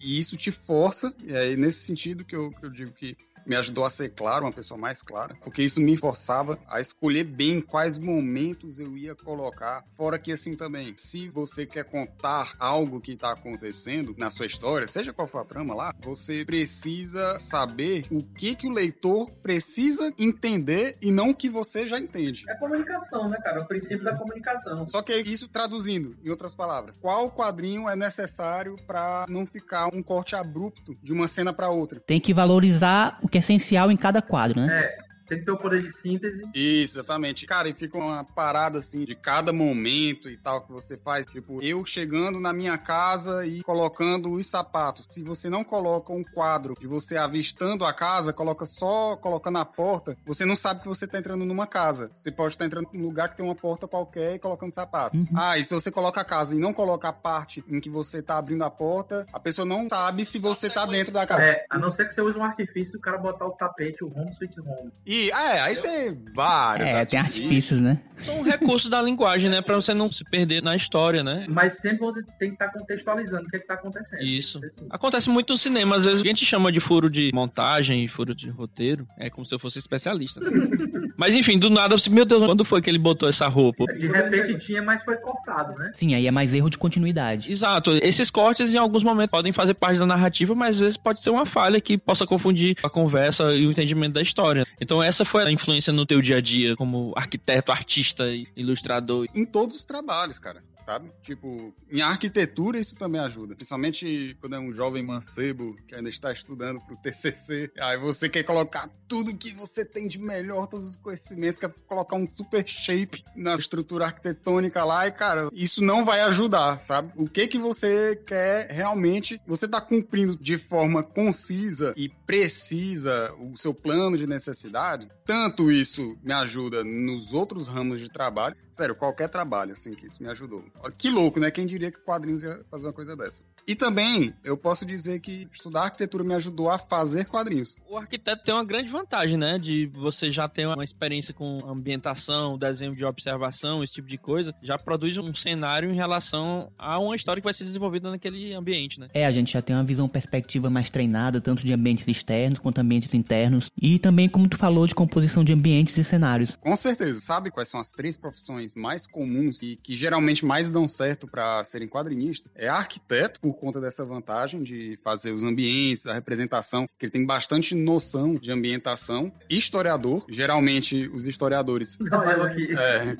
E 0.00 0.18
isso 0.18 0.36
te 0.36 0.50
força, 0.50 1.14
e 1.22 1.32
é 1.32 1.56
nesse 1.56 1.80
sentido 1.80 2.24
que 2.24 2.36
eu, 2.36 2.50
que 2.50 2.66
eu 2.66 2.70
digo 2.70 2.92
que 2.92 3.16
me 3.46 3.56
ajudou 3.56 3.84
a 3.84 3.90
ser 3.90 4.10
claro, 4.10 4.44
uma 4.44 4.52
pessoa 4.52 4.78
mais 4.78 5.02
clara, 5.02 5.36
porque 5.42 5.62
isso 5.62 5.80
me 5.80 5.96
forçava 5.96 6.58
a 6.68 6.80
escolher 6.80 7.24
bem 7.24 7.60
quais 7.60 7.98
momentos 7.98 8.78
eu 8.78 8.96
ia 8.96 9.14
colocar. 9.14 9.84
Fora 9.96 10.18
que 10.18 10.32
assim 10.32 10.56
também, 10.56 10.94
se 10.96 11.28
você 11.28 11.66
quer 11.66 11.84
contar 11.84 12.54
algo 12.58 13.00
que 13.00 13.12
está 13.12 13.32
acontecendo 13.32 14.14
na 14.18 14.30
sua 14.30 14.46
história, 14.46 14.86
seja 14.86 15.12
qual 15.12 15.26
for 15.26 15.38
a 15.38 15.44
trama 15.44 15.74
lá, 15.74 15.94
você 16.00 16.44
precisa 16.44 17.38
saber 17.38 18.04
o 18.10 18.22
que 18.22 18.54
que 18.54 18.66
o 18.66 18.72
leitor 18.72 19.30
precisa 19.42 20.12
entender 20.18 20.96
e 21.00 21.10
não 21.10 21.30
o 21.30 21.34
que 21.34 21.48
você 21.48 21.86
já 21.86 21.98
entende. 21.98 22.44
É 22.48 22.54
comunicação, 22.54 23.28
né, 23.28 23.38
cara? 23.42 23.62
O 23.62 23.66
princípio 23.66 24.04
da 24.04 24.16
comunicação. 24.16 24.86
Só 24.86 25.02
que 25.02 25.12
isso 25.22 25.48
traduzindo, 25.48 26.16
em 26.24 26.30
outras 26.30 26.54
palavras, 26.54 26.98
qual 27.00 27.30
quadrinho 27.30 27.88
é 27.88 27.96
necessário 27.96 28.76
para 28.86 29.26
não 29.28 29.46
ficar 29.46 29.88
um 29.94 30.02
corte 30.02 30.34
abrupto 30.34 30.96
de 31.02 31.12
uma 31.12 31.28
cena 31.28 31.52
para 31.52 31.70
outra? 31.70 32.00
Tem 32.00 32.20
que 32.20 32.34
valorizar 32.34 33.18
o 33.22 33.28
que 33.32 33.38
é 33.38 33.40
essencial 33.40 33.90
em 33.90 33.96
cada 33.96 34.20
quadro, 34.20 34.60
né? 34.60 34.68
É, 34.70 34.98
tem 35.32 35.38
que 35.38 35.44
ter 35.46 35.50
o 35.50 35.56
poder 35.56 35.80
de 35.80 35.90
síntese. 35.90 36.42
Isso, 36.54 36.98
exatamente. 36.98 37.46
Cara, 37.46 37.68
e 37.68 37.72
fica 37.72 37.96
uma 37.96 38.22
parada 38.22 38.78
assim 38.78 39.04
de 39.04 39.14
cada 39.14 39.52
momento 39.52 40.28
e 40.28 40.36
tal 40.36 40.60
que 40.60 40.70
você 40.70 40.96
faz. 40.96 41.26
Tipo, 41.26 41.62
eu 41.62 41.84
chegando 41.86 42.38
na 42.38 42.52
minha 42.52 42.76
casa 42.76 43.46
e 43.46 43.62
colocando 43.62 44.30
os 44.32 44.46
sapatos. 44.46 45.06
Se 45.06 45.22
você 45.22 45.48
não 45.48 45.64
coloca 45.64 46.12
um 46.12 46.22
quadro 46.22 46.74
de 46.78 46.86
você 46.86 47.16
avistando 47.16 47.84
a 47.84 47.92
casa, 47.92 48.32
coloca 48.32 48.66
só 48.66 49.16
colocando 49.16 49.58
a 49.58 49.64
porta, 49.64 50.16
você 50.26 50.44
não 50.44 50.54
sabe 50.54 50.82
que 50.82 50.88
você 50.88 51.06
tá 51.06 51.18
entrando 51.18 51.44
numa 51.44 51.66
casa. 51.66 52.10
Você 52.14 52.30
pode 52.30 52.54
estar 52.54 52.66
entrando 52.66 52.88
num 52.92 53.02
lugar 53.02 53.30
que 53.30 53.36
tem 53.36 53.46
uma 53.46 53.54
porta 53.54 53.88
qualquer 53.88 54.34
e 54.34 54.38
colocando 54.38 54.72
sapato. 54.72 55.16
Uhum. 55.16 55.26
Ah, 55.34 55.56
e 55.56 55.64
se 55.64 55.72
você 55.72 55.90
coloca 55.90 56.20
a 56.20 56.24
casa 56.24 56.54
e 56.54 56.58
não 56.58 56.74
coloca 56.74 57.08
a 57.08 57.12
parte 57.12 57.64
em 57.68 57.80
que 57.80 57.88
você 57.88 58.20
tá 58.20 58.36
abrindo 58.36 58.64
a 58.64 58.70
porta, 58.70 59.26
a 59.32 59.40
pessoa 59.40 59.64
não 59.64 59.88
sabe 59.88 60.24
se 60.24 60.38
você 60.38 60.68
tá 60.68 60.84
dentro 60.84 61.12
da 61.12 61.26
casa. 61.26 61.42
É, 61.42 61.64
a 61.70 61.78
não 61.78 61.90
ser 61.90 62.06
que 62.06 62.14
você 62.14 62.20
use 62.20 62.38
um 62.38 62.44
artifício, 62.44 62.98
o 62.98 63.00
cara 63.00 63.16
botar 63.16 63.46
o 63.46 63.52
tapete, 63.52 64.04
o 64.04 64.08
home 64.08 64.30
sweet 64.32 64.60
home. 64.60 64.92
E, 65.06 65.21
é, 65.30 65.60
aí 65.60 65.76
tem 65.76 66.18
vários. 66.34 66.88
É, 66.88 67.04
tem 67.04 67.18
artifícios. 67.18 67.44
artifícios, 67.44 67.80
né? 67.80 68.00
São 68.18 68.38
um 68.38 68.42
recurso 68.42 68.88
da 68.88 69.02
linguagem, 69.02 69.50
né? 69.50 69.60
Pra 69.60 69.74
você 69.74 69.92
não 69.92 70.10
se 70.10 70.24
perder 70.24 70.62
na 70.62 70.76
história, 70.76 71.24
né? 71.24 71.46
Mas 71.48 71.80
sempre 71.80 71.98
você 71.98 72.22
tem 72.38 72.50
que 72.50 72.54
estar 72.54 72.68
contextualizando 72.68 73.46
o 73.46 73.48
que, 73.48 73.56
é 73.56 73.58
que 73.58 73.66
tá 73.66 73.74
acontecendo. 73.74 74.22
Isso. 74.22 74.60
Assim. 74.64 74.86
Acontece 74.90 75.28
muito 75.28 75.52
no 75.52 75.58
cinema, 75.58 75.96
às 75.96 76.04
vezes 76.04 76.20
a 76.20 76.24
gente 76.24 76.44
chama 76.44 76.70
de 76.70 76.78
furo 76.78 77.10
de 77.10 77.30
montagem, 77.34 78.06
furo 78.06 78.34
de 78.34 78.48
roteiro. 78.48 79.06
É 79.18 79.28
como 79.28 79.44
se 79.44 79.54
eu 79.54 79.58
fosse 79.58 79.78
especialista. 79.78 80.40
né? 80.40 80.50
Mas 81.16 81.34
enfim, 81.34 81.58
do 81.58 81.70
nada, 81.70 81.96
você, 81.96 82.10
meu 82.10 82.24
Deus, 82.24 82.42
quando 82.42 82.64
foi 82.64 82.80
que 82.80 82.90
ele 82.90 82.98
botou 82.98 83.28
essa 83.28 83.46
roupa? 83.46 83.84
De 83.86 84.08
repente 84.08 84.58
tinha, 84.58 84.82
mas 84.82 85.04
foi 85.04 85.16
cortado, 85.16 85.78
né? 85.78 85.90
Sim, 85.94 86.14
aí 86.14 86.26
é 86.26 86.30
mais 86.30 86.54
erro 86.54 86.70
de 86.70 86.78
continuidade. 86.78 87.50
Exato, 87.50 87.92
esses 88.02 88.30
cortes 88.30 88.72
em 88.72 88.78
alguns 88.78 89.04
momentos 89.04 89.30
podem 89.30 89.52
fazer 89.52 89.74
parte 89.74 89.98
da 89.98 90.06
narrativa, 90.06 90.54
mas 90.54 90.76
às 90.76 90.80
vezes 90.80 90.96
pode 90.96 91.22
ser 91.22 91.30
uma 91.30 91.46
falha 91.46 91.80
que 91.80 91.98
possa 91.98 92.26
confundir 92.26 92.76
a 92.82 92.88
conversa 92.88 93.52
e 93.52 93.66
o 93.66 93.70
entendimento 93.70 94.14
da 94.14 94.22
história. 94.22 94.66
Então 94.80 95.01
essa 95.02 95.24
foi 95.24 95.44
a 95.44 95.50
influência 95.50 95.92
no 95.92 96.06
teu 96.06 96.20
dia 96.22 96.36
a 96.36 96.40
dia 96.40 96.76
como 96.76 97.12
arquiteto, 97.16 97.72
artista 97.72 98.24
ilustrador. 98.56 99.26
em 99.34 99.44
todos 99.44 99.76
os 99.76 99.84
trabalhos, 99.84 100.38
cara. 100.38 100.62
Sabe? 100.84 101.10
Tipo, 101.22 101.74
em 101.90 102.00
arquitetura 102.00 102.78
isso 102.78 102.96
também 102.96 103.20
ajuda. 103.20 103.54
Principalmente 103.54 104.36
quando 104.40 104.56
é 104.56 104.58
um 104.58 104.72
jovem 104.72 105.02
mancebo 105.02 105.76
que 105.86 105.94
ainda 105.94 106.08
está 106.08 106.32
estudando 106.32 106.80
pro 106.84 106.96
TCC. 106.96 107.70
Aí 107.78 107.98
você 107.98 108.28
quer 108.28 108.42
colocar 108.42 108.90
tudo 109.06 109.36
que 109.36 109.52
você 109.52 109.84
tem 109.84 110.08
de 110.08 110.18
melhor, 110.18 110.66
todos 110.66 110.86
os 110.86 110.96
conhecimentos, 110.96 111.58
quer 111.58 111.70
colocar 111.86 112.16
um 112.16 112.26
super 112.26 112.66
shape 112.66 113.24
na 113.36 113.54
estrutura 113.54 114.06
arquitetônica 114.06 114.84
lá. 114.84 115.06
E, 115.06 115.12
cara, 115.12 115.48
isso 115.52 115.84
não 115.84 116.04
vai 116.04 116.20
ajudar, 116.22 116.80
sabe? 116.80 117.12
O 117.16 117.28
que 117.28 117.46
que 117.46 117.58
você 117.58 118.16
quer 118.26 118.70
realmente... 118.70 119.40
Você 119.46 119.68
tá 119.68 119.80
cumprindo 119.80 120.36
de 120.36 120.56
forma 120.56 121.02
concisa 121.02 121.92
e 121.96 122.08
precisa 122.08 123.32
o 123.34 123.56
seu 123.56 123.74
plano 123.74 124.16
de 124.16 124.26
necessidades. 124.26 125.10
Tanto 125.24 125.70
isso 125.70 126.18
me 126.22 126.32
ajuda 126.32 126.82
nos 126.82 127.32
outros 127.32 127.68
ramos 127.68 128.00
de 128.00 128.10
trabalho. 128.10 128.56
Sério, 128.70 128.94
qualquer 128.94 129.28
trabalho, 129.28 129.72
assim, 129.72 129.92
que 129.92 130.06
isso 130.06 130.22
me 130.22 130.28
ajudou. 130.30 130.64
Que 130.90 131.10
louco, 131.10 131.38
né? 131.38 131.50
Quem 131.50 131.66
diria 131.66 131.92
que 131.92 131.98
quadrinhos 132.00 132.42
ia 132.42 132.64
fazer 132.70 132.86
uma 132.86 132.92
coisa 132.92 133.16
dessa? 133.16 133.44
E 133.66 133.74
também, 133.74 134.32
eu 134.42 134.56
posso 134.56 134.84
dizer 134.84 135.20
que 135.20 135.48
estudar 135.52 135.82
arquitetura 135.82 136.24
me 136.24 136.34
ajudou 136.34 136.68
a 136.68 136.78
fazer 136.78 137.26
quadrinhos. 137.26 137.76
O 137.88 137.96
arquiteto 137.96 138.42
tem 138.42 138.54
uma 138.54 138.64
grande 138.64 138.90
vantagem, 138.90 139.36
né? 139.36 139.58
De 139.58 139.86
você 139.86 140.30
já 140.30 140.48
ter 140.48 140.66
uma 140.66 140.82
experiência 140.82 141.32
com 141.32 141.60
ambientação, 141.66 142.58
desenho 142.58 142.94
de 142.94 143.04
observação, 143.04 143.82
esse 143.82 143.94
tipo 143.94 144.08
de 144.08 144.18
coisa. 144.18 144.54
Já 144.62 144.76
produz 144.78 145.16
um 145.18 145.34
cenário 145.34 145.90
em 145.90 145.94
relação 145.94 146.72
a 146.78 146.98
uma 146.98 147.14
história 147.14 147.40
que 147.40 147.44
vai 147.44 147.54
ser 147.54 147.64
desenvolvida 147.64 148.10
naquele 148.10 148.52
ambiente, 148.52 148.98
né? 148.98 149.08
É, 149.14 149.26
a 149.26 149.30
gente 149.30 149.52
já 149.52 149.62
tem 149.62 149.76
uma 149.76 149.84
visão 149.84 150.08
perspectiva 150.08 150.68
mais 150.68 150.90
treinada, 150.90 151.40
tanto 151.40 151.64
de 151.64 151.72
ambientes 151.72 152.06
externos 152.08 152.58
quanto 152.58 152.80
ambientes 152.80 153.14
internos. 153.14 153.70
E 153.80 153.98
também, 153.98 154.28
como 154.28 154.48
tu 154.48 154.56
falou, 154.56 154.86
de 154.86 154.94
composição 154.94 155.44
de 155.44 155.52
ambientes 155.52 155.96
e 155.96 156.04
cenários. 156.04 156.56
Com 156.56 156.76
certeza. 156.76 157.20
Sabe 157.20 157.50
quais 157.50 157.68
são 157.68 157.80
as 157.80 157.92
três 157.92 158.16
profissões 158.16 158.74
mais 158.74 159.06
comuns 159.06 159.62
e 159.62 159.76
que 159.76 159.94
geralmente 159.94 160.44
mais 160.44 160.70
dão 160.70 160.88
certo 160.88 161.28
para 161.28 161.62
serem 161.64 161.88
quadrinistas? 161.88 162.50
É 162.54 162.68
arquiteto, 162.68 163.40
por 163.52 163.60
conta 163.60 163.80
dessa 163.80 164.04
vantagem 164.04 164.62
de 164.62 164.98
fazer 165.02 165.32
os 165.32 165.42
ambientes, 165.42 166.06
a 166.06 166.14
representação, 166.14 166.86
que 166.98 167.06
ele 167.06 167.12
tem 167.12 167.24
bastante 167.24 167.74
noção 167.74 168.34
de 168.34 168.50
ambientação. 168.50 169.32
Historiador, 169.48 170.24
geralmente 170.28 171.08
os 171.08 171.26
historiadores. 171.26 171.98
Não, 172.00 172.30
eu 172.30 172.42
aqui. 172.44 172.74
É, 172.76 173.16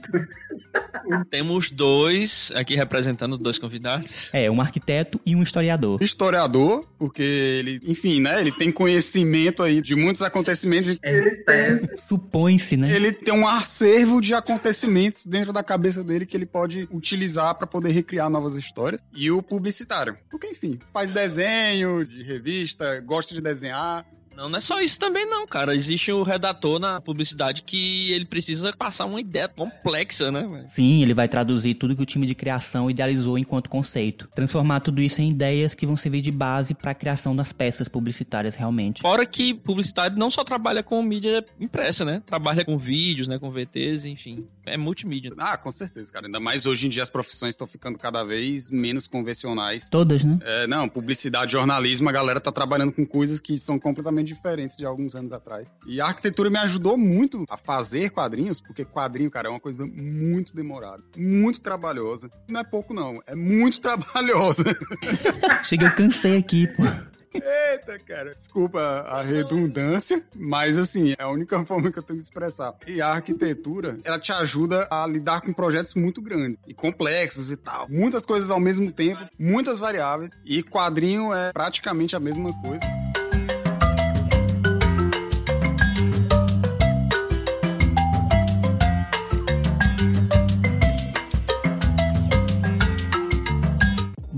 Temos 1.31 1.70
dois 1.70 2.52
aqui 2.55 2.74
representando 2.74 3.37
dois 3.37 3.59
convidados. 3.59 4.31
É, 4.33 4.50
um 4.50 4.61
arquiteto 4.61 5.20
e 5.24 5.35
um 5.35 5.42
historiador. 5.42 6.02
historiador, 6.02 6.87
porque 6.98 7.22
ele, 7.22 7.81
enfim, 7.85 8.20
né, 8.20 8.40
ele 8.40 8.52
tem 8.52 8.70
conhecimento 8.70 9.62
aí 9.62 9.81
de 9.81 9.94
muitos 9.94 10.22
acontecimentos 10.22 10.90
e 10.90 10.98
É 11.02 11.31
tese. 11.37 11.98
Supõe-se, 12.07 12.76
né? 12.76 12.94
ele 12.94 13.12
tem 13.12 13.35
um 13.35 13.46
acervo 13.46 14.20
de 14.20 14.35
acontecimentos 14.35 15.26
dentro 15.26 15.52
da 15.52 15.62
cabeça 15.62 16.02
dele 16.02 16.26
que 16.26 16.37
ele 16.37 16.46
pode 16.46 16.88
utilizar 16.90 17.55
para 17.55 17.66
poder 17.66 17.90
recriar 17.90 18.28
novas 18.31 18.55
histórias. 18.55 19.00
E 19.14 19.31
o 19.31 19.42
publicitário, 19.42 20.16
porque 20.31 20.46
enfim, 20.46 20.78
faz 20.92 21.11
desenho 21.11 22.07
de 22.07 22.22
revista, 22.22 23.00
gosta 23.00 23.35
de 23.35 23.40
desenhar. 23.40 24.05
Não, 24.37 24.49
não 24.49 24.59
é 24.59 24.61
só 24.61 24.81
isso 24.81 24.99
também 24.99 25.27
não, 25.27 25.47
cara. 25.47 25.75
Existe 25.75 26.12
o 26.12 26.23
redator 26.23 26.79
na 26.79 27.01
publicidade 27.01 27.62
que 27.62 28.12
ele 28.12 28.25
precisa 28.25 28.73
passar 28.73 29.05
uma 29.05 29.21
ideia 29.21 29.49
complexa, 29.49 30.31
né? 30.31 30.42
velho? 30.42 30.64
Sim, 30.68 31.03
ele 31.03 31.14
vai 31.14 31.29
traduzir 31.29 31.75
tudo 31.75 31.95
que 31.97 32.03
o 32.03 32.07
time 32.07 32.27
de 32.27 32.35
criação 32.35 32.90
idealizou 32.90 33.38
enquanto 33.38 33.68
conceito. 33.68 34.29
Transformar 34.35 34.81
tudo 34.81 35.01
isso 35.01 35.21
em 35.21 35.31
ideias 35.31 35.75
que 35.75 35.87
vão 35.87 35.97
servir 35.97 36.21
de 36.21 36.31
base 36.31 36.75
para 36.75 36.92
a 36.92 36.95
criação 36.95 37.35
das 37.35 37.53
peças 37.53 37.88
publicitárias 37.88 38.55
realmente. 38.55 39.03
Fora 39.03 39.25
que 39.27 39.55
publicidade 39.55 40.18
não 40.18 40.31
só 40.31 40.45
trabalha 40.45 40.83
com 40.83 41.03
mídia 41.03 41.45
impressa, 41.61 42.05
né? 42.05 42.23
Trabalha 42.27 42.64
com 42.64 42.79
vídeos, 42.79 43.29
né? 43.29 43.38
Com 43.38 43.51
VTs, 43.51 44.05
enfim. 44.05 44.47
É 44.64 44.77
multimídia. 44.77 45.33
Ah, 45.38 45.57
com 45.57 45.71
certeza, 45.71 46.12
cara. 46.12 46.27
Ainda 46.27 46.40
mais 46.40 46.66
hoje 46.66 46.87
em 46.87 46.88
dia 46.88 47.03
as 47.03 47.11
profissões 47.11 47.55
estão 47.55 47.66
ficando 47.66 47.99
cada 47.99 48.25
vez 48.25 48.71
menos 48.71 49.07
convencionais. 49.07 49.88
Todas, 49.88 50.25
né? 50.25 50.38
É, 50.42 50.66
não, 50.66 50.88
publicidade, 50.88 51.53
jornalismo, 51.53 52.09
a 52.09 52.12
galera 52.12 52.40
tá 52.40 52.53
trabalhando 52.53 52.92
com 52.92 53.05
coisas 53.05 53.40
que 53.40 53.59
são 53.59 53.79
completamente 53.79 54.21
diferentes 54.24 54.76
de 54.76 54.85
alguns 54.85 55.14
anos 55.14 55.32
atrás. 55.32 55.74
E 55.87 56.00
a 56.00 56.06
arquitetura 56.06 56.50
me 56.50 56.58
ajudou 56.58 56.96
muito 56.96 57.44
a 57.48 57.56
fazer 57.56 58.11
quadrinhos, 58.11 58.61
porque 58.61 58.85
quadrinho, 58.85 59.30
cara, 59.30 59.48
é 59.48 59.50
uma 59.50 59.61
coisa 59.61 59.87
muito 59.87 60.54
demorada, 60.54 61.02
muito 61.16 61.61
trabalhosa. 61.61 62.30
Não 62.48 62.61
é 62.61 62.64
pouco, 62.64 62.94
não, 62.94 63.20
é 63.26 63.35
muito 63.35 63.80
trabalhosa. 63.82 64.64
Chega, 65.64 65.87
eu 65.87 65.94
cansei 65.94 66.37
aqui, 66.37 66.66
pô. 66.66 66.82
Eita, 67.35 67.98
cara. 67.98 68.35
Desculpa 68.35 68.80
a 68.80 69.22
redundância, 69.22 70.22
mas 70.37 70.76
assim, 70.76 71.14
é 71.18 71.22
a 71.22 71.28
única 71.28 71.62
forma 71.64 71.90
que 71.90 71.98
eu 71.98 72.02
tenho 72.02 72.18
de 72.18 72.24
expressar. 72.24 72.74
E 72.87 73.00
a 73.00 73.08
arquitetura, 73.08 73.96
ela 74.04 74.18
te 74.18 74.32
ajuda 74.32 74.87
a 74.90 75.06
lidar 75.06 75.40
com 75.40 75.52
projetos 75.52 75.94
muito 75.94 76.20
grandes 76.20 76.58
e 76.66 76.74
complexos 76.74 77.50
e 77.50 77.56
tal. 77.56 77.88
Muitas 77.88 78.26
coisas 78.26 78.50
ao 78.50 78.61
mesmo 78.61 78.92
tempo, 78.92 79.26
muitas 79.38 79.78
variáveis. 79.78 80.38
E 80.44 80.62
quadrinho 80.62 81.32
é 81.32 81.52
praticamente 81.52 82.14
a 82.14 82.20
mesma 82.20 82.52
coisa. 82.61 83.02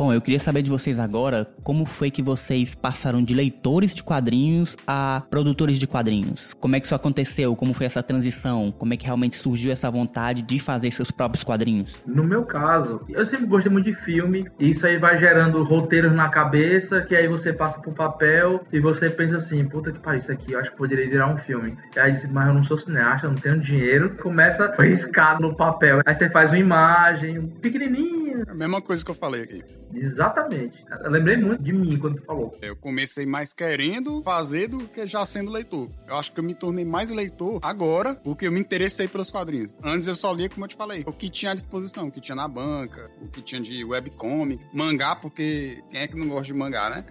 Bom, 0.04 0.12
eu 0.12 0.20
queria 0.20 0.38
saber 0.38 0.60
de 0.60 0.68
vocês 0.68 1.00
agora 1.00 1.48
como 1.62 1.86
foi 1.86 2.10
que 2.10 2.20
vocês 2.20 2.74
passaram 2.74 3.24
de 3.24 3.32
leitores 3.32 3.94
de 3.94 4.02
quadrinhos 4.02 4.76
a 4.86 5.22
produtores 5.30 5.78
de 5.78 5.86
quadrinhos. 5.86 6.52
Como 6.60 6.76
é 6.76 6.80
que 6.80 6.84
isso 6.84 6.94
aconteceu? 6.94 7.56
Como 7.56 7.72
foi 7.72 7.86
essa 7.86 8.02
transição? 8.02 8.70
Como 8.70 8.92
é 8.92 8.98
que 8.98 9.06
realmente 9.06 9.38
surgiu 9.38 9.72
essa 9.72 9.90
vontade 9.90 10.42
de 10.42 10.60
fazer 10.60 10.90
seus 10.90 11.10
próprios 11.10 11.42
quadrinhos? 11.42 11.94
No 12.06 12.22
meu 12.22 12.44
caso, 12.44 13.00
eu 13.08 13.24
sempre 13.24 13.46
gostei 13.46 13.72
muito 13.72 13.86
de 13.86 13.94
filme, 13.94 14.46
e 14.60 14.72
isso 14.72 14.86
aí 14.86 14.98
vai 14.98 15.18
gerando 15.18 15.64
roteiros 15.64 16.12
na 16.12 16.28
cabeça, 16.28 17.00
que 17.00 17.16
aí 17.16 17.26
você 17.26 17.50
passa 17.50 17.80
pro 17.80 17.92
papel 17.92 18.62
e 18.70 18.80
você 18.80 19.08
pensa 19.08 19.38
assim, 19.38 19.66
puta 19.66 19.90
que 19.90 20.00
pariu, 20.00 20.18
isso 20.18 20.30
aqui 20.30 20.52
eu 20.52 20.60
acho 20.60 20.70
que 20.70 20.76
poderia 20.76 21.08
virar 21.08 21.32
um 21.32 21.38
filme. 21.38 21.78
E 21.96 21.98
aí 21.98 22.12
diz, 22.12 22.30
mas 22.30 22.46
eu 22.48 22.52
não 22.52 22.62
sou 22.62 22.76
cineasta, 22.76 23.26
eu 23.26 23.30
não 23.30 23.38
tenho 23.38 23.58
dinheiro. 23.58 24.14
Começa 24.18 24.66
a 24.66 24.76
riscar 24.84 25.40
no 25.40 25.56
papel. 25.56 26.02
Aí 26.04 26.14
você 26.14 26.28
faz 26.28 26.50
uma 26.50 26.58
imagem 26.58 27.46
pequenininha. 27.62 28.44
É 28.46 28.50
a 28.50 28.54
mesma 28.54 28.82
coisa 28.82 29.02
que 29.02 29.10
eu 29.10 29.14
falei 29.14 29.40
aqui. 29.40 29.64
Exatamente. 29.94 30.85
Eu 31.02 31.11
lembrei 31.11 31.37
muito 31.37 31.62
de 31.62 31.72
mim 31.72 31.98
quando 31.98 32.16
tu 32.16 32.24
falou. 32.24 32.57
Eu 32.61 32.76
comecei 32.76 33.26
mais 33.26 33.52
querendo 33.52 34.22
fazer 34.22 34.68
do 34.68 34.87
que 34.88 35.07
já 35.07 35.24
sendo 35.24 35.50
leitor. 35.50 35.88
Eu 36.07 36.16
acho 36.16 36.33
que 36.33 36.40
eu 36.40 36.44
me 36.44 36.54
tornei 36.54 36.85
mais 36.85 37.11
leitor 37.11 37.61
agora, 37.62 38.14
porque 38.14 38.46
eu 38.46 38.52
me 38.52 38.61
interessei 38.61 39.09
pelos 39.09 39.30
quadrinhos. 39.30 39.74
Antes 39.83 40.07
eu 40.07 40.14
só 40.14 40.33
lia, 40.33 40.48
como 40.48 40.64
eu 40.64 40.68
te 40.68 40.76
falei, 40.76 41.04
o 41.07 41.12
que 41.12 41.28
tinha 41.28 41.52
à 41.52 41.54
disposição, 41.54 42.09
o 42.09 42.11
que 42.11 42.20
tinha 42.20 42.37
na 42.37 42.48
banca, 42.48 43.11
o 43.20 43.28
que 43.28 43.42
tinha 43.42 43.61
de 43.61 43.85
webcomic, 43.85 44.64
mangá, 44.72 45.14
porque 45.16 45.83
quem 45.90 46.00
é 46.00 46.09
que 46.09 46.16
não 46.16 46.28
gosta 46.28 46.44
de 46.44 46.54
mangá, 46.54 46.90
né? 46.90 47.04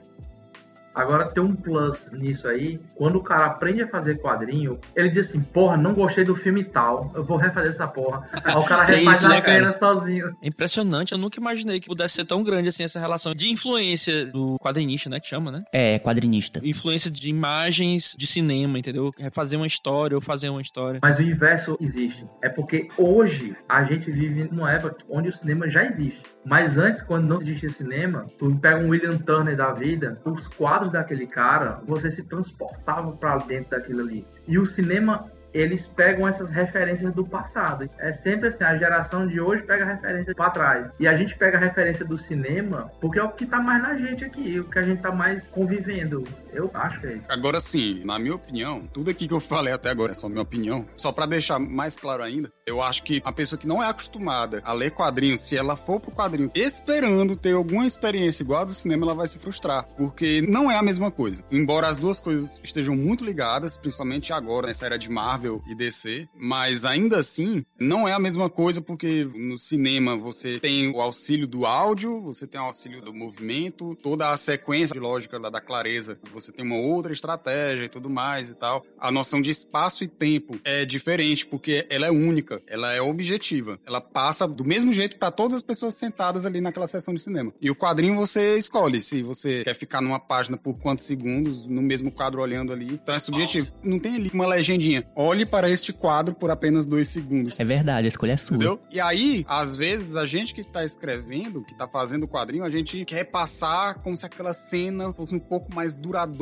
Agora 0.94 1.26
tem 1.26 1.44
um 1.44 1.56
plus 1.56 2.12
nisso 2.12 2.48
aí. 2.48 2.80
Quando 2.96 3.18
o 3.18 3.24
cara 3.24 3.46
aprende 3.46 3.82
a 3.82 3.88
fazer 3.88 4.20
quadrinho, 4.20 4.80
ele 4.96 5.10
diz 5.10 5.28
assim: 5.28 5.42
Porra, 5.42 5.78
não 5.78 5.94
gostei 5.94 6.24
do 6.24 6.36
filme 6.36 6.64
tal, 6.64 7.12
eu 7.16 7.24
vou 7.24 7.38
refazer 7.38 7.70
essa 7.70 7.88
porra. 7.88 8.26
Aí 8.44 8.56
o 8.56 8.64
cara 8.64 8.84
refaz 8.86 9.18
isso, 9.18 9.26
a 9.26 9.30
né, 9.30 9.42
cara? 9.42 9.58
cena 9.58 9.74
sozinho. 9.74 10.36
É 10.42 10.48
impressionante, 10.48 11.12
eu 11.12 11.18
nunca 11.18 11.40
imaginei 11.40 11.80
que 11.80 11.88
pudesse 11.88 12.16
ser 12.16 12.26
tão 12.26 12.44
grande 12.44 12.70
assim 12.70 12.84
essa 12.84 13.00
relação 13.00 13.34
de 13.34 13.50
influência 13.50 14.26
do 14.26 14.58
quadrinista, 14.60 15.10
né? 15.10 15.20
Que 15.20 15.28
chama, 15.28 15.52
né? 15.52 15.64
É, 15.72 16.00
quadrinista. 16.00 16.60
Influência 16.64 17.10
de 17.10 17.30
imagens 17.30 18.16
de 18.18 18.28
cinema, 18.28 18.78
entendeu? 18.78 19.12
Refazer 19.18 19.60
uma 19.60 19.68
história 19.68 20.16
ou 20.16 20.22
fazer 20.22 20.50
uma 20.50 20.62
história. 20.62 21.00
Mas 21.02 21.18
o 21.18 21.22
inverso 21.24 21.78
existe. 21.80 22.28
É 22.42 22.50
porque 22.50 22.88
hoje 22.98 23.56
a 23.68 23.84
gente 23.84 24.12
vive 24.12 24.48
numa 24.52 24.72
época 24.72 24.98
onde 25.10 25.30
o 25.30 25.34
cinema 25.34 25.68
já 25.70 25.84
existe. 25.86 26.22
Mas 26.46 26.78
antes, 26.78 27.02
quando 27.02 27.26
não 27.26 27.38
existia 27.38 27.70
cinema, 27.70 28.26
tu 28.38 28.58
pega 28.60 28.84
um 28.84 28.90
William 28.90 29.18
Turner 29.18 29.56
da 29.56 29.72
vida, 29.72 30.22
os 30.26 30.48
quadros 30.48 30.83
daquele 30.92 31.28
cara, 31.28 31.80
você 31.86 32.10
se 32.12 32.24
transportava 32.24 33.12
pra 33.14 33.38
dentro 33.38 33.72
daquilo 33.72 34.02
ali. 34.02 34.26
E 34.48 34.58
o 34.58 34.66
cinema, 34.66 35.32
eles 35.54 35.88
pegam 35.88 36.28
essas 36.28 36.50
referências 36.50 37.14
do 37.14 37.26
passado. 37.26 37.90
É 37.98 38.12
sempre 38.12 38.50
assim, 38.50 38.64
a 38.64 38.76
geração 38.76 39.28
de 39.28 39.40
hoje 39.40 39.64
pega 39.64 39.86
referência 39.86 40.34
pra 40.34 40.50
trás. 40.50 40.92
E 41.00 41.08
a 41.08 41.16
gente 41.16 41.38
pega 41.38 41.58
a 41.58 41.62
referência 41.62 42.06
do 42.06 42.18
cinema 42.18 42.92
porque 43.00 43.20
é 43.20 43.24
o 43.24 43.32
que 43.32 43.46
tá 43.46 43.60
mais 43.60 43.82
na 43.82 43.96
gente 43.96 44.26
aqui, 44.26 44.60
o 44.60 44.70
que 44.70 44.80
a 44.80 44.84
gente 44.84 45.02
tá 45.02 45.12
mais 45.12 45.48
convivendo. 45.50 46.24
Eu 46.54 46.70
acho 46.74 47.00
que 47.00 47.08
é 47.08 47.16
isso. 47.16 47.32
Agora 47.32 47.60
sim, 47.60 48.02
na 48.04 48.20
minha 48.20 48.36
opinião, 48.36 48.88
tudo 48.94 49.10
aqui 49.10 49.28
que 49.28 49.34
eu 49.34 49.40
falei 49.40 49.74
até 49.74 49.90
agora 49.90 50.12
é 50.12 50.16
só 50.16 50.30
minha 50.30 50.42
opinião. 50.42 50.86
Só 50.96 51.12
pra 51.12 51.26
deixar 51.26 51.60
mais 51.60 51.98
claro 51.98 52.24
ainda, 52.24 52.52
eu 52.66 52.82
acho 52.82 53.04
que 53.04 53.22
a 53.26 53.32
pessoa 53.32 53.60
que 53.60 53.68
não 53.68 53.82
é 53.82 53.88
acostumada 53.88 54.62
a 54.64 54.74
ler 54.74 54.92
quadrinhos, 54.92 55.42
se 55.42 55.56
ela 55.56 55.76
for 55.76 56.00
pro 56.00 56.12
quadrinho 56.12 56.52
esperando 56.56 57.36
ter 57.36 57.54
alguma 57.54 57.86
experiência 57.86 58.44
igual 58.44 58.62
a 58.62 58.66
do 58.66 58.74
cinema, 58.74 59.06
ela 59.06 59.14
vai 59.14 59.28
se 59.28 59.40
frustrar, 59.40 59.86
porque 59.98 60.42
não 60.42 60.72
é 60.72 60.78
a 60.78 60.84
mesma 60.84 61.12
coisa. 61.12 61.44
Embora 61.52 61.88
as 61.88 61.98
duas 61.98 62.20
coisas 62.20 62.60
estejam 62.64 62.96
muito 62.96 63.26
ligadas, 63.26 63.78
principalmente 63.78 64.34
agora 64.34 64.68
nessa 64.68 64.86
era 64.86 64.98
de 64.98 65.10
Marvel 65.10 65.62
e 65.68 65.76
DC, 65.76 66.28
mas 66.36 66.86
ainda 66.86 67.18
assim 67.18 67.66
não 67.80 68.08
é 68.08 68.14
a 68.14 68.20
mesma 68.20 68.50
coisa 68.50 68.82
porque 68.82 69.24
no 69.36 69.58
cinema 69.58 70.18
você 70.18 70.60
tem 70.60 70.90
o 70.90 71.02
auxílio 71.02 71.48
do 71.48 71.66
áudio, 71.66 72.22
você 72.22 72.48
tem 72.48 72.60
o 72.60 72.66
auxílio 72.66 73.02
do 73.02 73.14
movimento, 73.14 73.96
toda 74.02 74.30
a 74.30 74.38
sequência 74.38 75.00
lógica 75.00 75.40
da, 75.40 75.50
da 75.50 75.62
clareza, 75.62 76.18
você 76.34 76.43
tem 76.52 76.66
uma 76.66 76.78
outra 76.78 77.14
estratégia 77.14 77.86
e 77.86 77.90
tudo 77.90 78.10
mais 78.10 78.50
e 78.50 78.56
tal. 78.56 78.84
A 79.00 79.12
noção 79.12 79.42
de 79.42 79.50
espaço 79.50 80.04
e 80.04 80.08
tempo 80.08 80.60
é 80.64 80.86
diferente 80.86 81.46
porque 81.46 81.86
ela 81.90 82.08
é 82.08 82.12
única, 82.12 82.62
ela 82.68 82.94
é 82.94 83.02
objetiva. 83.02 83.80
Ela 83.86 84.02
passa 84.02 84.48
do 84.48 84.64
mesmo 84.64 84.92
jeito 84.92 85.18
para 85.18 85.32
todas 85.32 85.56
as 85.56 85.62
pessoas 85.62 85.96
sentadas 85.96 86.46
ali 86.46 86.62
naquela 86.62 86.88
sessão 86.88 87.14
de 87.14 87.22
cinema. 87.22 87.54
E 87.62 87.70
o 87.70 87.76
quadrinho 87.76 88.16
você 88.16 88.58
escolhe 88.58 89.00
se 89.00 89.22
você 89.22 89.64
quer 89.64 89.74
ficar 89.74 90.02
numa 90.02 90.20
página 90.20 90.58
por 90.58 90.80
quantos 90.80 91.06
segundos, 91.06 91.66
no 91.66 91.82
mesmo 91.82 92.12
quadro 92.12 92.42
olhando 92.42 92.74
ali. 92.74 92.94
Então 92.94 93.16
é 93.16 93.20
subjetivo. 93.20 93.72
Não 93.84 94.00
tem 94.00 94.16
ali 94.16 94.32
uma 94.34 94.48
legendinha. 94.48 95.04
Olhe 95.16 95.46
para 95.46 95.70
este 95.70 95.94
quadro 95.94 96.36
por 96.36 96.52
apenas 96.52 96.88
dois 96.88 97.10
segundos. 97.10 97.60
É 97.60 97.66
verdade, 97.66 98.08
a 98.08 98.10
escolha 98.10 98.34
é 98.34 98.38
sua. 98.38 98.56
Entendeu? 98.56 98.80
E 98.92 99.00
aí, 99.00 99.46
às 99.48 99.76
vezes, 99.76 100.16
a 100.16 100.26
gente 100.26 100.54
que 100.54 100.64
tá 100.64 100.84
escrevendo, 100.84 101.64
que 101.64 101.78
tá 101.78 101.88
fazendo 101.88 102.24
o 102.24 102.28
quadrinho, 102.28 102.64
a 102.64 102.70
gente 102.70 103.06
quer 103.06 103.24
passar 103.26 103.96
como 103.96 104.18
se 104.18 104.26
aquela 104.26 104.54
cena 104.54 105.14
fosse 105.14 105.36
um 105.36 105.40
pouco 105.40 105.74
mais 105.74 105.96
duradoura 105.96 106.33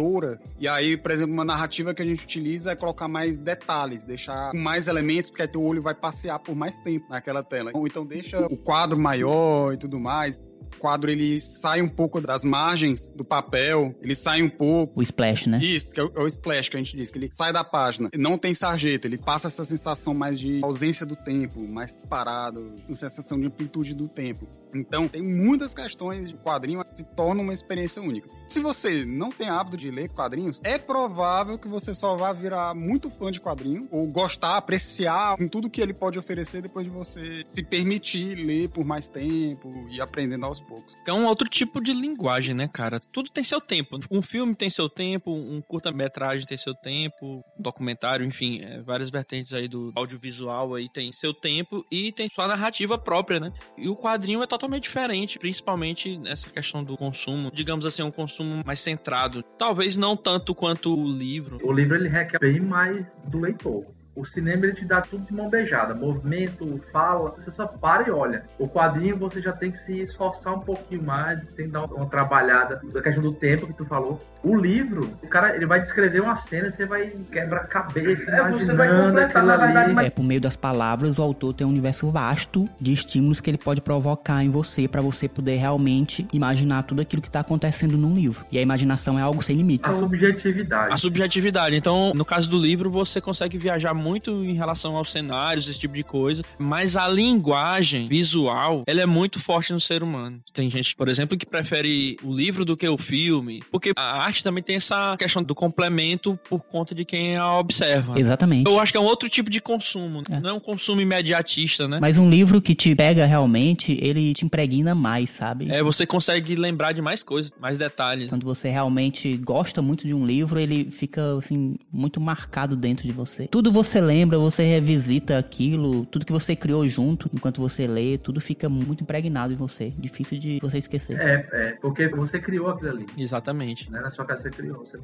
E 0.60 0.68
aí, 0.68 0.98
por 0.98 1.12
exemplo, 1.12 1.34
uma 1.34 1.46
narrativa 1.46 1.94
que 1.94 2.02
a 2.02 2.06
gente 2.06 2.24
utiliza 2.24 2.72
é 2.72 2.76
colocar 2.76 3.08
mais 3.08 3.40
detalhes, 3.40 4.06
deixar 4.06 4.54
mais 4.54 4.88
elementos, 4.88 5.30
porque 5.30 5.44
aí 5.44 5.48
teu 5.48 5.64
olho 5.64 5.82
vai 5.82 5.94
passear 5.94 6.40
por 6.40 6.56
mais 6.56 6.78
tempo 6.80 7.06
naquela 7.10 7.44
tela. 7.44 7.72
Ou 7.74 7.86
então 7.88 8.06
deixa 8.06 8.46
o 8.46 8.58
quadro 8.58 8.98
maior 8.98 9.74
e 9.74 9.78
tudo 9.78 10.00
mais 10.00 10.40
quadro 10.82 11.12
ele 11.12 11.40
sai 11.40 11.82
um 11.82 11.88
pouco 11.88 12.20
das 12.20 12.44
margens 12.44 13.10
do 13.10 13.24
papel, 13.24 13.96
ele 14.02 14.16
sai 14.16 14.42
um 14.42 14.50
pouco. 14.50 15.00
O 15.00 15.04
splash, 15.04 15.46
né? 15.48 15.60
Isso, 15.62 15.92
que 15.92 16.00
é 16.00 16.04
o, 16.04 16.12
é 16.16 16.20
o 16.22 16.28
splash 16.28 16.70
que 16.70 16.78
a 16.78 16.80
gente 16.80 16.98
diz, 16.98 17.12
que 17.12 17.20
ele 17.20 17.30
sai 17.32 17.54
da 17.54 17.64
página. 17.64 18.10
Não 18.18 18.38
tem 18.38 18.54
sarjeta, 18.54 19.08
ele 19.08 19.20
passa 19.20 19.48
essa 19.48 19.64
sensação 19.64 20.14
mais 20.14 20.40
de 20.40 20.60
ausência 20.64 21.06
do 21.06 21.16
tempo, 21.16 21.60
mais 21.68 21.96
parado, 22.10 22.74
uma 22.88 22.96
sensação 22.96 23.40
de 23.40 23.46
amplitude 23.46 23.96
do 23.96 24.08
tempo. 24.08 24.48
Então, 24.74 25.08
tem 25.08 25.22
muitas 25.22 25.74
questões 25.74 26.30
de 26.30 26.36
quadrinho 26.36 26.84
que 26.84 26.96
se 26.96 27.04
torna 27.04 27.42
uma 27.42 27.54
experiência 27.54 28.02
única. 28.02 28.30
Se 28.52 28.60
você 28.60 29.06
não 29.06 29.32
tem 29.32 29.48
hábito 29.48 29.78
de 29.78 29.90
ler 29.90 30.10
quadrinhos, 30.10 30.60
é 30.62 30.78
provável 30.78 31.58
que 31.58 31.70
você 31.70 31.96
só 31.96 32.18
vá 32.18 32.34
virar 32.34 32.76
muito 32.76 33.10
fã 33.10 33.32
de 33.32 33.40
quadrinho 33.40 33.88
ou 33.90 34.06
gostar, 34.06 34.58
apreciar 34.58 35.38
com 35.38 35.48
tudo 35.48 35.70
que 35.70 35.80
ele 35.80 35.94
pode 35.94 36.20
oferecer 36.20 36.62
depois 36.62 36.86
de 36.86 36.92
você 36.92 37.44
se 37.46 37.64
permitir 37.64 38.36
ler 38.36 38.68
por 38.68 38.84
mais 38.84 39.08
tempo 39.08 39.88
e 39.90 40.02
aprendendo 40.02 40.46
aos 40.46 40.60
poucos. 40.60 40.98
É 41.08 41.14
um 41.14 41.28
outro 41.28 41.48
tipo 41.48 41.80
de 41.80 41.94
linguagem, 41.94 42.54
né, 42.54 42.68
cara? 42.68 43.00
Tudo 43.00 43.32
tem 43.32 43.42
seu 43.42 43.62
tempo. 43.62 43.98
Um 44.12 44.22
filme 44.22 44.54
tem 44.54 44.70
seu 44.70 44.90
tempo, 44.90 45.32
um 45.32 45.62
curta-metragem 45.62 46.46
tem 46.46 46.58
seu 46.58 46.76
tempo, 46.76 47.42
um 47.58 47.62
documentário, 47.64 48.26
enfim, 48.26 48.60
é, 48.60 48.82
várias 48.82 49.10
vertentes 49.10 49.54
aí 49.54 49.70
do 49.70 49.94
audiovisual 49.96 50.76
aí 50.76 50.90
tem 50.90 51.14
seu 51.14 51.34
tempo 51.34 51.86
e 51.90 52.12
tem 52.12 52.28
sua 52.28 52.50
narrativa 52.50 52.98
própria, 52.98 53.40
né? 53.40 53.54
E 53.78 53.88
o 53.88 53.96
quadrinho 53.96 54.44
é 54.44 54.46
totalmente 54.46 54.84
diferente, 54.84 55.40
principalmente 55.40 56.18
nessa 56.18 56.50
questão 56.50 56.84
do 56.84 56.98
consumo, 56.98 57.50
digamos 57.50 57.86
assim, 57.86 58.04
um 58.04 58.12
consumo 58.12 58.41
consumo 58.42 58.64
mais 58.66 58.80
centrado. 58.80 59.44
Talvez 59.58 59.96
não 59.96 60.18
tanto 60.18 60.54
quanto 60.54 60.94
o 60.94 61.10
livro. 61.10 61.60
O 61.64 61.72
livro 61.72 61.96
ele 61.96 62.10
requer 62.10 62.40
bem 62.40 62.60
mais 62.60 63.22
do 63.26 63.40
leitor. 63.40 63.86
O 64.16 64.26
cinema 64.26 64.66
ele 64.66 64.74
te 64.74 64.86
dá 64.86 65.02
tudo 65.02 65.26
de 65.26 65.34
mão 65.34 65.50
beijada, 65.50 65.94
movimento, 65.94 66.80
fala, 66.92 67.32
você 67.32 67.50
só 67.50 67.66
para 67.66 68.08
e 68.08 68.12
olha. 68.12 68.44
O 68.60 68.68
quadrinho 68.68 69.18
você 69.18 69.42
já 69.42 69.54
tem 69.54 69.72
que 69.72 69.78
se 69.78 70.00
esforçar 70.02 70.54
um 70.54 70.60
pouquinho 70.60 71.04
mais, 71.04 71.40
tem 71.56 71.68
que 71.68 71.72
dar 71.72 71.86
uma 71.86 72.06
trabalhada 72.06 72.82
da 72.94 73.02
questão 73.02 73.24
do 73.24 73.34
tempo 73.34 73.68
que 73.68 73.74
tu 73.74 73.86
falou. 73.86 74.20
O 74.44 74.56
livro, 74.56 75.10
o 75.24 75.28
cara 75.28 75.56
ele 75.56 75.66
vai 75.66 75.80
descrever 75.80 76.20
uma 76.20 76.36
cena, 76.36 76.70
você 76.70 76.86
vai 76.86 77.08
quebrar 77.32 77.62
a 77.62 77.66
cabeça, 77.66 78.32
é, 78.32 78.40
imaginando 78.40 79.20
aquilo 79.20 79.52
ali. 79.52 80.08
É, 80.08 80.10
por 80.10 80.24
meio 80.24 80.42
das 80.42 80.56
palavras, 80.56 81.18
o 81.18 81.22
autor 81.22 81.54
tem 81.54 81.66
um 81.66 81.70
universo 81.70 82.10
vasto 82.10 82.68
de 82.80 82.92
estímulos 82.92 83.40
que 83.40 83.50
ele 83.50 83.58
pode 83.58 83.82
provocar 83.82 84.44
em 84.44 84.50
você 84.50 84.88
para 84.88 85.02
você 85.02 85.28
poder 85.28 85.58
realmente 85.58 86.28
imaginar 86.34 86.84
tudo 86.84 87.02
aquilo 87.02 87.22
que 87.22 87.30
está 87.30 87.40
acontecendo 87.40 87.98
num 87.98 88.14
livro. 88.14 88.44
E 88.52 88.58
a 88.58 88.62
imaginação 88.62 89.18
é 89.18 89.22
algo 89.22 89.42
sem 89.42 89.56
limites. 89.56 89.90
A 89.90 89.96
subjetividade. 89.96 90.94
A 90.94 90.98
subjetividade. 90.98 91.76
Então, 91.76 92.14
no 92.14 92.26
caso 92.26 92.50
do 92.50 92.58
livro, 92.58 92.90
você 92.90 93.22
consegue 93.22 93.58
viajar 93.58 93.94
muito 94.02 94.44
em 94.44 94.54
relação 94.54 94.96
aos 94.98 95.12
cenários, 95.12 95.68
esse 95.68 95.80
tipo 95.80 95.94
de 95.94 96.04
coisa, 96.04 96.44
mas 96.58 96.98
a 96.98 97.08
linguagem 97.08 98.08
visual, 98.08 98.84
ela 98.88 99.02
é 99.02 99.06
muito 99.06 99.40
forte 99.40 99.72
no 99.72 99.80
ser 99.80 100.04
humano. 100.04 100.42
Tem 100.54 100.70
gente, 100.70 100.96
por 100.96 101.08
exemplo, 101.08 101.38
que 101.38 101.46
prefere 101.46 102.18
o 102.24 102.34
livro 102.34 102.66
do 102.66 102.76
que 102.76 102.88
o 102.88 102.98
filme, 102.98 103.62
porque 103.72 103.92
a 103.96 104.24
arte 104.24 104.44
também 104.44 104.64
tem 104.64 104.76
essa 104.76 105.16
questão 105.18 105.44
do 105.44 105.56
complemento 105.56 106.40
por 106.50 106.62
conta 106.64 106.96
de 106.96 107.06
quem 107.06 107.38
a 107.38 107.58
observa. 107.58 108.20
Exatamente. 108.20 108.70
Eu 108.70 108.80
acho 108.80 108.92
que 108.92 108.98
é 108.98 109.02
um 109.02 109.06
outro 109.06 109.30
tipo 109.30 109.50
de 109.50 109.62
consumo, 109.62 110.24
é. 110.30 110.40
não 110.40 110.50
é 110.50 110.54
um 110.54 110.60
consumo 110.60 111.02
imediatista, 111.02 111.88
né? 111.88 112.00
Mas 112.02 112.18
um 112.18 112.30
livro 112.30 112.62
que 112.62 112.74
te 112.74 112.96
pega 112.96 113.26
realmente, 113.26 113.98
ele 114.02 114.34
te 114.34 114.46
impregna 114.46 114.96
mais, 114.96 115.30
sabe? 115.30 115.72
É, 115.72 115.84
você 115.84 116.06
consegue 116.06 116.56
lembrar 116.56 116.92
de 116.94 117.02
mais 117.02 117.24
coisas, 117.24 117.54
mais 117.60 117.78
detalhes. 117.78 118.30
Quando 118.30 118.46
você 118.46 118.70
realmente 118.70 119.38
gosta 119.38 119.82
muito 119.82 120.08
de 120.08 120.14
um 120.14 120.26
livro, 120.26 120.60
ele 120.60 120.90
fica 120.92 121.38
assim 121.38 121.76
muito 121.92 122.20
marcado 122.20 122.76
dentro 122.76 123.06
de 123.06 123.12
você. 123.12 123.48
Tudo 123.48 123.72
você 123.72 123.91
você 123.92 124.00
lembra, 124.00 124.38
você 124.38 124.64
revisita 124.64 125.38
aquilo, 125.38 126.06
tudo 126.06 126.26
que 126.26 126.32
você 126.32 126.56
criou 126.56 126.88
junto 126.88 127.30
enquanto 127.34 127.60
você 127.60 127.86
lê, 127.86 128.18
tudo 128.18 128.40
fica 128.40 128.70
muito 128.70 129.04
impregnado 129.04 129.52
em 129.52 129.56
você. 129.58 129.92
Difícil 129.98 130.40
de 130.40 130.60
você 130.62 130.78
esquecer. 130.78 131.20
É, 131.20 131.48
é, 131.52 131.72
porque 131.82 132.08
você 132.08 132.40
criou 132.40 132.70
aquilo 132.70 132.92
ali. 132.92 133.06
Exatamente. 133.18 133.92
Não 133.92 134.00
é 134.00 134.04
na 134.04 134.12
sua 134.12 134.24
casa 134.24 134.44
você 134.44 134.50
criou, 134.50 134.86
você, 134.86 134.98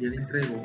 ele 0.00 0.20
entregou. 0.20 0.62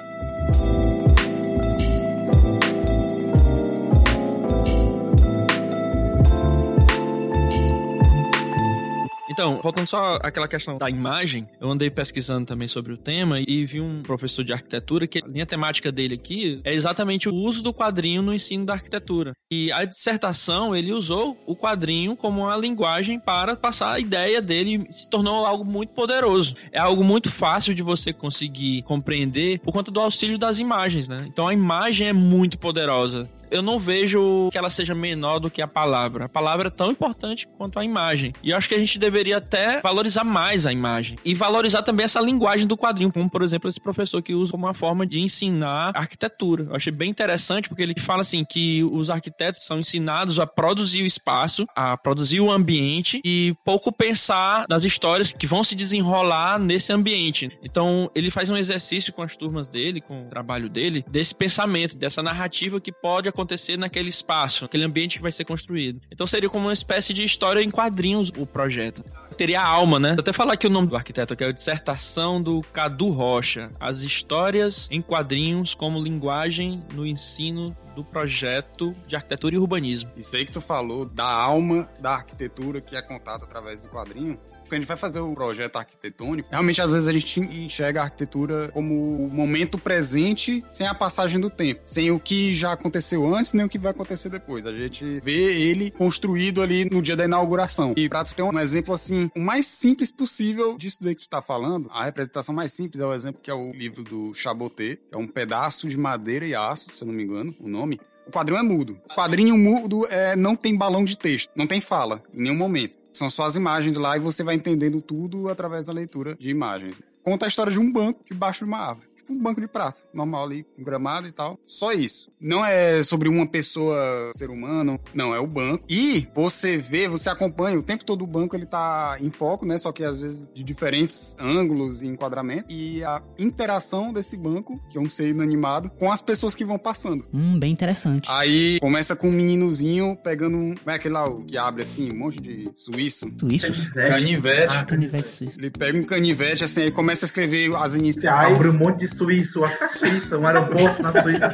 Então, 9.34 9.60
voltando 9.64 9.88
só 9.88 10.20
àquela 10.22 10.48
questão 10.48 10.78
da 10.78 10.88
imagem, 10.88 11.50
eu 11.60 11.68
andei 11.72 11.90
pesquisando 11.90 12.46
também 12.46 12.68
sobre 12.68 12.94
o 12.94 12.98
tema 12.98 13.40
e 13.40 13.66
vi 13.66 13.82
um 13.82 14.04
professor 14.04 14.44
de 14.44 14.54
arquitetura 14.54 15.08
que 15.08 15.18
a 15.24 15.28
linha 15.28 15.46
temática 15.46 15.92
dele 15.92 16.14
aqui 16.14 16.62
é 16.64 16.72
exatamente 16.72 17.28
o 17.28 17.34
uso 17.34 17.64
do 17.64 17.74
quadrinho 17.74 18.22
no 18.22 18.32
ensino 18.32 18.64
da 18.64 18.74
arquitetura. 18.74 19.34
E 19.52 19.72
a 19.72 19.86
dissertação, 19.86 20.76
ele 20.76 20.94
usou 20.94 21.36
o 21.48 21.56
quadrinho 21.56 22.16
como 22.16 22.42
uma 22.42 22.56
linguagem 22.56 23.20
para 23.20 23.56
passar 23.56 23.94
a 23.94 24.00
ideia 24.00 24.40
dele 24.40 24.86
e 24.88 24.94
se 24.94 25.10
tornou 25.10 25.48
algo 25.48 25.66
muito 25.66 25.94
poderoso. 25.94 26.56
É 26.72 26.78
algo 26.78 27.04
muito 27.04 27.32
fácil 27.32 27.74
de 27.74 27.82
você 27.82 28.14
conseguir 28.14 28.84
compreender 28.84 29.60
por 29.62 29.72
conta 29.72 29.90
do 29.90 30.00
auxílio 30.00 30.38
das 30.38 30.60
imagens, 30.60 31.10
né? 31.10 31.26
Então 31.28 31.48
a 31.48 31.54
imagem 31.56 32.08
é 32.08 32.14
muito 32.14 32.60
poderosa 32.60 33.28
eu 33.54 33.62
não 33.62 33.78
vejo 33.78 34.50
que 34.52 34.58
ela 34.58 34.70
seja 34.72 34.96
menor 34.96 35.38
do 35.38 35.50
que 35.50 35.62
a 35.62 35.68
palavra. 35.68 36.26
A 36.26 36.30
palavra 36.30 36.70
é 36.70 36.72
tão 36.72 36.90
importante 36.90 37.48
quanto 37.56 37.78
a 37.78 37.86
imagem. 37.86 38.34
E 38.42 38.50
eu 38.50 38.58
acho 38.58 38.68
que 38.68 38.74
a 38.74 38.80
gente 38.80 38.98
deveria 38.98 39.38
até 39.38 39.80
valorizar 39.80 40.24
mais 40.24 40.66
a 40.66 40.74
imagem. 40.74 41.20
E 41.24 41.36
valorizar 41.36 41.84
também 41.84 42.04
essa 42.04 42.20
linguagem 42.20 42.66
do 42.66 42.76
quadrinho, 42.76 43.14
como 43.14 43.30
por 43.30 43.44
exemplo 43.44 43.70
esse 43.70 43.80
professor 43.80 44.24
que 44.24 44.34
usa 44.34 44.52
como 44.52 44.66
uma 44.66 44.74
forma 44.74 45.06
de 45.06 45.20
ensinar 45.20 45.92
arquitetura. 45.96 46.64
Eu 46.64 46.76
achei 46.76 46.92
bem 46.92 47.12
interessante 47.12 47.70
porque 47.70 47.84
ele 47.84 47.94
fala 48.00 48.22
assim 48.22 48.44
que 48.44 48.84
os 48.86 49.12
arquitetos 49.12 49.64
são 49.64 49.80
ensinados 49.80 50.40
a 50.40 50.48
produzir 50.48 51.04
o 51.04 51.06
espaço, 51.06 51.68
a 51.76 51.96
produzir 51.96 52.40
o 52.40 52.52
ambiente 52.52 53.22
e 53.24 53.54
pouco 53.64 53.92
pensar 53.92 54.66
nas 54.68 54.84
histórias 54.84 55.32
que 55.32 55.46
vão 55.46 55.64
se 55.64 55.76
desenrolar 55.76 56.58
nesse 56.58 56.92
ambiente. 56.92 57.52
Então 57.64 58.10
ele 58.16 58.32
faz 58.32 58.50
um 58.50 58.58
exercício 58.58 59.14
com 59.14 59.22
as 59.22 59.38
turmas 59.38 59.68
dele, 59.68 60.02
com 60.02 60.26
o 60.26 60.30
trabalho 60.30 60.68
dele, 60.68 61.06
desse 61.08 61.36
pensamento, 61.36 61.96
dessa 61.96 62.24
narrativa 62.24 62.82
que 62.82 62.92
pode 62.92 63.30
acontecer 63.30 63.43
acontecer 63.44 63.78
naquele 63.78 64.10
espaço, 64.10 64.66
aquele 64.66 64.84
ambiente 64.84 65.18
que 65.18 65.22
vai 65.22 65.32
ser 65.32 65.46
construído. 65.46 66.02
Então 66.12 66.26
seria 66.26 66.50
como 66.50 66.68
uma 66.68 66.74
espécie 66.74 67.14
de 67.14 67.24
história 67.24 67.62
em 67.62 67.70
quadrinhos 67.70 68.32
o 68.38 68.46
projeto. 68.46 69.04
Teria 69.38 69.62
alma, 69.62 70.00
né? 70.00 70.10
Vou 70.10 70.20
até 70.20 70.32
falar 70.32 70.54
aqui 70.54 70.68
o 70.68 70.70
nome 70.70 70.88
do 70.88 70.96
arquiteto, 70.96 71.36
que 71.36 71.44
é 71.44 71.48
a 71.48 71.52
dissertação 71.52 72.42
do 72.42 72.62
Cadu 72.72 73.10
Rocha. 73.10 73.72
As 73.80 74.02
histórias 74.02 74.88
em 74.92 75.02
quadrinhos 75.02 75.74
como 75.74 76.02
linguagem 76.02 76.84
no 76.94 77.06
ensino 77.06 77.76
do 77.96 78.04
projeto 78.04 78.94
de 79.08 79.16
arquitetura 79.16 79.56
e 79.56 79.58
urbanismo. 79.58 80.10
Isso 80.16 80.36
aí 80.36 80.46
que 80.46 80.52
tu 80.52 80.62
falou 80.62 81.06
da 81.06 81.26
alma 81.26 81.90
da 82.00 82.12
arquitetura 82.12 82.82
que 82.82 82.96
é 82.96 83.02
contada 83.02 83.44
através 83.44 83.84
do 83.84 83.90
quadrinho, 83.90 84.40
a 84.76 84.80
gente 84.80 84.88
vai 84.88 84.98
fazer 84.98 85.20
o 85.20 85.34
projeto 85.34 85.78
arquitetônico, 85.78 86.50
realmente 86.50 86.82
às 86.82 86.92
vezes 86.92 87.08
a 87.08 87.12
gente 87.12 87.40
enxerga 87.40 88.02
a 88.02 88.04
arquitetura 88.04 88.70
como 88.74 89.26
o 89.26 89.30
momento 89.30 89.78
presente 89.78 90.64
sem 90.68 90.88
a 90.88 90.94
passagem 90.94 91.40
do 91.40 91.50
tempo, 91.50 91.82
sem 91.86 92.12
o 92.12 92.20
que 92.20 92.54
já 92.54 92.74
aconteceu 92.74 93.26
antes 93.34 93.54
nem 93.54 93.66
o 93.66 93.70
que 93.70 93.78
vai 93.78 93.92
acontecer 93.92 94.30
depois. 94.30 94.66
A 94.66 94.72
gente 94.72 95.20
vê 95.22 95.54
ele 95.54 95.92
construído 95.92 96.62
ali 96.62 96.86
no 96.86 97.02
dia 97.02 97.16
da 97.16 97.26
inauguração. 97.26 97.94
E 97.96 98.10
pra 98.10 98.24
tu 98.24 98.36
ter 98.36 98.44
um 98.44 98.60
exemplo 98.60 98.94
assim, 98.94 99.30
o 99.36 99.40
mais 99.40 99.66
simples 99.66 100.12
possível 100.12 100.78
disso 100.78 101.00
daí 101.02 101.16
que 101.16 101.22
tu 101.22 101.30
tá 101.30 101.42
falando, 101.42 101.90
a 101.92 102.06
representação 102.06 102.54
mais 102.54 102.72
simples 102.74 103.02
é 103.02 103.06
o 103.06 103.14
exemplo 103.14 103.42
que 103.42 103.52
é 103.52 103.54
o 103.54 103.72
livro 103.72 104.04
do 104.04 104.34
Chabotet, 104.34 105.00
é 105.12 105.18
um 105.18 105.28
pedaço 105.28 105.88
de 105.88 105.98
madeira 105.98 106.46
e 106.46 106.56
aço, 106.56 106.92
se 106.92 107.02
eu 107.02 107.08
não 107.08 107.14
me 107.14 107.24
engano, 107.24 107.56
o 107.60 107.68
nome. 107.68 108.00
O 108.26 108.32
quadrinho 108.32 108.60
é 108.60 108.64
mudo. 108.64 108.98
O 109.10 109.16
quadrinho 109.16 109.58
mudo 109.58 110.08
é, 110.10 110.36
não 110.36 110.56
tem 110.56 110.78
balão 110.78 111.04
de 111.04 111.18
texto, 111.18 111.52
não 111.56 111.68
tem 111.68 111.82
fala 111.82 112.24
em 112.34 112.44
nenhum 112.44 112.56
momento. 112.56 113.03
São 113.14 113.30
só 113.30 113.46
as 113.46 113.56
imagens 113.56 113.96
lá 113.96 114.18
e 114.18 114.20
você 114.20 114.44
vai 114.44 114.56
entendendo 114.56 115.02
tudo 115.02 115.50
através 115.50 115.86
da 115.86 115.94
leitura 115.94 116.36
de 116.36 116.50
imagens. 116.50 117.02
Conta 117.22 117.46
a 117.46 117.48
história 117.48 117.72
de 117.72 117.80
um 117.80 117.92
banco 117.92 118.22
debaixo 118.26 118.60
de 118.60 118.66
uma 118.66 118.80
árvore 118.80 119.13
um 119.30 119.38
banco 119.38 119.62
de 119.62 119.68
praça, 119.68 120.06
normal 120.14 120.46
ali, 120.46 120.66
um 120.78 120.84
gramado 120.84 121.28
e 121.28 121.32
tal. 121.32 121.60
Só 121.66 121.92
isso. 121.92 122.32
Não 122.40 122.66
é 122.66 123.04
sobre 123.04 123.30
uma 123.30 123.48
pessoa, 123.48 124.32
ser 124.36 124.50
humano, 124.50 125.00
não, 125.14 125.34
é 125.34 125.40
o 125.40 125.48
banco. 125.48 125.86
E 125.90 126.28
você 126.34 126.78
vê, 126.78 127.08
você 127.08 127.30
acompanha, 127.30 127.78
o 127.78 127.84
tempo 127.84 128.04
todo 128.04 128.24
o 128.24 128.28
banco 128.28 128.56
ele 128.56 128.66
tá 128.66 129.18
em 129.20 129.30
foco, 129.30 129.66
né? 129.66 129.78
Só 129.78 129.92
que 129.92 130.04
às 130.04 130.20
vezes 130.20 130.48
de 130.54 130.64
diferentes 130.64 131.36
ângulos 131.40 132.02
e 132.02 132.08
enquadramentos. 132.08 132.74
E 132.74 133.04
a 133.04 133.22
interação 133.40 134.12
desse 134.12 134.36
banco, 134.36 134.80
que 134.90 134.98
é 134.98 135.02
um 135.02 135.10
ser 135.10 135.30
inanimado, 135.30 135.90
com 135.90 136.12
as 136.12 136.22
pessoas 136.22 136.54
que 136.54 136.66
vão 136.66 136.78
passando. 136.78 137.26
Hum, 137.34 137.58
bem 137.58 137.72
interessante. 137.72 138.30
Aí 138.30 138.80
começa 138.80 139.16
com 139.16 139.30
um 139.30 139.32
meninozinho 139.32 140.18
pegando 140.24 140.58
um. 140.58 140.76
Como 140.76 140.92
é 140.92 140.96
aquele 140.96 141.14
lá 141.14 141.26
que 141.48 141.58
abre 141.58 141.84
assim, 141.84 142.12
um 142.12 142.18
monte 142.18 142.42
de 142.42 142.66
suíço? 142.76 143.32
Suíço? 143.40 143.68
Canivete. 143.94 144.10
Canivete. 144.10 144.76
Ah, 144.76 144.84
canivete 144.86 145.30
suíço. 145.30 145.60
Ele 145.60 145.70
pega 145.70 145.98
um 145.98 146.04
canivete 146.04 146.64
assim, 146.64 146.82
aí 146.82 146.92
começa 146.92 147.26
a 147.26 147.28
escrever 147.28 147.74
as 147.76 147.96
iniciais. 147.96 148.56
Abre 148.56 148.70
um 148.70 148.74
monte 148.74 149.00
de 149.00 149.13
suíço, 149.14 149.64
acho 149.64 149.78
que 149.78 149.84
é 149.84 149.88
Suíça, 149.88 150.38
um 150.38 150.48
aeroporto 150.48 151.02
na 151.02 151.22
Suíça. 151.22 151.54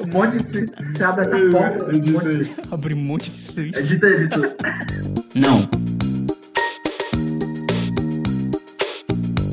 Um 0.00 0.06
monte 0.06 0.38
de 0.38 0.50
suíço. 0.50 0.74
Você 0.92 1.04
abre 1.04 1.24
essa 1.24 1.38
porta. 1.50 1.84
Um 1.86 2.12
monte 2.12 2.44
de... 2.44 2.56
Abre 2.70 2.94
um 2.94 2.98
monte 2.98 3.30
de 3.30 3.40
suíço. 3.40 3.78
Edita, 3.78 4.06
edita. 4.06 4.56
Não. 5.34 5.93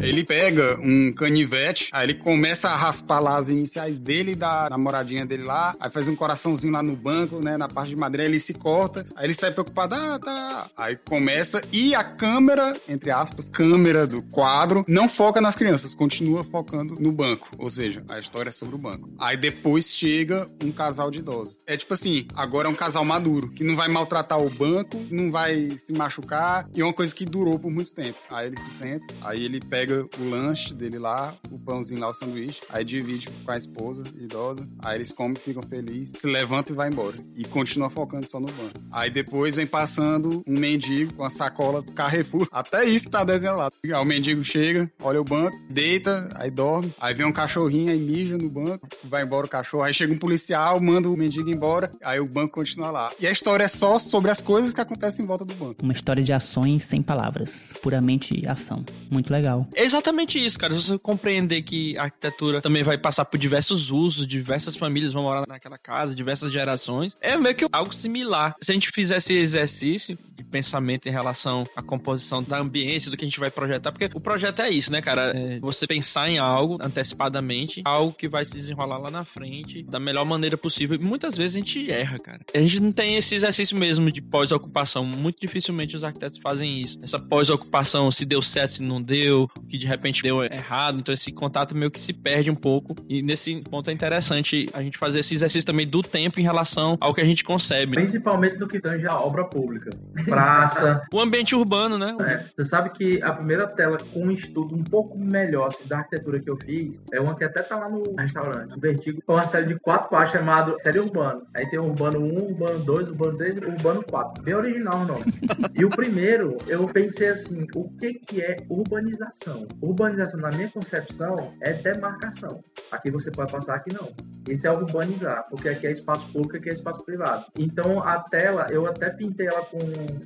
Ele 0.01 0.23
pega 0.23 0.79
um 0.81 1.13
canivete, 1.13 1.89
aí 1.91 2.07
ele 2.07 2.15
começa 2.15 2.69
a 2.69 2.75
raspar 2.75 3.19
lá 3.19 3.37
as 3.37 3.49
iniciais 3.49 3.99
dele 3.99 4.35
da 4.35 4.67
namoradinha 4.69 5.25
dele 5.25 5.43
lá, 5.43 5.75
aí 5.79 5.91
faz 5.91 6.09
um 6.09 6.15
coraçãozinho 6.15 6.73
lá 6.73 6.81
no 6.81 6.95
banco, 6.95 7.39
né, 7.39 7.55
na 7.55 7.67
parte 7.67 7.89
de 7.89 7.95
madeira, 7.95 8.27
ele 8.27 8.39
se 8.39 8.53
corta, 8.53 9.05
aí 9.15 9.25
ele 9.25 9.33
sai 9.33 9.51
preocupado, 9.51 9.93
ah, 9.93 10.17
tá. 10.17 10.69
Aí 10.75 10.97
começa, 10.97 11.61
e 11.71 11.93
a 11.93 12.03
câmera, 12.03 12.75
entre 12.89 13.11
aspas, 13.11 13.51
câmera 13.51 14.07
do 14.07 14.23
quadro, 14.23 14.83
não 14.87 15.07
foca 15.07 15.39
nas 15.39 15.55
crianças, 15.55 15.93
continua 15.93 16.43
focando 16.43 16.95
no 16.99 17.11
banco, 17.11 17.49
ou 17.57 17.69
seja, 17.69 18.03
a 18.09 18.17
história 18.17 18.49
é 18.49 18.51
sobre 18.51 18.75
o 18.75 18.79
banco. 18.79 19.07
Aí 19.19 19.37
depois 19.37 19.87
chega 19.89 20.49
um 20.63 20.71
casal 20.71 21.11
de 21.11 21.19
idosos. 21.19 21.59
É 21.67 21.77
tipo 21.77 21.93
assim, 21.93 22.27
agora 22.33 22.67
é 22.67 22.71
um 22.71 22.75
casal 22.75 23.05
maduro, 23.05 23.49
que 23.49 23.63
não 23.63 23.75
vai 23.75 23.87
maltratar 23.87 24.41
o 24.41 24.49
banco, 24.49 24.99
não 25.11 25.29
vai 25.29 25.77
se 25.77 25.93
machucar, 25.93 26.67
e 26.75 26.81
é 26.81 26.83
uma 26.83 26.93
coisa 26.93 27.13
que 27.13 27.23
durou 27.23 27.59
por 27.59 27.69
muito 27.69 27.91
tempo. 27.91 28.17
Aí 28.31 28.47
ele 28.47 28.57
se 28.57 28.71
senta, 28.71 29.07
aí 29.21 29.45
ele 29.45 29.59
pega 29.59 29.90
o 29.91 30.29
lanche 30.29 30.73
dele 30.73 30.97
lá, 30.97 31.33
o 31.49 31.59
pãozinho 31.59 31.99
lá, 31.99 32.09
o 32.09 32.13
sanduíche, 32.13 32.61
aí 32.69 32.83
divide 32.83 33.27
com 33.43 33.51
a 33.51 33.57
esposa 33.57 34.03
idosa, 34.19 34.67
aí 34.79 34.97
eles 34.97 35.11
comem, 35.11 35.35
ficam 35.35 35.61
felizes, 35.63 36.19
se 36.19 36.27
levantam 36.27 36.73
e 36.73 36.77
vai 36.77 36.89
embora. 36.89 37.17
E 37.35 37.43
continua 37.45 37.89
focando 37.89 38.27
só 38.27 38.39
no 38.39 38.47
banco. 38.47 38.79
Aí 38.91 39.09
depois 39.09 39.55
vem 39.55 39.67
passando 39.67 40.43
um 40.47 40.59
mendigo 40.59 41.13
com 41.13 41.23
a 41.23 41.29
sacola 41.29 41.81
do 41.81 41.91
Carrefour. 41.91 42.47
Até 42.51 42.85
isso 42.85 43.09
tá 43.09 43.23
desenhado 43.23 43.59
lá. 43.59 43.71
Aí 43.83 43.91
o 43.93 44.05
mendigo 44.05 44.43
chega, 44.43 44.91
olha 45.01 45.21
o 45.21 45.23
banco, 45.23 45.57
deita, 45.69 46.29
aí 46.35 46.49
dorme. 46.49 46.91
Aí 46.99 47.13
vem 47.13 47.25
um 47.25 47.31
cachorrinho, 47.31 47.91
aí 47.91 47.99
mija 47.99 48.37
no 48.37 48.49
banco, 48.49 48.87
vai 49.03 49.23
embora 49.23 49.45
o 49.45 49.49
cachorro. 49.49 49.83
Aí 49.83 49.93
chega 49.93 50.13
um 50.13 50.17
policial, 50.17 50.79
manda 50.79 51.09
o 51.09 51.17
mendigo 51.17 51.49
embora, 51.49 51.91
aí 52.03 52.19
o 52.19 52.25
banco 52.25 52.55
continua 52.55 52.91
lá. 52.91 53.11
E 53.19 53.27
a 53.27 53.31
história 53.31 53.63
é 53.63 53.67
só 53.67 53.99
sobre 53.99 54.31
as 54.31 54.41
coisas 54.41 54.73
que 54.73 54.81
acontecem 54.81 55.23
em 55.23 55.27
volta 55.27 55.45
do 55.45 55.55
banco. 55.55 55.83
Uma 55.83 55.93
história 55.93 56.23
de 56.23 56.33
ações 56.33 56.83
sem 56.83 57.01
palavras. 57.01 57.71
Puramente 57.81 58.47
ação. 58.47 58.83
Muito 59.09 59.31
legal. 59.31 59.67
Exatamente 59.83 60.43
isso, 60.43 60.57
cara. 60.57 60.73
Se 60.75 60.87
você 60.87 60.97
compreender 60.97 61.61
que 61.61 61.97
a 61.97 62.03
arquitetura 62.03 62.61
também 62.61 62.83
vai 62.83 62.97
passar 62.97 63.25
por 63.25 63.37
diversos 63.37 63.91
usos, 63.91 64.27
diversas 64.27 64.75
famílias 64.75 65.13
vão 65.13 65.23
morar 65.23 65.45
naquela 65.47 65.77
casa, 65.77 66.15
diversas 66.15 66.51
gerações, 66.51 67.15
é 67.21 67.37
meio 67.37 67.55
que 67.55 67.65
algo 67.71 67.93
similar. 67.93 68.55
Se 68.61 68.71
a 68.71 68.73
gente 68.73 68.89
fizesse 68.89 69.33
exercício 69.33 70.17
de 70.35 70.43
pensamento 70.43 71.07
em 71.07 71.11
relação 71.11 71.65
à 71.75 71.81
composição 71.81 72.43
da 72.43 72.59
ambiência, 72.59 73.11
do 73.11 73.17
que 73.17 73.23
a 73.23 73.27
gente 73.27 73.39
vai 73.39 73.51
projetar, 73.51 73.91
porque 73.91 74.09
o 74.13 74.19
projeto 74.19 74.61
é 74.61 74.69
isso, 74.69 74.91
né, 74.91 75.01
cara? 75.01 75.31
É 75.35 75.59
você 75.59 75.85
pensar 75.87 76.29
em 76.29 76.37
algo 76.37 76.77
antecipadamente, 76.81 77.81
algo 77.85 78.13
que 78.13 78.27
vai 78.27 78.43
se 78.45 78.53
desenrolar 78.53 78.97
lá 78.97 79.11
na 79.11 79.23
frente 79.23 79.83
da 79.83 79.99
melhor 79.99 80.25
maneira 80.25 80.57
possível. 80.57 80.97
E 80.99 81.03
muitas 81.03 81.37
vezes 81.37 81.55
a 81.55 81.59
gente 81.59 81.91
erra, 81.91 82.17
cara. 82.19 82.41
A 82.53 82.59
gente 82.59 82.79
não 82.79 82.91
tem 82.91 83.15
esse 83.15 83.35
exercício 83.35 83.77
mesmo 83.77 84.11
de 84.11 84.21
pós-ocupação. 84.21 85.05
Muito 85.05 85.39
dificilmente 85.39 85.95
os 85.95 86.03
arquitetos 86.03 86.37
fazem 86.37 86.81
isso. 86.81 86.99
Essa 87.01 87.19
pós-ocupação, 87.19 88.11
se 88.11 88.25
deu 88.25 88.41
certo, 88.41 88.71
se 88.71 88.83
não 88.83 89.01
deu, 89.01 89.49
que 89.71 89.77
de 89.77 89.87
repente 89.87 90.21
deu 90.21 90.43
errado. 90.43 90.99
Então 90.99 91.13
esse 91.13 91.31
contato 91.31 91.73
meio 91.75 91.89
que 91.89 91.99
se 91.99 92.11
perde 92.11 92.51
um 92.51 92.55
pouco. 92.55 92.93
E 93.07 93.21
nesse 93.21 93.61
ponto 93.61 93.89
é 93.89 93.93
interessante 93.93 94.67
a 94.73 94.81
gente 94.81 94.97
fazer 94.97 95.19
esse 95.19 95.33
exercício 95.33 95.65
também 95.65 95.87
do 95.87 96.03
tempo 96.03 96.39
em 96.39 96.43
relação 96.43 96.97
ao 96.99 97.13
que 97.13 97.21
a 97.21 97.25
gente 97.25 97.43
concebe. 97.43 97.95
Principalmente 97.95 98.57
no 98.57 98.67
que 98.67 98.79
tange 98.79 99.07
a 99.07 99.17
obra 99.17 99.45
pública. 99.45 99.89
Praça. 100.25 101.01
o 101.13 101.19
ambiente 101.19 101.55
urbano, 101.55 101.97
né? 101.97 102.15
É, 102.19 102.45
você 102.55 102.65
sabe 102.65 102.89
que 102.89 103.23
a 103.23 103.31
primeira 103.33 103.65
tela 103.65 103.97
com 103.97 104.25
um 104.25 104.31
estudo 104.31 104.75
um 104.75 104.83
pouco 104.83 105.17
melhor 105.17 105.69
assim, 105.69 105.87
da 105.87 105.99
arquitetura 105.99 106.39
que 106.39 106.49
eu 106.49 106.57
fiz 106.57 107.01
é 107.13 107.21
uma 107.21 107.35
que 107.35 107.43
até 107.43 107.61
tá 107.61 107.77
lá 107.77 107.89
no 107.89 108.03
restaurante. 108.17 108.77
Vertigo 108.77 109.23
é 109.25 109.31
uma 109.31 109.47
série 109.47 109.67
de 109.67 109.79
quatro 109.79 110.09
partes 110.09 110.33
chamada 110.33 110.77
Série 110.79 110.99
Urbano. 110.99 111.43
Aí 111.55 111.69
tem 111.69 111.79
o 111.79 111.85
Urbano 111.85 112.19
1, 112.19 112.43
Urbano 112.49 112.79
2, 112.79 113.07
Urbano 113.09 113.37
3 113.37 113.55
e 113.55 113.59
Urbano 113.59 114.03
4. 114.03 114.43
Bem 114.43 114.53
original 114.53 114.99
o 114.99 115.05
nome. 115.05 115.23
e 115.75 115.85
o 115.85 115.89
primeiro, 115.89 116.57
eu 116.67 116.85
pensei 116.87 117.29
assim, 117.29 117.65
o 117.73 117.89
que 117.89 118.15
que 118.15 118.41
é 118.41 118.57
urbanização? 118.69 119.60
Urbanização, 119.81 120.39
na 120.39 120.49
minha 120.51 120.69
concepção, 120.69 121.35
é 121.61 121.73
demarcação. 121.73 122.61
Aqui 122.91 123.09
você 123.11 123.31
pode 123.31 123.51
passar, 123.51 123.75
aqui 123.75 123.93
não. 123.93 124.11
Isso 124.49 124.65
é 124.65 124.71
urbanizar, 124.71 125.47
porque 125.49 125.69
aqui 125.69 125.87
é 125.87 125.91
espaço 125.91 126.31
público, 126.31 126.57
aqui 126.57 126.69
é 126.69 126.73
espaço 126.73 127.03
privado. 127.05 127.45
Então 127.57 128.01
a 128.01 128.19
tela, 128.19 128.65
eu 128.71 128.87
até 128.87 129.09
pintei 129.09 129.47
ela 129.47 129.61
com 129.65 129.77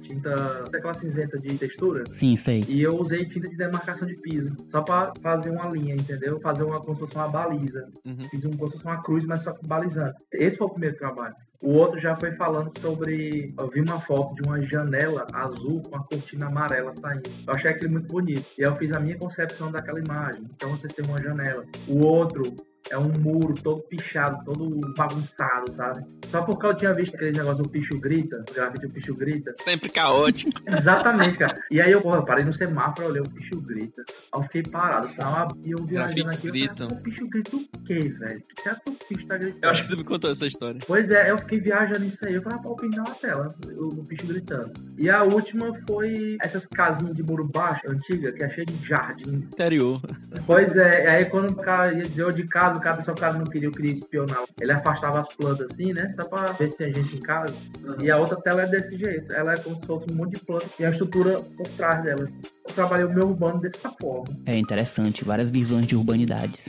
tinta, 0.01 0.63
aquela 0.73 0.93
cinzenta 0.93 1.37
de 1.37 1.57
textura. 1.57 2.03
Sim, 2.11 2.35
sei. 2.37 2.63
E 2.67 2.81
eu 2.81 2.95
usei 2.95 3.25
tinta 3.25 3.49
de 3.49 3.57
demarcação 3.57 4.07
de 4.07 4.15
piso, 4.15 4.55
só 4.67 4.81
pra 4.81 5.11
fazer 5.21 5.49
uma 5.49 5.67
linha, 5.69 5.95
entendeu? 5.95 6.39
Fazer 6.39 6.63
uma 6.63 6.81
fosse 6.81 7.15
uma 7.15 7.27
baliza. 7.27 7.89
Uhum. 8.05 8.29
Fiz 8.29 8.45
um, 8.45 8.51
se 8.51 8.57
fosse 8.57 8.85
uma 8.85 9.01
cruz, 9.01 9.25
mas 9.25 9.41
só 9.41 9.53
balizando. 9.63 10.13
Esse 10.33 10.57
foi 10.57 10.67
o 10.67 10.71
primeiro 10.71 10.97
trabalho. 10.97 11.35
O 11.65 11.71
outro 11.77 11.99
já 11.99 12.15
foi 12.15 12.31
falando 12.31 12.69
sobre. 12.79 13.51
Eu 13.59 13.67
vi 13.67 13.81
uma 13.81 13.99
foto 13.99 14.35
de 14.35 14.43
uma 14.43 14.61
janela 14.61 15.25
azul 15.33 15.81
com 15.81 15.95
a 15.95 16.03
cortina 16.03 16.45
amarela 16.45 16.93
saindo. 16.93 17.27
Eu 17.47 17.55
achei 17.55 17.71
aquilo 17.71 17.91
muito 17.91 18.13
bonito. 18.13 18.45
E 18.55 18.61
eu 18.61 18.75
fiz 18.75 18.91
a 18.91 18.99
minha 18.99 19.17
concepção 19.17 19.71
daquela 19.71 19.99
imagem. 19.99 20.43
Então 20.55 20.69
você 20.69 20.87
tem 20.87 21.03
uma 21.03 21.19
janela. 21.19 21.65
O 21.87 22.05
outro 22.05 22.55
é 22.89 22.97
um 22.97 23.11
muro 23.19 23.55
todo 23.55 23.81
pichado, 23.83 24.43
todo 24.45 24.79
bagunçado, 24.95 25.71
sabe? 25.71 26.05
Só 26.29 26.41
porque 26.43 26.65
eu 26.65 26.75
tinha 26.75 26.93
visto 26.93 27.15
aquele 27.15 27.37
negócio 27.37 27.63
do 27.63 27.69
bicho 27.69 27.99
grita, 27.99 28.43
o 28.49 28.53
grafite 28.53 28.87
do 28.87 28.93
bicho 28.93 29.15
grita. 29.15 29.53
Sempre 29.57 29.89
caótico. 29.89 30.51
Exatamente, 30.67 31.37
cara. 31.37 31.55
E 31.71 31.81
aí 31.81 31.91
eu, 31.91 32.01
porra, 32.01 32.17
eu 32.17 32.25
parei 32.25 32.43
no 32.43 32.53
semáforo, 32.53 33.07
olhei 33.07 33.21
o 33.21 33.29
bicho 33.29 33.59
grita. 33.61 34.03
Aí 34.07 34.39
eu 34.39 34.43
fiquei 34.43 34.63
parado, 34.63 35.09
sabe? 35.11 35.53
E 35.63 35.71
eu 35.71 35.85
Grafites 35.85 36.33
aqui, 36.33 36.47
gritam. 36.47 36.87
o 36.87 36.95
bicho 36.95 37.27
grita 37.27 37.55
o 37.55 37.65
quê, 37.85 38.01
velho? 38.01 38.41
Que 38.41 38.63
teatro 38.63 38.93
o 38.93 39.13
bicho 39.13 39.27
tá 39.27 39.37
gritando? 39.37 39.63
Eu 39.63 39.69
acho 39.69 39.83
que 39.83 39.89
tu 39.89 39.97
me 39.97 40.03
contou 40.03 40.31
essa 40.31 40.45
história. 40.45 40.79
Pois 40.85 41.11
é, 41.11 41.31
eu 41.31 41.37
fiquei 41.37 41.59
viajando 41.59 42.01
nisso 42.01 42.25
aí. 42.25 42.33
Eu 42.33 42.41
falei, 42.41 42.57
ah, 42.59 42.61
pô, 42.61 42.75
pintar 42.75 43.05
uma 43.05 43.15
tela, 43.15 43.55
o, 43.77 43.99
o 43.99 44.03
bicho 44.03 44.27
gritando. 44.27 44.71
E 44.97 45.09
a 45.09 45.23
última 45.23 45.73
foi 45.87 46.37
essas 46.41 46.65
casinhas 46.65 47.15
de 47.15 47.23
muro 47.23 47.45
baixo, 47.45 47.89
antiga, 47.89 48.31
que 48.31 48.43
é 48.43 48.49
cheia 48.49 48.65
de 48.65 48.87
jardim. 48.87 49.35
Interior. 49.35 50.01
Pois 50.45 50.75
é, 50.77 51.07
aí 51.07 51.25
quando 51.25 51.51
o 51.51 51.55
cara 51.55 51.93
ia 51.93 52.03
dizer 52.07 52.23
eu 52.23 52.31
de 52.31 52.47
casa, 52.47 52.74
o 52.77 52.81
cara, 52.81 53.03
só 53.03 53.11
o 53.11 53.15
cara 53.15 53.33
não 53.33 53.45
queria, 53.45 53.67
eu 53.67 53.71
queria 53.71 53.93
espionar. 53.93 54.43
Ele 54.59 54.71
afastava 54.71 55.19
as 55.19 55.27
plantas 55.33 55.71
assim, 55.71 55.93
né? 55.93 56.09
Só 56.09 56.23
pra 56.25 56.51
ver 56.53 56.69
se 56.69 56.77
tinha 56.77 56.93
gente 56.93 57.15
em 57.15 57.19
casa. 57.19 57.53
E 58.01 58.09
a 58.11 58.17
outra 58.17 58.39
tela 58.41 58.63
é 58.63 58.67
desse 58.67 58.97
jeito. 58.97 59.33
Ela 59.33 59.53
é 59.53 59.57
como 59.57 59.79
se 59.79 59.85
fosse 59.85 60.11
um 60.11 60.15
monte 60.15 60.31
de 60.31 60.39
planta 60.39 60.67
e 60.79 60.85
a 60.85 60.89
estrutura 60.89 61.39
por 61.39 61.67
trás 61.69 62.03
dela. 62.03 62.23
Assim. 62.23 62.39
Eu 62.67 62.73
trabalhei 62.73 63.05
o 63.05 63.13
meu 63.13 63.27
urbano 63.27 63.59
dessa 63.59 63.89
forma. 63.91 64.25
É 64.45 64.57
interessante, 64.57 65.23
várias 65.23 65.49
visões 65.49 65.85
de 65.85 65.95
urbanidades. 65.95 66.65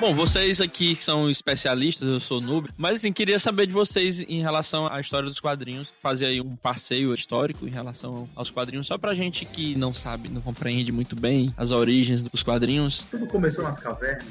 Bom, 0.00 0.12
vocês 0.12 0.60
aqui 0.60 0.94
são 0.96 1.30
especialistas, 1.30 2.06
eu 2.06 2.18
sou 2.20 2.40
noob, 2.40 2.68
mas 2.76 2.96
assim, 2.96 3.12
queria 3.12 3.38
saber 3.38 3.66
de 3.66 3.72
vocês 3.72 4.20
em 4.20 4.42
relação 4.42 4.86
à 4.92 5.00
história 5.00 5.28
dos 5.28 5.40
quadrinhos, 5.40 5.94
fazer 6.02 6.26
aí 6.26 6.40
um 6.40 6.56
passeio 6.56 7.14
histórico 7.14 7.66
em 7.66 7.70
relação 7.70 8.28
aos 8.34 8.50
quadrinhos, 8.50 8.86
só 8.88 8.98
pra 8.98 9.14
gente 9.14 9.46
que 9.46 9.74
não 9.78 9.94
sabe, 9.94 10.28
não 10.28 10.42
compreende 10.42 10.90
muito 10.92 11.14
bem 11.16 11.54
as 11.56 11.70
origens 11.70 12.22
dos 12.22 12.42
quadrinhos. 12.42 13.06
Tudo 13.10 13.26
começou 13.28 13.64
nas 13.64 13.78
cavernas. 13.78 14.26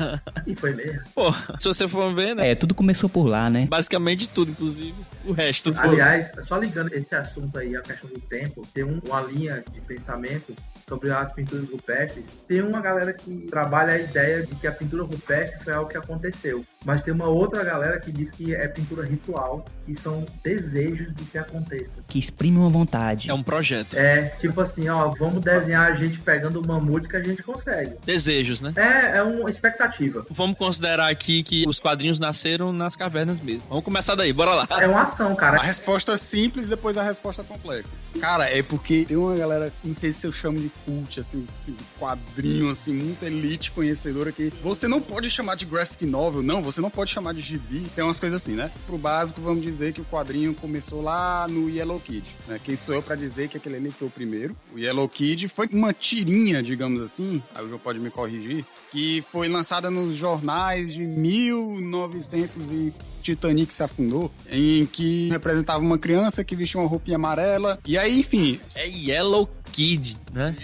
e 0.46 0.54
foi 0.54 0.72
mesmo. 0.74 1.00
Pô, 1.14 1.32
se 1.58 1.66
você 1.68 1.86
for 1.88 2.14
ver, 2.14 2.34
né? 2.34 2.52
É, 2.52 2.54
tudo 2.54 2.74
começou 2.74 3.08
por 3.10 3.26
lá, 3.26 3.50
né? 3.50 3.66
Basicamente 3.68 4.28
tudo, 4.28 4.52
inclusive. 4.52 4.94
O 5.26 5.32
resto. 5.32 5.74
foi- 5.74 5.88
Aliás, 5.88 6.32
só 6.46 6.56
ligando 6.56 6.94
esse 6.94 7.14
assunto 7.14 7.58
aí, 7.58 7.76
a 7.76 7.82
questão 7.82 8.08
do 8.08 8.20
tempo, 8.20 8.66
tem 8.72 8.84
um- 8.84 9.00
uma 9.06 9.20
linha 9.22 9.62
de 9.70 9.80
pensamento 9.82 10.54
sobre 10.90 11.12
as 11.12 11.32
pinturas 11.32 11.70
rupestres. 11.70 12.26
Tem 12.48 12.60
uma 12.60 12.80
galera 12.80 13.12
que 13.12 13.46
trabalha 13.48 13.92
a 13.92 13.98
ideia 13.98 14.42
de 14.42 14.52
que 14.56 14.66
a 14.66 14.72
pintura 14.72 15.04
rupestre 15.04 15.62
foi 15.62 15.72
algo 15.72 15.88
que 15.88 15.96
aconteceu. 15.96 16.64
Mas 16.84 17.02
tem 17.02 17.12
uma 17.12 17.26
outra 17.26 17.62
galera 17.62 18.00
que 18.00 18.10
diz 18.10 18.30
que 18.30 18.54
é 18.54 18.66
pintura 18.66 19.04
ritual, 19.04 19.66
que 19.84 19.94
são 19.94 20.26
desejos 20.42 21.14
de 21.14 21.24
que 21.24 21.36
aconteça. 21.36 21.98
Que 22.08 22.18
exprime 22.18 22.56
uma 22.56 22.70
vontade. 22.70 23.30
É 23.30 23.34
um 23.34 23.42
projeto. 23.42 23.98
É 23.98 24.30
tipo 24.40 24.58
assim, 24.62 24.88
ó, 24.88 25.08
vamos 25.08 25.42
desenhar 25.42 25.90
a 25.90 25.94
gente 25.94 26.18
pegando 26.20 26.58
o 26.60 26.66
mamute 26.66 27.06
que 27.06 27.16
a 27.16 27.22
gente 27.22 27.42
consegue. 27.42 27.96
Desejos, 28.04 28.62
né? 28.62 28.72
É, 28.76 29.18
é 29.18 29.22
uma 29.22 29.50
expectativa. 29.50 30.24
Vamos 30.30 30.56
considerar 30.56 31.08
aqui 31.10 31.42
que 31.42 31.68
os 31.68 31.78
quadrinhos 31.78 32.18
nasceram 32.18 32.72
nas 32.72 32.96
cavernas 32.96 33.40
mesmo. 33.40 33.62
Vamos 33.68 33.84
começar 33.84 34.14
daí, 34.14 34.32
bora 34.32 34.54
lá. 34.54 34.66
É 34.80 34.86
uma 34.88 35.02
ação, 35.02 35.32
A 35.32 35.36
cara. 35.36 35.58
resposta 35.58 36.16
simples, 36.16 36.66
depois 36.68 36.96
a 36.96 37.02
resposta 37.02 37.44
complexa. 37.44 37.90
Cara, 38.20 38.44
é 38.48 38.62
porque 38.62 39.04
tem 39.04 39.16
uma 39.18 39.36
galera, 39.36 39.70
não 39.84 39.92
sei 39.94 40.12
se 40.12 40.26
eu 40.26 40.32
chamo 40.32 40.58
de 40.58 40.70
cult, 40.86 41.20
assim, 41.20 41.44
assim, 41.46 41.72
de 41.72 41.84
quadrinho, 41.98 42.70
assim, 42.70 42.92
muita 42.94 43.26
elite 43.26 43.70
conhecedora 43.70 44.32
que 44.32 44.50
você 44.62 44.88
não 44.88 45.00
pode 45.00 45.30
chamar 45.30 45.56
de 45.56 45.66
graphic 45.66 46.06
novel, 46.06 46.42
não, 46.42 46.62
você 46.70 46.80
não 46.80 46.90
pode 46.90 47.10
chamar 47.10 47.34
de 47.34 47.40
gibi, 47.40 47.80
tem 47.94 48.04
umas 48.04 48.20
coisas 48.20 48.40
assim, 48.40 48.54
né? 48.54 48.70
Pro 48.86 48.98
básico, 48.98 49.40
vamos 49.40 49.62
dizer 49.62 49.92
que 49.92 50.00
o 50.00 50.04
quadrinho 50.04 50.54
começou 50.54 51.02
lá 51.02 51.46
no 51.48 51.68
Yellow 51.68 52.00
Kid, 52.00 52.24
né? 52.46 52.60
Quem 52.62 52.76
sou 52.76 52.94
eu 52.94 53.02
pra 53.02 53.16
dizer 53.16 53.48
que 53.48 53.56
aquele 53.56 53.76
ali 53.76 53.90
foi 53.90 54.08
o 54.08 54.10
primeiro? 54.10 54.56
O 54.74 54.78
Yellow 54.78 55.08
Kid 55.08 55.48
foi 55.48 55.68
uma 55.72 55.92
tirinha, 55.92 56.62
digamos 56.62 57.02
assim, 57.02 57.42
aí 57.54 57.64
o 57.64 57.68
João 57.68 57.78
pode 57.78 57.98
me 57.98 58.10
corrigir, 58.10 58.64
que 58.90 59.22
foi 59.30 59.48
lançada 59.48 59.90
nos 59.90 60.16
jornais 60.16 60.92
de 60.92 61.00
1900 61.00 62.70
e 62.70 62.92
Titanic 63.22 63.72
se 63.72 63.82
afundou, 63.82 64.32
em 64.50 64.86
que 64.86 65.28
representava 65.28 65.80
uma 65.80 65.98
criança 65.98 66.42
que 66.42 66.56
vestia 66.56 66.80
uma 66.80 66.88
roupinha 66.88 67.16
amarela. 67.16 67.78
E 67.86 67.98
aí, 67.98 68.20
enfim, 68.20 68.58
É 68.74 68.88
Yellow 68.88 69.48
Kid, 69.72 70.18
né? 70.32 70.54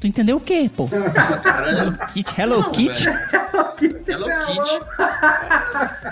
Tu 0.00 0.06
entendeu 0.06 0.36
o 0.36 0.40
quê, 0.40 0.70
pô? 0.74 0.88
Hello 0.88 1.92
Kitty, 2.12 2.40
Hello 2.40 2.70
Kitty? 2.70 3.04
Hello 4.10 4.26
Kitty. 4.46 4.80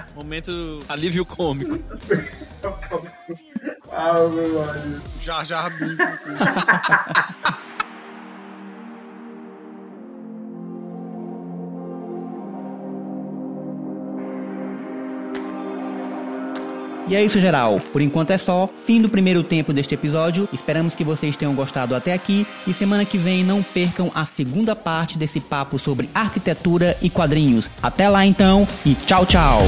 Momento 0.15 0.81
alívio 0.89 1.25
cômico. 1.25 1.79
Ah, 3.93 4.15
meu 4.15 4.29
Deus. 4.29 5.03
Jar 5.23 5.45
Jar 5.45 5.71
E 17.09 17.15
é 17.15 17.25
isso, 17.25 17.41
geral. 17.41 17.81
Por 17.93 18.01
enquanto 18.01 18.31
é 18.31 18.39
só. 18.39 18.69
Fim 18.85 19.01
do 19.01 19.09
primeiro 19.09 19.43
tempo 19.43 19.73
deste 19.73 19.95
episódio. 19.95 20.49
Esperamos 20.53 20.95
que 20.95 21.05
vocês 21.05 21.37
tenham 21.37 21.55
gostado 21.55 21.95
até 21.95 22.13
aqui. 22.13 22.47
E 22.67 22.75
semana 22.75 23.05
que 23.05 23.19
vem 23.19 23.45
não 23.45 23.63
percam 23.63 24.11
a 24.15 24.25
segunda 24.25 24.75
parte 24.75 25.19
desse 25.19 25.41
papo 25.41 25.79
sobre 25.79 26.09
arquitetura 26.15 26.97
e 27.01 27.09
quadrinhos. 27.09 27.71
Até 27.83 28.09
lá 28.09 28.27
então 28.27 28.67
e 28.85 28.95
tchau, 28.95 29.25
tchau. 29.25 29.63